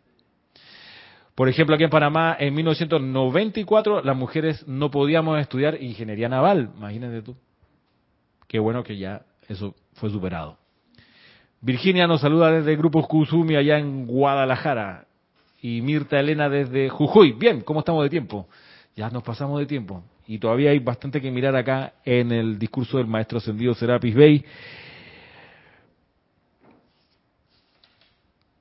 Por 1.35 1.51
ejemplo, 1.51 1.75
aquí 1.75 1.85
en 1.85 1.91
Panamá, 1.91 2.35
en 2.41 2.55
1994, 2.55 4.03
las 4.03 4.17
mujeres 4.17 4.67
no 4.67 4.91
podíamos 4.91 5.39
estudiar 5.39 5.83
ingeniería 5.83 6.31
naval, 6.31 6.71
imagínate 6.79 7.21
tú. 7.21 7.37
Qué 8.49 8.59
bueno 8.59 8.83
que 8.83 8.97
ya 8.97 9.21
eso 9.51 9.75
fue 9.97 10.09
superado. 10.09 10.57
Virginia 11.61 12.07
nos 12.07 12.23
saluda 12.23 12.51
desde 12.51 12.71
el 12.71 12.79
Grupo 12.79 13.07
Kusumi 13.07 13.55
allá 13.55 13.79
en 13.79 14.07
Guadalajara. 14.07 15.09
Y 15.61 15.83
Mirta 15.83 16.19
Elena 16.19 16.49
desde 16.49 16.89
Jujuy. 16.89 17.33
Bien, 17.33 17.61
¿cómo 17.61 17.81
estamos 17.81 18.03
de 18.03 18.09
tiempo? 18.09 18.49
Ya 18.95 19.11
nos 19.11 19.23
pasamos 19.23 19.59
de 19.59 19.67
tiempo. 19.67 20.03
Y 20.27 20.39
todavía 20.39 20.71
hay 20.71 20.79
bastante 20.79 21.21
que 21.21 21.31
mirar 21.31 21.55
acá 21.55 21.93
en 22.03 22.33
el 22.33 22.59
discurso 22.59 22.97
del 22.97 23.07
maestro 23.07 23.37
ascendido 23.37 23.75
Serapis 23.75 24.15
Bey. 24.15 24.45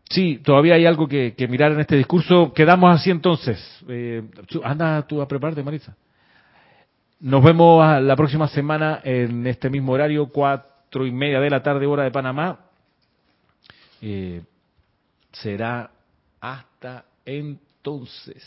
Sí, 0.10 0.38
todavía 0.44 0.76
hay 0.76 0.86
algo 0.86 1.08
que, 1.08 1.34
mirar 1.50 1.72
en 1.72 1.80
este 1.80 1.96
discurso. 1.96 2.54
Quedamos 2.54 2.94
así 2.94 3.10
entonces. 3.10 3.60
Eh, 3.88 4.24
anda 4.64 5.02
tú 5.08 5.22
a 5.22 5.28
prepararte, 5.28 5.64
Marisa. 5.64 5.96
Nos 7.20 7.44
vemos 7.44 8.02
la 8.02 8.16
próxima 8.16 8.48
semana 8.48 9.00
en 9.04 9.48
este 9.48 9.70
mismo 9.70 9.94
horario, 9.94 10.28
cuatro 10.28 11.06
y 11.08 11.12
media 11.12 11.40
de 11.40 11.50
la 11.50 11.64
tarde, 11.64 11.86
hora 11.86 12.04
de 12.04 12.12
Panamá. 12.12 12.60
Eh, 14.02 14.42
será 15.32 15.90
hasta 16.40 17.06
entonces. 17.26 18.44